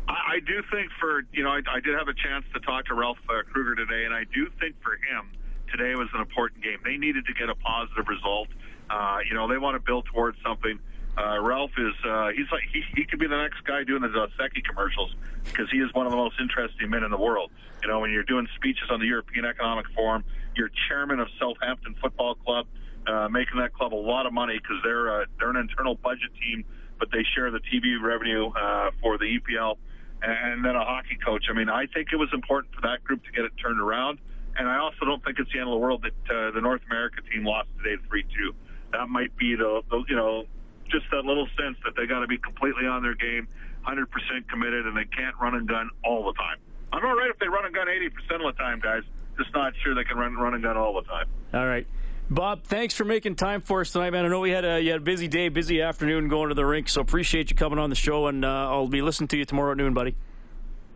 I, 0.07 0.13
I 0.13 0.39
do 0.39 0.63
think 0.71 0.89
for 0.99 1.21
you 1.33 1.43
know 1.43 1.51
I, 1.51 1.61
I 1.71 1.79
did 1.79 1.95
have 1.97 2.07
a 2.07 2.13
chance 2.13 2.45
to 2.53 2.59
talk 2.61 2.85
to 2.85 2.95
Ralph 2.95 3.17
uh, 3.29 3.43
Krueger 3.51 3.75
today, 3.75 4.05
and 4.05 4.13
I 4.13 4.23
do 4.33 4.49
think 4.59 4.75
for 4.81 4.93
him 4.93 5.29
today 5.71 5.95
was 5.95 6.09
an 6.13 6.21
important 6.21 6.63
game. 6.63 6.79
They 6.83 6.97
needed 6.97 7.25
to 7.27 7.33
get 7.33 7.49
a 7.49 7.55
positive 7.55 8.07
result. 8.07 8.47
Uh, 8.91 9.19
you 9.27 9.33
know 9.33 9.47
they 9.47 9.57
want 9.57 9.75
to 9.75 9.79
build 9.79 10.05
towards 10.05 10.37
something. 10.43 10.79
Uh, 11.17 11.39
Ralph 11.41 11.71
is 11.77 11.93
uh, 12.05 12.29
he's 12.35 12.49
like 12.51 12.63
he, 12.71 12.83
he 12.95 13.05
could 13.05 13.19
be 13.19 13.27
the 13.27 13.37
next 13.37 13.63
guy 13.63 13.83
doing 13.83 14.01
the 14.01 14.09
Dos 14.09 14.31
Equis 14.39 14.63
commercials 14.63 15.13
because 15.45 15.69
he 15.71 15.77
is 15.77 15.93
one 15.93 16.05
of 16.05 16.11
the 16.11 16.17
most 16.17 16.35
interesting 16.39 16.89
men 16.89 17.03
in 17.03 17.11
the 17.11 17.17
world. 17.17 17.51
You 17.81 17.89
know 17.89 17.99
when 17.99 18.11
you're 18.11 18.23
doing 18.23 18.47
speeches 18.55 18.89
on 18.89 18.99
the 18.99 19.07
European 19.07 19.45
Economic 19.45 19.85
Forum, 19.95 20.23
you're 20.55 20.69
chairman 20.87 21.19
of 21.19 21.27
Southampton 21.39 21.95
Football 22.01 22.35
Club, 22.35 22.67
uh, 23.07 23.27
making 23.29 23.59
that 23.59 23.73
club 23.73 23.93
a 23.93 23.95
lot 23.95 24.25
of 24.25 24.33
money 24.33 24.57
because 24.57 24.77
they're 24.83 25.21
uh, 25.21 25.25
they're 25.39 25.49
an 25.49 25.57
internal 25.57 25.95
budget 25.95 26.31
team, 26.41 26.65
but 26.99 27.09
they 27.11 27.23
share 27.35 27.51
the 27.51 27.59
TV 27.59 28.01
revenue 28.01 28.49
uh, 28.49 28.91
for 29.01 29.17
the 29.17 29.39
EPL 29.39 29.77
and 30.23 30.63
then 30.63 30.75
a 30.75 30.83
hockey 30.83 31.17
coach. 31.23 31.45
I 31.49 31.53
mean, 31.53 31.69
I 31.69 31.87
think 31.87 32.09
it 32.11 32.17
was 32.17 32.29
important 32.33 32.73
for 32.75 32.81
that 32.81 33.03
group 33.03 33.23
to 33.25 33.31
get 33.31 33.45
it 33.45 33.51
turned 33.61 33.79
around. 33.79 34.19
And 34.57 34.67
I 34.67 34.77
also 34.77 35.05
don't 35.05 35.23
think 35.23 35.39
it's 35.39 35.51
the 35.51 35.59
end 35.59 35.69
of 35.69 35.73
the 35.73 35.79
world 35.79 36.03
that 36.03 36.35
uh, 36.35 36.51
the 36.51 36.61
North 36.61 36.81
America 36.89 37.21
team 37.31 37.45
lost 37.45 37.69
today 37.77 38.01
3 38.07 38.23
2. 38.23 38.53
That 38.91 39.09
might 39.09 39.35
be 39.37 39.55
the, 39.55 39.81
the, 39.89 40.03
you 40.09 40.15
know, 40.15 40.45
just 40.89 41.05
that 41.11 41.25
little 41.25 41.47
sense 41.57 41.77
that 41.85 41.95
they 41.95 42.05
got 42.05 42.19
to 42.19 42.27
be 42.27 42.37
completely 42.37 42.85
on 42.85 43.01
their 43.01 43.15
game, 43.15 43.47
100% 43.87 44.05
committed, 44.49 44.85
and 44.85 44.95
they 44.95 45.05
can't 45.05 45.35
run 45.41 45.55
and 45.55 45.67
gun 45.67 45.89
all 46.03 46.25
the 46.25 46.33
time. 46.33 46.57
I'm 46.93 47.05
all 47.05 47.15
right 47.15 47.29
if 47.29 47.39
they 47.39 47.47
run 47.47 47.65
and 47.65 47.73
gun 47.73 47.87
80% 47.87 48.45
of 48.45 48.55
the 48.55 48.59
time, 48.59 48.79
guys. 48.79 49.03
Just 49.37 49.53
not 49.53 49.73
sure 49.83 49.95
they 49.95 50.03
can 50.03 50.17
run, 50.17 50.35
run 50.35 50.53
and 50.53 50.61
gun 50.63 50.77
all 50.77 50.93
the 50.93 51.07
time. 51.07 51.27
All 51.53 51.65
right. 51.65 51.87
Bob, 52.29 52.63
thanks 52.63 52.93
for 52.93 53.03
making 53.03 53.35
time 53.35 53.61
for 53.61 53.81
us 53.81 53.91
tonight, 53.91 54.11
man. 54.11 54.25
I 54.25 54.29
know 54.29 54.39
we 54.39 54.51
had 54.51 54.63
a, 54.63 54.85
had 54.85 54.97
a 54.97 54.99
busy 55.01 55.27
day, 55.27 55.49
busy 55.49 55.81
afternoon 55.81 56.27
going 56.27 56.49
to 56.49 56.55
the 56.55 56.65
rink, 56.65 56.87
so 56.87 57.01
appreciate 57.01 57.49
you 57.49 57.55
coming 57.55 57.79
on 57.79 57.89
the 57.89 57.95
show, 57.95 58.27
and 58.27 58.45
uh, 58.45 58.69
I'll 58.69 58.87
be 58.87 59.01
listening 59.01 59.27
to 59.29 59.37
you 59.37 59.45
tomorrow 59.45 59.71
at 59.71 59.77
noon, 59.77 59.93
buddy. 59.93 60.15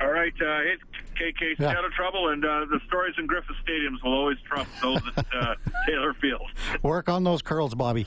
All 0.01 0.11
right, 0.11 0.33
uh, 0.41 0.59
hey, 0.59 0.75
KK, 1.15 1.55
Yeah. 1.59 1.69
out 1.69 1.85
of 1.85 1.91
trouble, 1.93 2.29
and 2.29 2.43
uh, 2.43 2.65
the 2.69 2.79
stories 2.87 3.15
in 3.17 3.25
Griffith 3.27 3.55
Stadiums 3.65 4.03
will 4.03 4.13
always 4.13 4.37
trump 4.45 4.67
those 4.81 4.99
at 5.15 5.25
uh, 5.33 5.55
Taylor 5.87 6.13
Field. 6.15 6.41
Work 6.83 7.07
on 7.07 7.23
those 7.23 7.41
curls, 7.41 7.73
Bobby. 7.73 8.05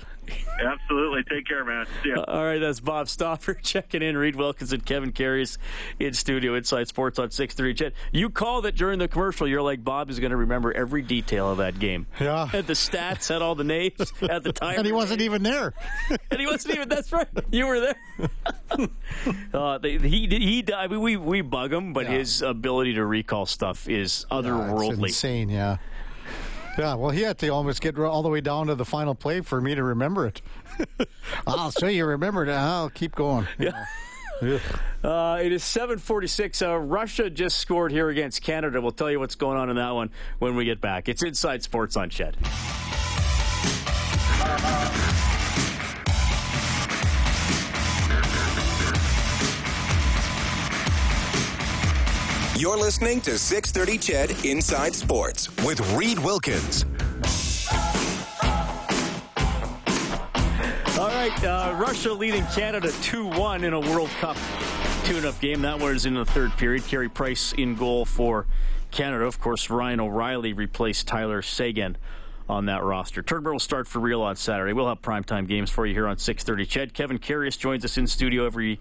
Absolutely. 0.60 1.22
Take 1.24 1.46
care, 1.46 1.64
man. 1.64 1.86
See 2.02 2.10
ya. 2.10 2.22
All 2.28 2.44
right, 2.44 2.58
that's 2.58 2.80
Bob 2.80 3.08
Stauffer 3.08 3.54
checking 3.62 4.02
in. 4.02 4.14
Reed 4.18 4.36
Wilkinson, 4.36 4.80
Kevin 4.82 5.12
Karius 5.12 5.56
in 5.98 6.12
studio, 6.12 6.54
Inside 6.54 6.88
Sports 6.88 7.18
on 7.18 7.30
630 7.30 7.74
CHED. 7.92 7.92
You 8.12 8.28
called 8.28 8.66
it 8.66 8.74
during 8.74 8.98
the 8.98 9.08
commercial. 9.08 9.48
You're 9.48 9.62
like, 9.62 9.82
Bob 9.82 10.10
is 10.10 10.20
going 10.20 10.32
to 10.32 10.36
remember 10.36 10.70
every 10.74 11.00
detail 11.00 11.50
of 11.50 11.58
that 11.58 11.78
game. 11.78 12.06
Yeah. 12.20 12.46
Had 12.46 12.66
the 12.66 12.74
stats, 12.74 13.28
had 13.30 13.40
all 13.40 13.54
the 13.54 13.64
names, 13.64 14.12
at 14.28 14.42
the 14.42 14.52
time. 14.52 14.76
And 14.76 14.84
he 14.86 14.92
wasn't 14.92 15.22
even 15.22 15.42
there. 15.42 15.72
and 16.30 16.38
he 16.38 16.46
wasn't 16.46 16.74
even. 16.74 16.88
That's 16.90 17.10
right. 17.10 17.28
You 17.50 17.66
were 17.66 17.80
there. 17.80 17.96
uh, 19.54 19.78
they, 19.78 19.96
he 19.98 20.26
he. 20.26 20.64
I 20.74 20.88
mean, 20.88 21.00
we 21.00 21.16
we 21.16 21.40
bug 21.40 21.72
him, 21.72 21.77
but 21.92 22.04
Yeah. 22.06 22.12
his 22.18 22.42
ability 22.42 22.94
to 22.94 23.04
recall 23.04 23.46
stuff 23.46 23.88
is 23.88 24.26
otherworldly. 24.30 24.92
it's 25.08 25.22
insane, 25.24 25.48
yeah. 25.48 25.76
Yeah, 26.78 26.94
well, 26.94 27.10
he 27.10 27.22
had 27.22 27.38
to 27.38 27.48
almost 27.48 27.80
get 27.80 27.98
all 27.98 28.22
the 28.22 28.28
way 28.28 28.40
down 28.40 28.68
to 28.68 28.76
the 28.76 28.84
final 28.84 29.14
play 29.14 29.40
for 29.40 29.60
me 29.60 29.74
to 29.74 29.82
remember 29.82 30.26
it. 30.28 30.40
I'll 31.46 31.72
show 31.72 31.88
you 31.88 32.04
remember 32.06 32.44
it. 32.44 32.50
I'll 32.50 32.90
keep 32.90 33.14
going. 33.14 33.46
Yeah. 34.40 34.60
Uh, 35.02 35.40
it 35.42 35.50
is 35.50 35.64
746. 35.64 36.62
Uh, 36.62 36.76
Russia 36.76 37.28
just 37.28 37.58
scored 37.58 37.90
here 37.90 38.08
against 38.08 38.40
Canada. 38.40 38.80
We'll 38.80 38.92
tell 38.92 39.10
you 39.10 39.18
what's 39.18 39.34
going 39.34 39.58
on 39.58 39.68
in 39.68 39.74
that 39.74 39.90
one 39.96 40.10
when 40.38 40.54
we 40.54 40.64
get 40.64 40.80
back. 40.80 41.08
It's 41.08 41.24
Inside 41.24 41.64
Sports 41.64 41.96
on 41.96 42.08
CHED. 42.08 42.36
You're 52.68 52.76
listening 52.76 53.22
to 53.22 53.38
630 53.38 53.96
Ched 53.96 54.44
Inside 54.44 54.94
Sports. 54.94 55.48
With 55.64 55.80
Reed 55.94 56.18
Wilkins. 56.18 56.84
All 60.98 61.08
right, 61.08 61.44
uh, 61.44 61.74
Russia 61.78 62.12
leading 62.12 62.44
Canada 62.48 62.92
2 63.00 63.26
1 63.26 63.64
in 63.64 63.72
a 63.72 63.80
World 63.80 64.10
Cup 64.20 64.36
tune 65.04 65.24
up 65.24 65.40
game. 65.40 65.62
That 65.62 65.80
was 65.80 66.04
in 66.04 66.12
the 66.12 66.26
third 66.26 66.52
period. 66.58 66.84
Carey 66.84 67.08
Price 67.08 67.54
in 67.54 67.74
goal 67.74 68.04
for 68.04 68.44
Canada. 68.90 69.24
Of 69.24 69.40
course, 69.40 69.70
Ryan 69.70 70.00
O'Reilly 70.00 70.52
replaced 70.52 71.08
Tyler 71.08 71.40
Seguin 71.40 71.96
on 72.50 72.66
that 72.66 72.82
roster. 72.82 73.22
Turnbull 73.22 73.52
will 73.52 73.60
start 73.60 73.88
for 73.88 74.00
real 74.00 74.20
on 74.20 74.36
Saturday. 74.36 74.74
We'll 74.74 74.88
have 74.88 75.00
primetime 75.00 75.48
games 75.48 75.70
for 75.70 75.86
you 75.86 75.94
here 75.94 76.06
on 76.06 76.18
630 76.18 76.66
Ched. 76.66 76.92
Kevin 76.92 77.18
Karius 77.18 77.58
joins 77.58 77.86
us 77.86 77.96
in 77.96 78.06
studio 78.06 78.44
every 78.44 78.78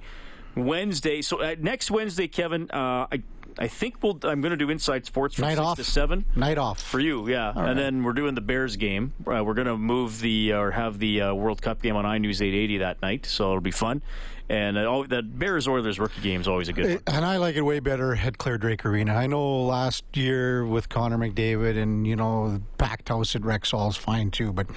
Wednesday. 0.57 1.21
So 1.21 1.41
uh, 1.41 1.55
next 1.59 1.89
Wednesday, 1.89 2.27
Kevin, 2.27 2.69
uh, 2.71 3.07
I, 3.11 3.23
I 3.59 3.67
think 3.67 4.03
we'll. 4.03 4.19
I'm 4.23 4.41
going 4.41 4.51
to 4.51 4.57
do 4.57 4.69
Inside 4.69 5.05
Sports 5.05 5.35
from 5.35 5.43
Night 5.43 5.55
six 5.55 5.65
off. 5.65 5.77
to 5.77 5.83
seven. 5.83 6.25
Night 6.35 6.57
off. 6.57 6.81
For 6.81 6.99
you, 6.99 7.27
yeah. 7.27 7.49
and 7.49 7.59
right. 7.59 7.75
then 7.75 8.03
we're 8.03 8.13
doing 8.13 8.35
the 8.35 8.41
Bears 8.41 8.75
game. 8.75 9.13
Uh, 9.19 9.43
we're 9.43 9.53
going 9.53 9.67
to 9.67 9.77
move 9.77 10.19
the 10.21 10.53
or 10.53 10.71
have 10.71 10.99
the 10.99 11.21
uh, 11.21 11.33
World 11.33 11.61
Cup 11.61 11.81
game 11.81 11.95
on 11.95 12.05
iNews 12.05 12.41
880 12.41 12.77
that 12.79 13.01
night, 13.01 13.25
so 13.25 13.49
it'll 13.49 13.61
be 13.61 13.71
fun. 13.71 14.01
And 14.49 14.77
uh, 14.77 14.81
oh, 14.81 15.05
that 15.07 15.37
Bears 15.37 15.67
Oilers 15.67 15.99
rookie 15.99 16.21
game 16.21 16.39
is 16.39 16.47
always 16.47 16.69
a 16.69 16.73
good 16.73 16.85
one. 16.85 16.99
And 17.07 17.25
I 17.25 17.37
like 17.37 17.55
it 17.55 17.61
way 17.61 17.79
better 17.79 18.15
at 18.15 18.37
Clare 18.37 18.57
Drake 18.57 18.85
Arena. 18.85 19.13
I 19.13 19.27
know 19.27 19.63
last 19.63 20.05
year 20.13 20.65
with 20.65 20.87
Connor 20.87 21.17
McDavid 21.17 21.81
and, 21.81 22.07
you 22.07 22.15
know, 22.15 22.53
the 22.53 22.61
packed 22.77 23.09
house 23.09 23.35
at 23.35 23.41
Rexall 23.41 23.89
is 23.89 23.97
fine 23.97 24.31
too, 24.31 24.53
but 24.53 24.67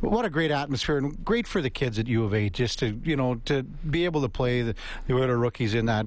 what 0.00 0.24
a 0.24 0.30
great 0.30 0.50
atmosphere 0.50 0.96
and 0.96 1.22
great 1.24 1.46
for 1.46 1.60
the 1.60 1.70
kids 1.70 1.98
at 1.98 2.06
U 2.06 2.24
of 2.24 2.32
A 2.32 2.48
just 2.48 2.78
to, 2.78 2.98
you 3.04 3.16
know, 3.16 3.34
to 3.44 3.62
be 3.62 4.06
able 4.06 4.22
to 4.22 4.28
play 4.28 4.62
the, 4.62 4.74
the 5.06 5.14
Oilers 5.14 5.38
rookies 5.38 5.74
in 5.74 5.86
that 5.86 6.06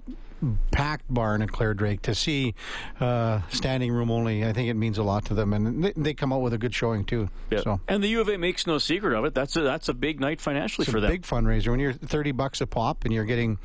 packed 0.72 1.06
barn 1.12 1.42
at 1.42 1.52
Clare 1.52 1.74
Drake 1.74 2.02
to 2.04 2.16
see 2.16 2.56
uh, 3.00 3.42
standing 3.50 3.92
room 3.92 4.12
only. 4.12 4.46
I 4.46 4.54
think 4.54 4.70
it 4.70 4.74
means 4.76 4.98
a 4.98 5.04
lot 5.04 5.26
to 5.26 5.34
them, 5.34 5.54
and 5.54 5.84
they, 5.84 5.94
they 5.96 6.14
come 6.14 6.34
out 6.34 6.42
with 6.42 6.54
a 6.54 6.58
good 6.58 6.74
showing 6.74 7.06
too. 7.06 7.30
Yeah. 7.50 7.62
So 7.62 7.80
And 7.88 8.04
the 8.04 8.08
U 8.10 8.22
of 8.22 8.30
A 8.30 8.38
makes 8.38 8.68
no 8.68 8.78
secret 8.78 9.18
of 9.18 9.26
it. 9.26 9.34
That's 9.34 9.56
a, 9.56 9.62
that's 9.62 9.90
a 9.90 9.94
big 9.94 10.20
night 10.20 10.42
financially 10.42 10.84
it's 10.84 10.92
for 10.92 10.98
a 10.98 11.02
them. 11.02 11.12
big 11.12 11.24
fundraiser. 11.24 11.70
When 11.70 11.80
you're 11.80 11.94
thirty 11.94 12.32
bucks 12.32 12.62
a 12.62 12.68
pop 12.68 13.06
and 13.06 13.14
you're 13.14 13.26
getting, 13.26 13.58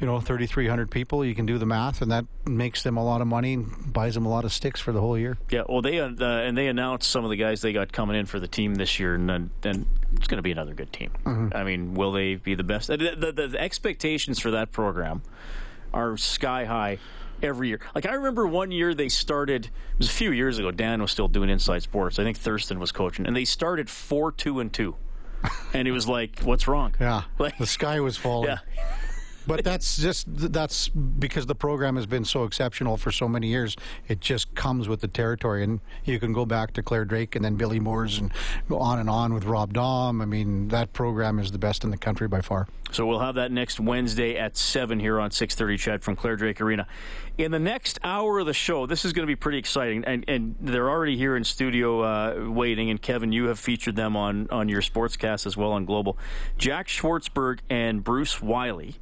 you 0.00 0.06
know, 0.06 0.20
thirty 0.20 0.46
three 0.46 0.68
hundred 0.68 0.90
people, 0.90 1.24
you 1.24 1.34
can 1.34 1.46
do 1.46 1.58
the 1.58 1.66
math, 1.66 2.02
and 2.02 2.10
that 2.10 2.24
makes 2.46 2.82
them 2.82 2.96
a 2.96 3.04
lot 3.04 3.20
of 3.20 3.26
money, 3.26 3.54
and 3.54 3.92
buys 3.92 4.14
them 4.14 4.26
a 4.26 4.30
lot 4.30 4.44
of 4.44 4.52
sticks 4.52 4.80
for 4.80 4.92
the 4.92 5.00
whole 5.00 5.18
year. 5.18 5.36
Yeah, 5.50 5.62
well, 5.68 5.82
they 5.82 6.00
uh, 6.00 6.08
and 6.08 6.56
they 6.56 6.68
announced 6.68 7.10
some 7.10 7.24
of 7.24 7.30
the 7.30 7.36
guys 7.36 7.60
they 7.60 7.72
got 7.72 7.92
coming 7.92 8.16
in 8.16 8.26
for 8.26 8.40
the 8.40 8.48
team 8.48 8.74
this 8.74 8.98
year, 8.98 9.14
and 9.14 9.50
it's 9.62 10.26
going 10.26 10.38
to 10.38 10.42
be 10.42 10.52
another 10.52 10.74
good 10.74 10.92
team. 10.92 11.10
Mm-hmm. 11.24 11.56
I 11.56 11.64
mean, 11.64 11.94
will 11.94 12.12
they 12.12 12.36
be 12.36 12.54
the 12.54 12.64
best? 12.64 12.88
The, 12.88 12.96
the, 12.96 13.32
the 13.48 13.60
expectations 13.60 14.38
for 14.38 14.52
that 14.52 14.72
program 14.72 15.22
are 15.94 16.16
sky 16.18 16.64
high 16.64 16.98
every 17.42 17.68
year. 17.68 17.80
Like 17.94 18.04
I 18.06 18.14
remember 18.14 18.46
one 18.46 18.70
year 18.70 18.92
they 18.94 19.08
started. 19.08 19.66
It 19.66 19.98
was 19.98 20.08
a 20.08 20.12
few 20.12 20.32
years 20.32 20.58
ago. 20.58 20.70
Dan 20.70 21.00
was 21.00 21.10
still 21.12 21.28
doing 21.28 21.48
Inside 21.48 21.82
Sports. 21.82 22.18
I 22.18 22.24
think 22.24 22.36
Thurston 22.36 22.78
was 22.78 22.92
coaching, 22.92 23.26
and 23.26 23.34
they 23.34 23.44
started 23.44 23.88
four 23.88 24.32
two 24.32 24.60
and 24.60 24.72
two, 24.72 24.96
and 25.72 25.86
it 25.88 25.92
was 25.92 26.06
like, 26.08 26.40
what's 26.40 26.66
wrong? 26.68 26.94
Yeah, 27.00 27.22
Like- 27.38 27.56
the 27.58 27.66
sky 27.66 28.00
was 28.00 28.16
falling. 28.16 28.48
Yeah. 28.48 28.58
But 29.46 29.64
that's 29.64 29.96
just 29.96 30.26
that's 30.52 30.88
because 30.88 31.46
the 31.46 31.54
program 31.54 31.96
has 31.96 32.06
been 32.06 32.24
so 32.24 32.44
exceptional 32.44 32.96
for 32.96 33.12
so 33.12 33.28
many 33.28 33.48
years. 33.48 33.76
It 34.08 34.20
just 34.20 34.54
comes 34.54 34.88
with 34.88 35.00
the 35.00 35.08
territory, 35.08 35.64
and 35.64 35.80
you 36.04 36.18
can 36.18 36.32
go 36.32 36.46
back 36.46 36.72
to 36.74 36.82
Clare 36.82 37.04
Drake 37.04 37.36
and 37.36 37.44
then 37.44 37.56
Billy 37.56 37.80
Moores 37.80 38.18
and 38.18 38.32
go 38.68 38.78
on 38.78 38.98
and 38.98 39.10
on 39.10 39.34
with 39.34 39.44
Rob 39.44 39.74
Daum. 39.74 40.22
I 40.22 40.24
mean, 40.24 40.68
that 40.68 40.92
program 40.92 41.38
is 41.38 41.52
the 41.52 41.58
best 41.58 41.84
in 41.84 41.90
the 41.90 41.98
country 41.98 42.28
by 42.28 42.40
far. 42.40 42.68
So 42.94 43.04
we'll 43.06 43.18
have 43.18 43.34
that 43.34 43.50
next 43.50 43.80
Wednesday 43.80 44.36
at 44.38 44.56
7 44.56 45.00
here 45.00 45.18
on 45.18 45.32
630 45.32 45.78
CHED 45.78 46.04
from 46.04 46.14
Clare 46.14 46.36
Drake 46.36 46.60
Arena. 46.60 46.86
In 47.36 47.50
the 47.50 47.58
next 47.58 47.98
hour 48.04 48.38
of 48.38 48.46
the 48.46 48.54
show, 48.54 48.86
this 48.86 49.04
is 49.04 49.12
going 49.12 49.24
to 49.24 49.30
be 49.30 49.34
pretty 49.34 49.58
exciting. 49.58 50.04
And, 50.04 50.24
and 50.28 50.54
they're 50.60 50.88
already 50.88 51.16
here 51.16 51.36
in 51.36 51.42
studio 51.42 52.02
uh, 52.02 52.50
waiting. 52.50 52.90
And 52.90 53.02
Kevin, 53.02 53.32
you 53.32 53.46
have 53.46 53.58
featured 53.58 53.96
them 53.96 54.16
on, 54.16 54.48
on 54.50 54.68
your 54.68 54.80
sportscast 54.80 55.44
as 55.44 55.56
well 55.56 55.72
on 55.72 55.84
Global. 55.84 56.16
Jack 56.56 56.86
Schwartzberg 56.86 57.58
and 57.68 58.04
Bruce 58.04 58.40
Wiley 58.40 58.94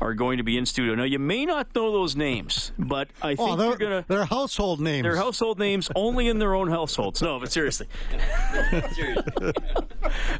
are 0.00 0.14
going 0.14 0.38
to 0.38 0.42
be 0.44 0.56
in 0.58 0.66
studio. 0.66 0.94
Now, 0.94 1.04
you 1.04 1.18
may 1.18 1.44
not 1.46 1.74
know 1.74 1.92
those 1.92 2.16
names, 2.16 2.72
but 2.78 3.08
I 3.22 3.34
think 3.36 3.40
Oh, 3.40 3.46
you're 3.48 3.56
they're, 3.56 3.76
going 3.76 4.02
to. 4.02 4.08
they're 4.08 4.24
household 4.24 4.80
names. 4.80 5.02
Their 5.04 5.16
household 5.16 5.58
names 5.58 5.90
only 5.94 6.28
in 6.28 6.38
their 6.38 6.54
own 6.54 6.68
households. 6.68 7.22
No, 7.22 7.38
but 7.38 7.52
seriously. 7.52 7.86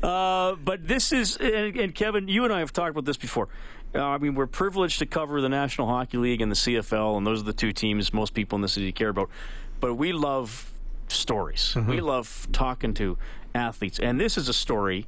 uh, 0.02 0.54
but 0.56 0.86
this 0.86 1.12
is, 1.12 1.36
and, 1.36 1.76
and 1.76 1.94
Kevin, 1.94 2.28
you 2.28 2.44
and 2.44 2.52
I 2.52 2.60
have 2.60 2.72
talked 2.72 2.90
about 2.90 3.04
this 3.04 3.16
before. 3.16 3.48
Uh, 3.94 4.02
I 4.02 4.18
mean, 4.18 4.34
we're 4.34 4.46
privileged 4.46 4.98
to 4.98 5.06
cover 5.06 5.40
the 5.40 5.48
National 5.48 5.86
Hockey 5.86 6.18
League 6.18 6.40
and 6.40 6.50
the 6.50 6.56
CFL, 6.56 7.16
and 7.16 7.26
those 7.26 7.40
are 7.40 7.44
the 7.44 7.52
two 7.52 7.72
teams 7.72 8.12
most 8.12 8.34
people 8.34 8.56
in 8.56 8.62
the 8.62 8.68
city 8.68 8.90
care 8.92 9.08
about. 9.10 9.30
But 9.80 9.94
we 9.94 10.12
love 10.12 10.70
stories. 11.08 11.76
We 11.86 12.00
love 12.00 12.48
talking 12.52 12.94
to 12.94 13.16
athletes, 13.54 14.00
and 14.00 14.18
this 14.20 14.36
is 14.36 14.48
a 14.48 14.52
story 14.54 15.06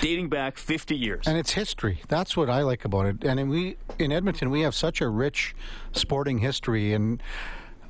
dating 0.00 0.28
back 0.28 0.56
50 0.56 0.96
years. 0.96 1.26
and 1.26 1.36
it's 1.36 1.52
history. 1.52 2.00
That's 2.08 2.36
what 2.36 2.48
I 2.48 2.62
like 2.62 2.84
about 2.84 3.06
it. 3.06 3.24
And 3.24 3.38
in 3.40 3.48
we 3.48 3.76
in 3.98 4.12
Edmonton, 4.12 4.50
we 4.50 4.62
have 4.62 4.74
such 4.74 5.00
a 5.00 5.08
rich 5.08 5.54
sporting 5.92 6.38
history. 6.38 6.92
And 6.92 7.22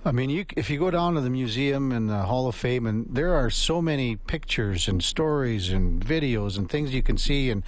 I 0.04 0.10
mean, 0.12 0.30
you, 0.30 0.44
if 0.56 0.68
you 0.68 0.78
go 0.78 0.90
down 0.90 1.14
to 1.14 1.20
the 1.20 1.30
museum 1.30 1.92
and 1.92 2.08
the 2.08 2.22
Hall 2.22 2.48
of 2.48 2.54
Fame, 2.54 2.86
and 2.86 3.06
there 3.08 3.34
are 3.34 3.50
so 3.50 3.80
many 3.80 4.16
pictures 4.16 4.88
and 4.88 5.02
stories 5.02 5.70
and 5.70 6.04
videos 6.04 6.58
and 6.58 6.68
things 6.68 6.92
you 6.92 7.02
can 7.02 7.18
see 7.18 7.50
and 7.50 7.62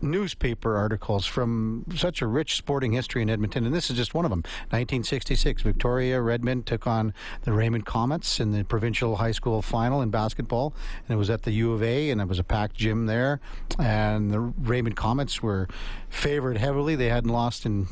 newspaper 0.00 0.76
articles 0.76 1.26
from 1.26 1.84
such 1.94 2.22
a 2.22 2.26
rich 2.26 2.56
sporting 2.56 2.92
history 2.92 3.22
in 3.22 3.30
Edmonton. 3.30 3.64
And 3.66 3.74
this 3.74 3.90
is 3.90 3.96
just 3.96 4.14
one 4.14 4.24
of 4.24 4.30
them. 4.30 4.40
1966, 4.70 5.62
Victoria 5.62 6.20
Redmen 6.20 6.62
took 6.62 6.86
on 6.86 7.14
the 7.42 7.52
Raymond 7.52 7.86
Comets 7.86 8.40
in 8.40 8.52
the 8.52 8.64
provincial 8.64 9.16
high 9.16 9.32
school 9.32 9.62
final 9.62 10.00
in 10.02 10.10
basketball, 10.10 10.74
and 11.06 11.14
it 11.14 11.18
was 11.18 11.30
at 11.30 11.42
the 11.42 11.52
U 11.52 11.72
of 11.72 11.82
A, 11.82 12.10
and 12.10 12.20
it 12.20 12.28
was 12.28 12.38
a 12.38 12.44
packed 12.44 12.76
gym 12.76 13.06
there. 13.06 13.40
And 13.78 14.30
the 14.30 14.40
Raymond 14.40 14.96
Comets 14.96 15.42
were 15.42 15.68
favored 16.08 16.58
heavily. 16.58 16.96
They 16.96 17.08
hadn't 17.08 17.30
lost 17.30 17.66
in 17.66 17.88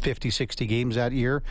50, 0.00 0.30
60 0.30 0.66
games 0.66 0.96
that 0.96 1.12
year. 1.12 1.42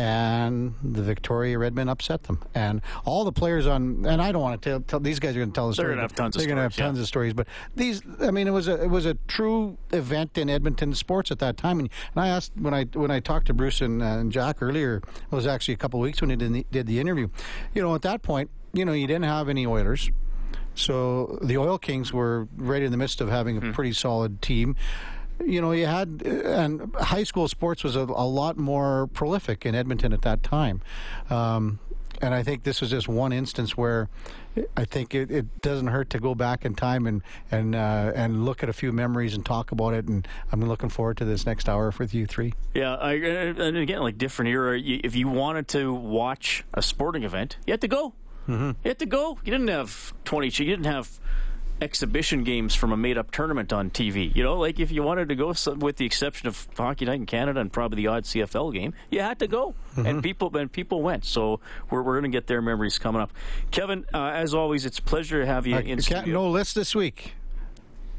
And 0.00 0.74
the 0.82 1.02
Victoria 1.02 1.58
Redmen 1.58 1.90
upset 1.90 2.22
them, 2.22 2.40
and 2.54 2.80
all 3.04 3.24
the 3.24 3.32
players 3.32 3.66
on. 3.66 4.06
And 4.06 4.22
I 4.22 4.32
don't 4.32 4.40
want 4.40 4.62
to 4.62 4.70
tell, 4.70 4.80
tell 4.80 5.00
these 5.00 5.18
guys 5.18 5.36
are 5.36 5.40
going 5.40 5.50
to 5.50 5.54
tell 5.54 5.68
the 5.68 5.74
They're 5.74 5.94
have 5.94 6.14
tons 6.14 6.36
They're 6.36 6.46
going 6.46 6.56
to 6.56 6.62
have 6.62 6.72
stories, 6.72 6.78
yeah. 6.78 6.86
tons 6.86 7.00
of 7.00 7.06
stories, 7.06 7.34
but 7.34 7.46
these. 7.76 8.00
I 8.18 8.30
mean, 8.30 8.48
it 8.48 8.52
was 8.52 8.66
a 8.66 8.82
it 8.82 8.88
was 8.88 9.04
a 9.04 9.14
true 9.28 9.76
event 9.92 10.38
in 10.38 10.48
Edmonton 10.48 10.94
sports 10.94 11.30
at 11.30 11.38
that 11.40 11.58
time. 11.58 11.80
And, 11.80 11.90
and 12.14 12.24
I 12.24 12.28
asked 12.28 12.52
when 12.56 12.72
I 12.72 12.84
when 12.94 13.10
I 13.10 13.20
talked 13.20 13.48
to 13.48 13.52
Bruce 13.52 13.82
and, 13.82 14.02
uh, 14.02 14.06
and 14.06 14.32
Jack 14.32 14.62
earlier. 14.62 15.02
It 15.04 15.34
was 15.34 15.46
actually 15.46 15.74
a 15.74 15.78
couple 15.78 16.00
of 16.00 16.04
weeks 16.04 16.22
when 16.22 16.30
he 16.30 16.36
did 16.36 16.52
the, 16.54 16.66
did 16.70 16.86
the 16.86 16.98
interview. 16.98 17.28
You 17.74 17.82
know, 17.82 17.94
at 17.94 18.00
that 18.02 18.22
point, 18.22 18.48
you 18.72 18.86
know, 18.86 18.92
you 18.92 19.06
didn't 19.06 19.24
have 19.24 19.50
any 19.50 19.66
Oilers. 19.66 20.10
So 20.74 21.38
the 21.42 21.58
Oil 21.58 21.76
Kings 21.76 22.10
were 22.10 22.48
right 22.56 22.82
in 22.82 22.90
the 22.90 22.96
midst 22.96 23.20
of 23.20 23.28
having 23.28 23.58
a 23.58 23.72
pretty 23.72 23.92
solid 23.92 24.40
team. 24.40 24.76
You 25.44 25.60
know, 25.60 25.72
you 25.72 25.86
had, 25.86 26.22
and 26.24 26.94
high 26.96 27.24
school 27.24 27.48
sports 27.48 27.82
was 27.82 27.96
a, 27.96 28.00
a 28.00 28.28
lot 28.28 28.56
more 28.56 29.08
prolific 29.08 29.64
in 29.66 29.74
Edmonton 29.74 30.12
at 30.12 30.22
that 30.22 30.42
time. 30.42 30.82
Um, 31.28 31.78
and 32.22 32.34
I 32.34 32.42
think 32.42 32.64
this 32.64 32.80
was 32.80 32.90
just 32.90 33.08
one 33.08 33.32
instance 33.32 33.76
where 33.76 34.08
I 34.76 34.84
think 34.84 35.14
it, 35.14 35.30
it 35.30 35.62
doesn't 35.62 35.86
hurt 35.86 36.10
to 36.10 36.18
go 36.18 36.34
back 36.34 36.64
in 36.64 36.74
time 36.74 37.06
and 37.06 37.22
and 37.50 37.74
uh, 37.74 38.12
and 38.14 38.44
look 38.44 38.62
at 38.62 38.68
a 38.68 38.72
few 38.72 38.92
memories 38.92 39.34
and 39.34 39.44
talk 39.44 39.72
about 39.72 39.94
it. 39.94 40.06
And 40.06 40.26
I'm 40.52 40.60
looking 40.60 40.88
forward 40.88 41.16
to 41.18 41.24
this 41.24 41.46
next 41.46 41.68
hour 41.68 41.92
with 41.98 42.12
you 42.12 42.26
three. 42.26 42.52
Yeah, 42.74 42.96
I, 42.96 43.14
and 43.14 43.76
again, 43.76 44.00
like 44.00 44.18
different 44.18 44.50
era. 44.50 44.78
If 44.78 45.14
you 45.16 45.28
wanted 45.28 45.68
to 45.68 45.92
watch 45.92 46.64
a 46.74 46.82
sporting 46.82 47.22
event, 47.22 47.56
you 47.66 47.72
had 47.72 47.80
to 47.80 47.88
go. 47.88 48.12
Mm-hmm. 48.48 48.70
You 48.84 48.88
had 48.88 48.98
to 48.98 49.06
go. 49.06 49.38
You 49.44 49.52
didn't 49.52 49.68
have 49.68 50.12
twenty. 50.24 50.48
You 50.48 50.64
didn't 50.66 50.86
have 50.86 51.20
exhibition 51.80 52.44
games 52.44 52.74
from 52.74 52.92
a 52.92 52.96
made-up 52.96 53.30
tournament 53.30 53.72
on 53.72 53.90
TV. 53.90 54.34
You 54.34 54.42
know, 54.42 54.54
like 54.58 54.78
if 54.80 54.90
you 54.90 55.02
wanted 55.02 55.28
to 55.30 55.34
go, 55.34 55.52
some- 55.52 55.80
with 55.80 55.96
the 55.96 56.06
exception 56.06 56.48
of 56.48 56.68
Hockey 56.76 57.04
Night 57.04 57.14
in 57.20 57.26
Canada 57.26 57.60
and 57.60 57.72
probably 57.72 57.96
the 57.96 58.08
odd 58.08 58.24
CFL 58.24 58.72
game, 58.72 58.94
you 59.10 59.20
had 59.20 59.38
to 59.40 59.46
go, 59.46 59.74
and 59.96 60.22
people 60.22 60.56
and 60.56 60.70
people 60.70 61.02
went. 61.02 61.24
So 61.24 61.60
we're 61.90 62.02
we're 62.02 62.20
going 62.20 62.30
to 62.30 62.36
get 62.36 62.46
their 62.46 62.62
memories 62.62 62.98
coming 62.98 63.20
up. 63.22 63.32
Kevin, 63.70 64.04
uh, 64.12 64.30
as 64.34 64.54
always, 64.54 64.84
it's 64.86 64.98
a 64.98 65.02
pleasure 65.02 65.40
to 65.40 65.46
have 65.46 65.66
you 65.66 65.76
I 65.76 65.80
in 65.80 66.00
studio. 66.00 66.32
no 66.34 66.50
list 66.50 66.74
this 66.74 66.94
week. 66.94 67.34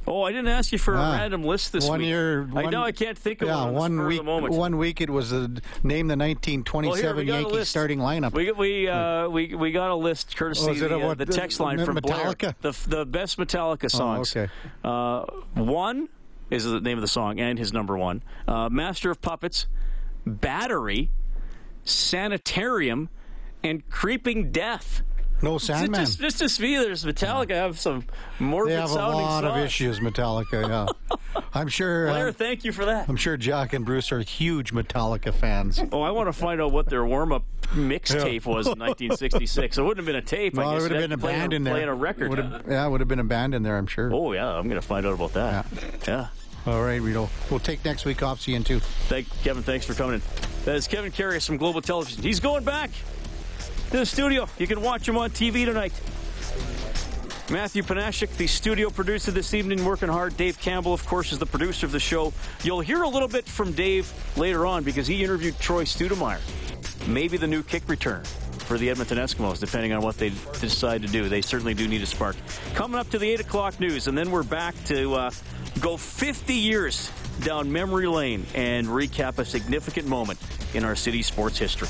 Oh, 0.07 0.23
I 0.23 0.31
didn't 0.31 0.47
ask 0.47 0.71
you 0.71 0.79
for 0.79 0.95
Ah, 0.97 1.13
a 1.13 1.17
random 1.17 1.43
list 1.43 1.71
this 1.71 1.87
one 1.87 1.99
week. 1.99 2.07
year. 2.07 2.49
I 2.55 2.65
know 2.69 2.81
I 2.83 2.91
can't 2.91 3.17
think 3.17 3.41
of 3.43 3.47
yeah, 3.47 3.65
one. 3.65 3.67
on 3.67 3.73
the 3.73 3.79
one 3.79 4.07
week. 4.07 4.17
the 4.17 4.23
moment. 4.23 4.53
One 4.55 4.77
week 4.77 4.99
it 4.99 5.09
was 5.09 5.29
the 5.29 5.61
name 5.83 6.07
the 6.07 6.17
1927 6.17 6.89
Well, 6.89 6.95
here, 6.95 7.15
we 7.15 7.25
got 7.25 7.37
a 7.37 7.41
Yankees 7.51 7.69
starting 7.69 7.99
lineup. 7.99 8.33
We 8.33 8.51
we 8.51 8.87
uh, 8.87 9.29
we 9.29 9.53
we 9.53 9.71
got 9.71 9.91
a 9.91 9.95
list 9.95 10.35
courtesy 10.35 10.69
Oh, 10.71 10.73
the, 10.73 10.99
uh, 10.99 11.13
the 11.13 11.25
text 11.27 11.59
line 11.59 11.79
uh, 11.79 11.85
from 11.85 11.97
Metallica? 11.97 12.55
Blair. 12.61 12.73
The 12.73 12.89
the 12.89 13.05
best 13.05 13.37
Metallica 13.37 13.91
songs. 13.91 14.35
okay. 14.35 14.51
Uh, 14.83 15.25
one 15.53 16.09
is 16.49 16.65
the 16.65 16.81
name 16.81 16.97
of 16.97 17.01
the 17.01 17.07
song 17.07 17.39
and 17.39 17.59
his 17.59 17.71
number 17.71 17.95
one. 17.97 18.23
Uh, 18.47 18.69
Master 18.69 19.11
of 19.11 19.21
Puppets, 19.21 19.67
Battery, 20.25 21.11
Sanitarium, 21.85 23.09
and 23.63 23.87
Creeping 23.89 24.51
Death. 24.51 25.03
No 25.41 25.53
Just, 25.57 25.65
Sandman. 25.67 26.01
just, 26.05 26.19
just 26.19 26.39
to 26.39 26.49
see, 26.49 26.75
there's 26.77 27.03
Metallica 27.03 27.51
have 27.51 27.79
some 27.79 28.05
morbid 28.39 28.73
they 28.73 28.79
have 28.79 28.91
a 28.91 28.95
lot 28.95 29.43
songs. 29.43 29.57
of 29.57 29.57
issues, 29.57 29.99
Metallica. 29.99 30.67
Yeah, 30.67 31.41
I'm 31.53 31.67
sure. 31.67 32.07
Blair, 32.07 32.27
uh, 32.27 32.31
thank 32.31 32.63
you 32.63 32.71
for 32.71 32.85
that. 32.85 33.09
I'm 33.09 33.15
sure 33.15 33.37
Jack 33.37 33.73
and 33.73 33.85
Bruce 33.85 34.11
are 34.11 34.19
huge 34.19 34.73
Metallica 34.73 35.33
fans. 35.33 35.81
Oh, 35.93 36.01
I 36.01 36.11
want 36.11 36.27
to 36.27 36.33
find 36.33 36.61
out 36.61 36.71
what 36.71 36.89
their 36.89 37.05
warm-up 37.05 37.43
mixtape 37.73 38.45
was 38.45 38.65
in 38.65 38.79
1966. 38.79 39.77
It 39.77 39.81
wouldn't 39.81 39.97
have 39.97 40.05
been 40.05 40.15
a 40.15 40.21
tape. 40.21 40.57
I 40.57 40.63
guess 40.63 40.71
there 40.71 40.81
would 40.83 40.91
have 40.91 41.01
been 41.01 41.11
a 41.11 41.17
band 41.17 41.53
in 41.53 41.63
there. 41.63 41.73
Playing 41.73 41.89
a 41.89 41.95
record. 41.95 42.29
Would 42.29 42.39
have, 42.39 42.65
yeah, 42.69 42.87
would 42.87 43.01
have 43.01 43.07
been 43.09 43.19
a 43.19 43.25
band 43.25 43.53
in 43.53 43.63
there. 43.63 43.77
I'm 43.77 43.87
sure. 43.87 44.13
Oh 44.13 44.31
yeah, 44.31 44.47
I'm 44.47 44.69
going 44.69 44.79
to 44.79 44.87
find 44.87 45.05
out 45.05 45.13
about 45.13 45.33
that. 45.33 45.65
Yeah. 46.07 46.27
All 46.65 46.81
right, 46.81 47.01
Rito. 47.01 47.29
We'll 47.49 47.59
take 47.59 47.83
next 47.83 48.05
week 48.05 48.23
off. 48.23 48.39
See 48.39 48.51
you 48.51 48.57
in 48.57 48.63
two. 48.63 48.79
Thank 48.79 49.27
Kevin. 49.43 49.63
Thanks 49.63 49.85
for 49.85 49.93
coming 49.95 50.15
in. 50.15 50.21
That 50.65 50.75
is 50.75 50.87
Kevin 50.87 51.11
Karius 51.11 51.45
from 51.45 51.57
Global 51.57 51.81
Television. 51.81 52.21
He's 52.23 52.39
going 52.39 52.63
back 52.63 52.91
to 53.91 53.97
the 53.97 54.05
studio. 54.05 54.47
You 54.57 54.67
can 54.67 54.81
watch 54.81 55.07
him 55.07 55.17
on 55.17 55.29
TV 55.31 55.65
tonight. 55.65 55.91
Matthew 57.51 57.83
Panashik, 57.83 58.37
the 58.37 58.47
studio 58.47 58.89
producer 58.89 59.31
this 59.31 59.53
evening, 59.53 59.83
working 59.83 60.07
hard. 60.07 60.37
Dave 60.37 60.57
Campbell, 60.57 60.93
of 60.93 61.05
course, 61.05 61.33
is 61.33 61.39
the 61.39 61.45
producer 61.45 61.85
of 61.85 61.91
the 61.91 61.99
show. 61.99 62.31
You'll 62.63 62.79
hear 62.79 63.03
a 63.03 63.09
little 63.09 63.27
bit 63.27 63.45
from 63.45 63.73
Dave 63.73 64.11
later 64.37 64.65
on 64.65 64.83
because 64.83 65.07
he 65.07 65.21
interviewed 65.21 65.59
Troy 65.59 65.83
Stoudermire. 65.83 66.39
maybe 67.07 67.35
the 67.35 67.47
new 67.47 67.61
kick 67.63 67.89
return 67.89 68.23
for 68.23 68.77
the 68.77 68.89
Edmonton 68.89 69.17
Eskimos, 69.17 69.59
depending 69.59 69.91
on 69.91 70.01
what 70.01 70.17
they 70.17 70.29
decide 70.61 71.01
to 71.01 71.09
do. 71.09 71.27
They 71.27 71.41
certainly 71.41 71.73
do 71.73 71.89
need 71.89 72.01
a 72.01 72.05
spark. 72.05 72.37
Coming 72.73 72.97
up 72.97 73.09
to 73.09 73.19
the 73.19 73.29
8 73.31 73.41
o'clock 73.41 73.79
news, 73.81 74.07
and 74.07 74.17
then 74.17 74.31
we're 74.31 74.43
back 74.43 74.73
to 74.85 75.13
uh, 75.15 75.31
go 75.81 75.97
50 75.97 76.53
years 76.53 77.11
down 77.41 77.69
memory 77.69 78.07
lane 78.07 78.45
and 78.55 78.87
recap 78.87 79.39
a 79.39 79.45
significant 79.45 80.07
moment 80.07 80.39
in 80.73 80.85
our 80.85 80.95
city's 80.95 81.27
sports 81.27 81.57
history. 81.57 81.89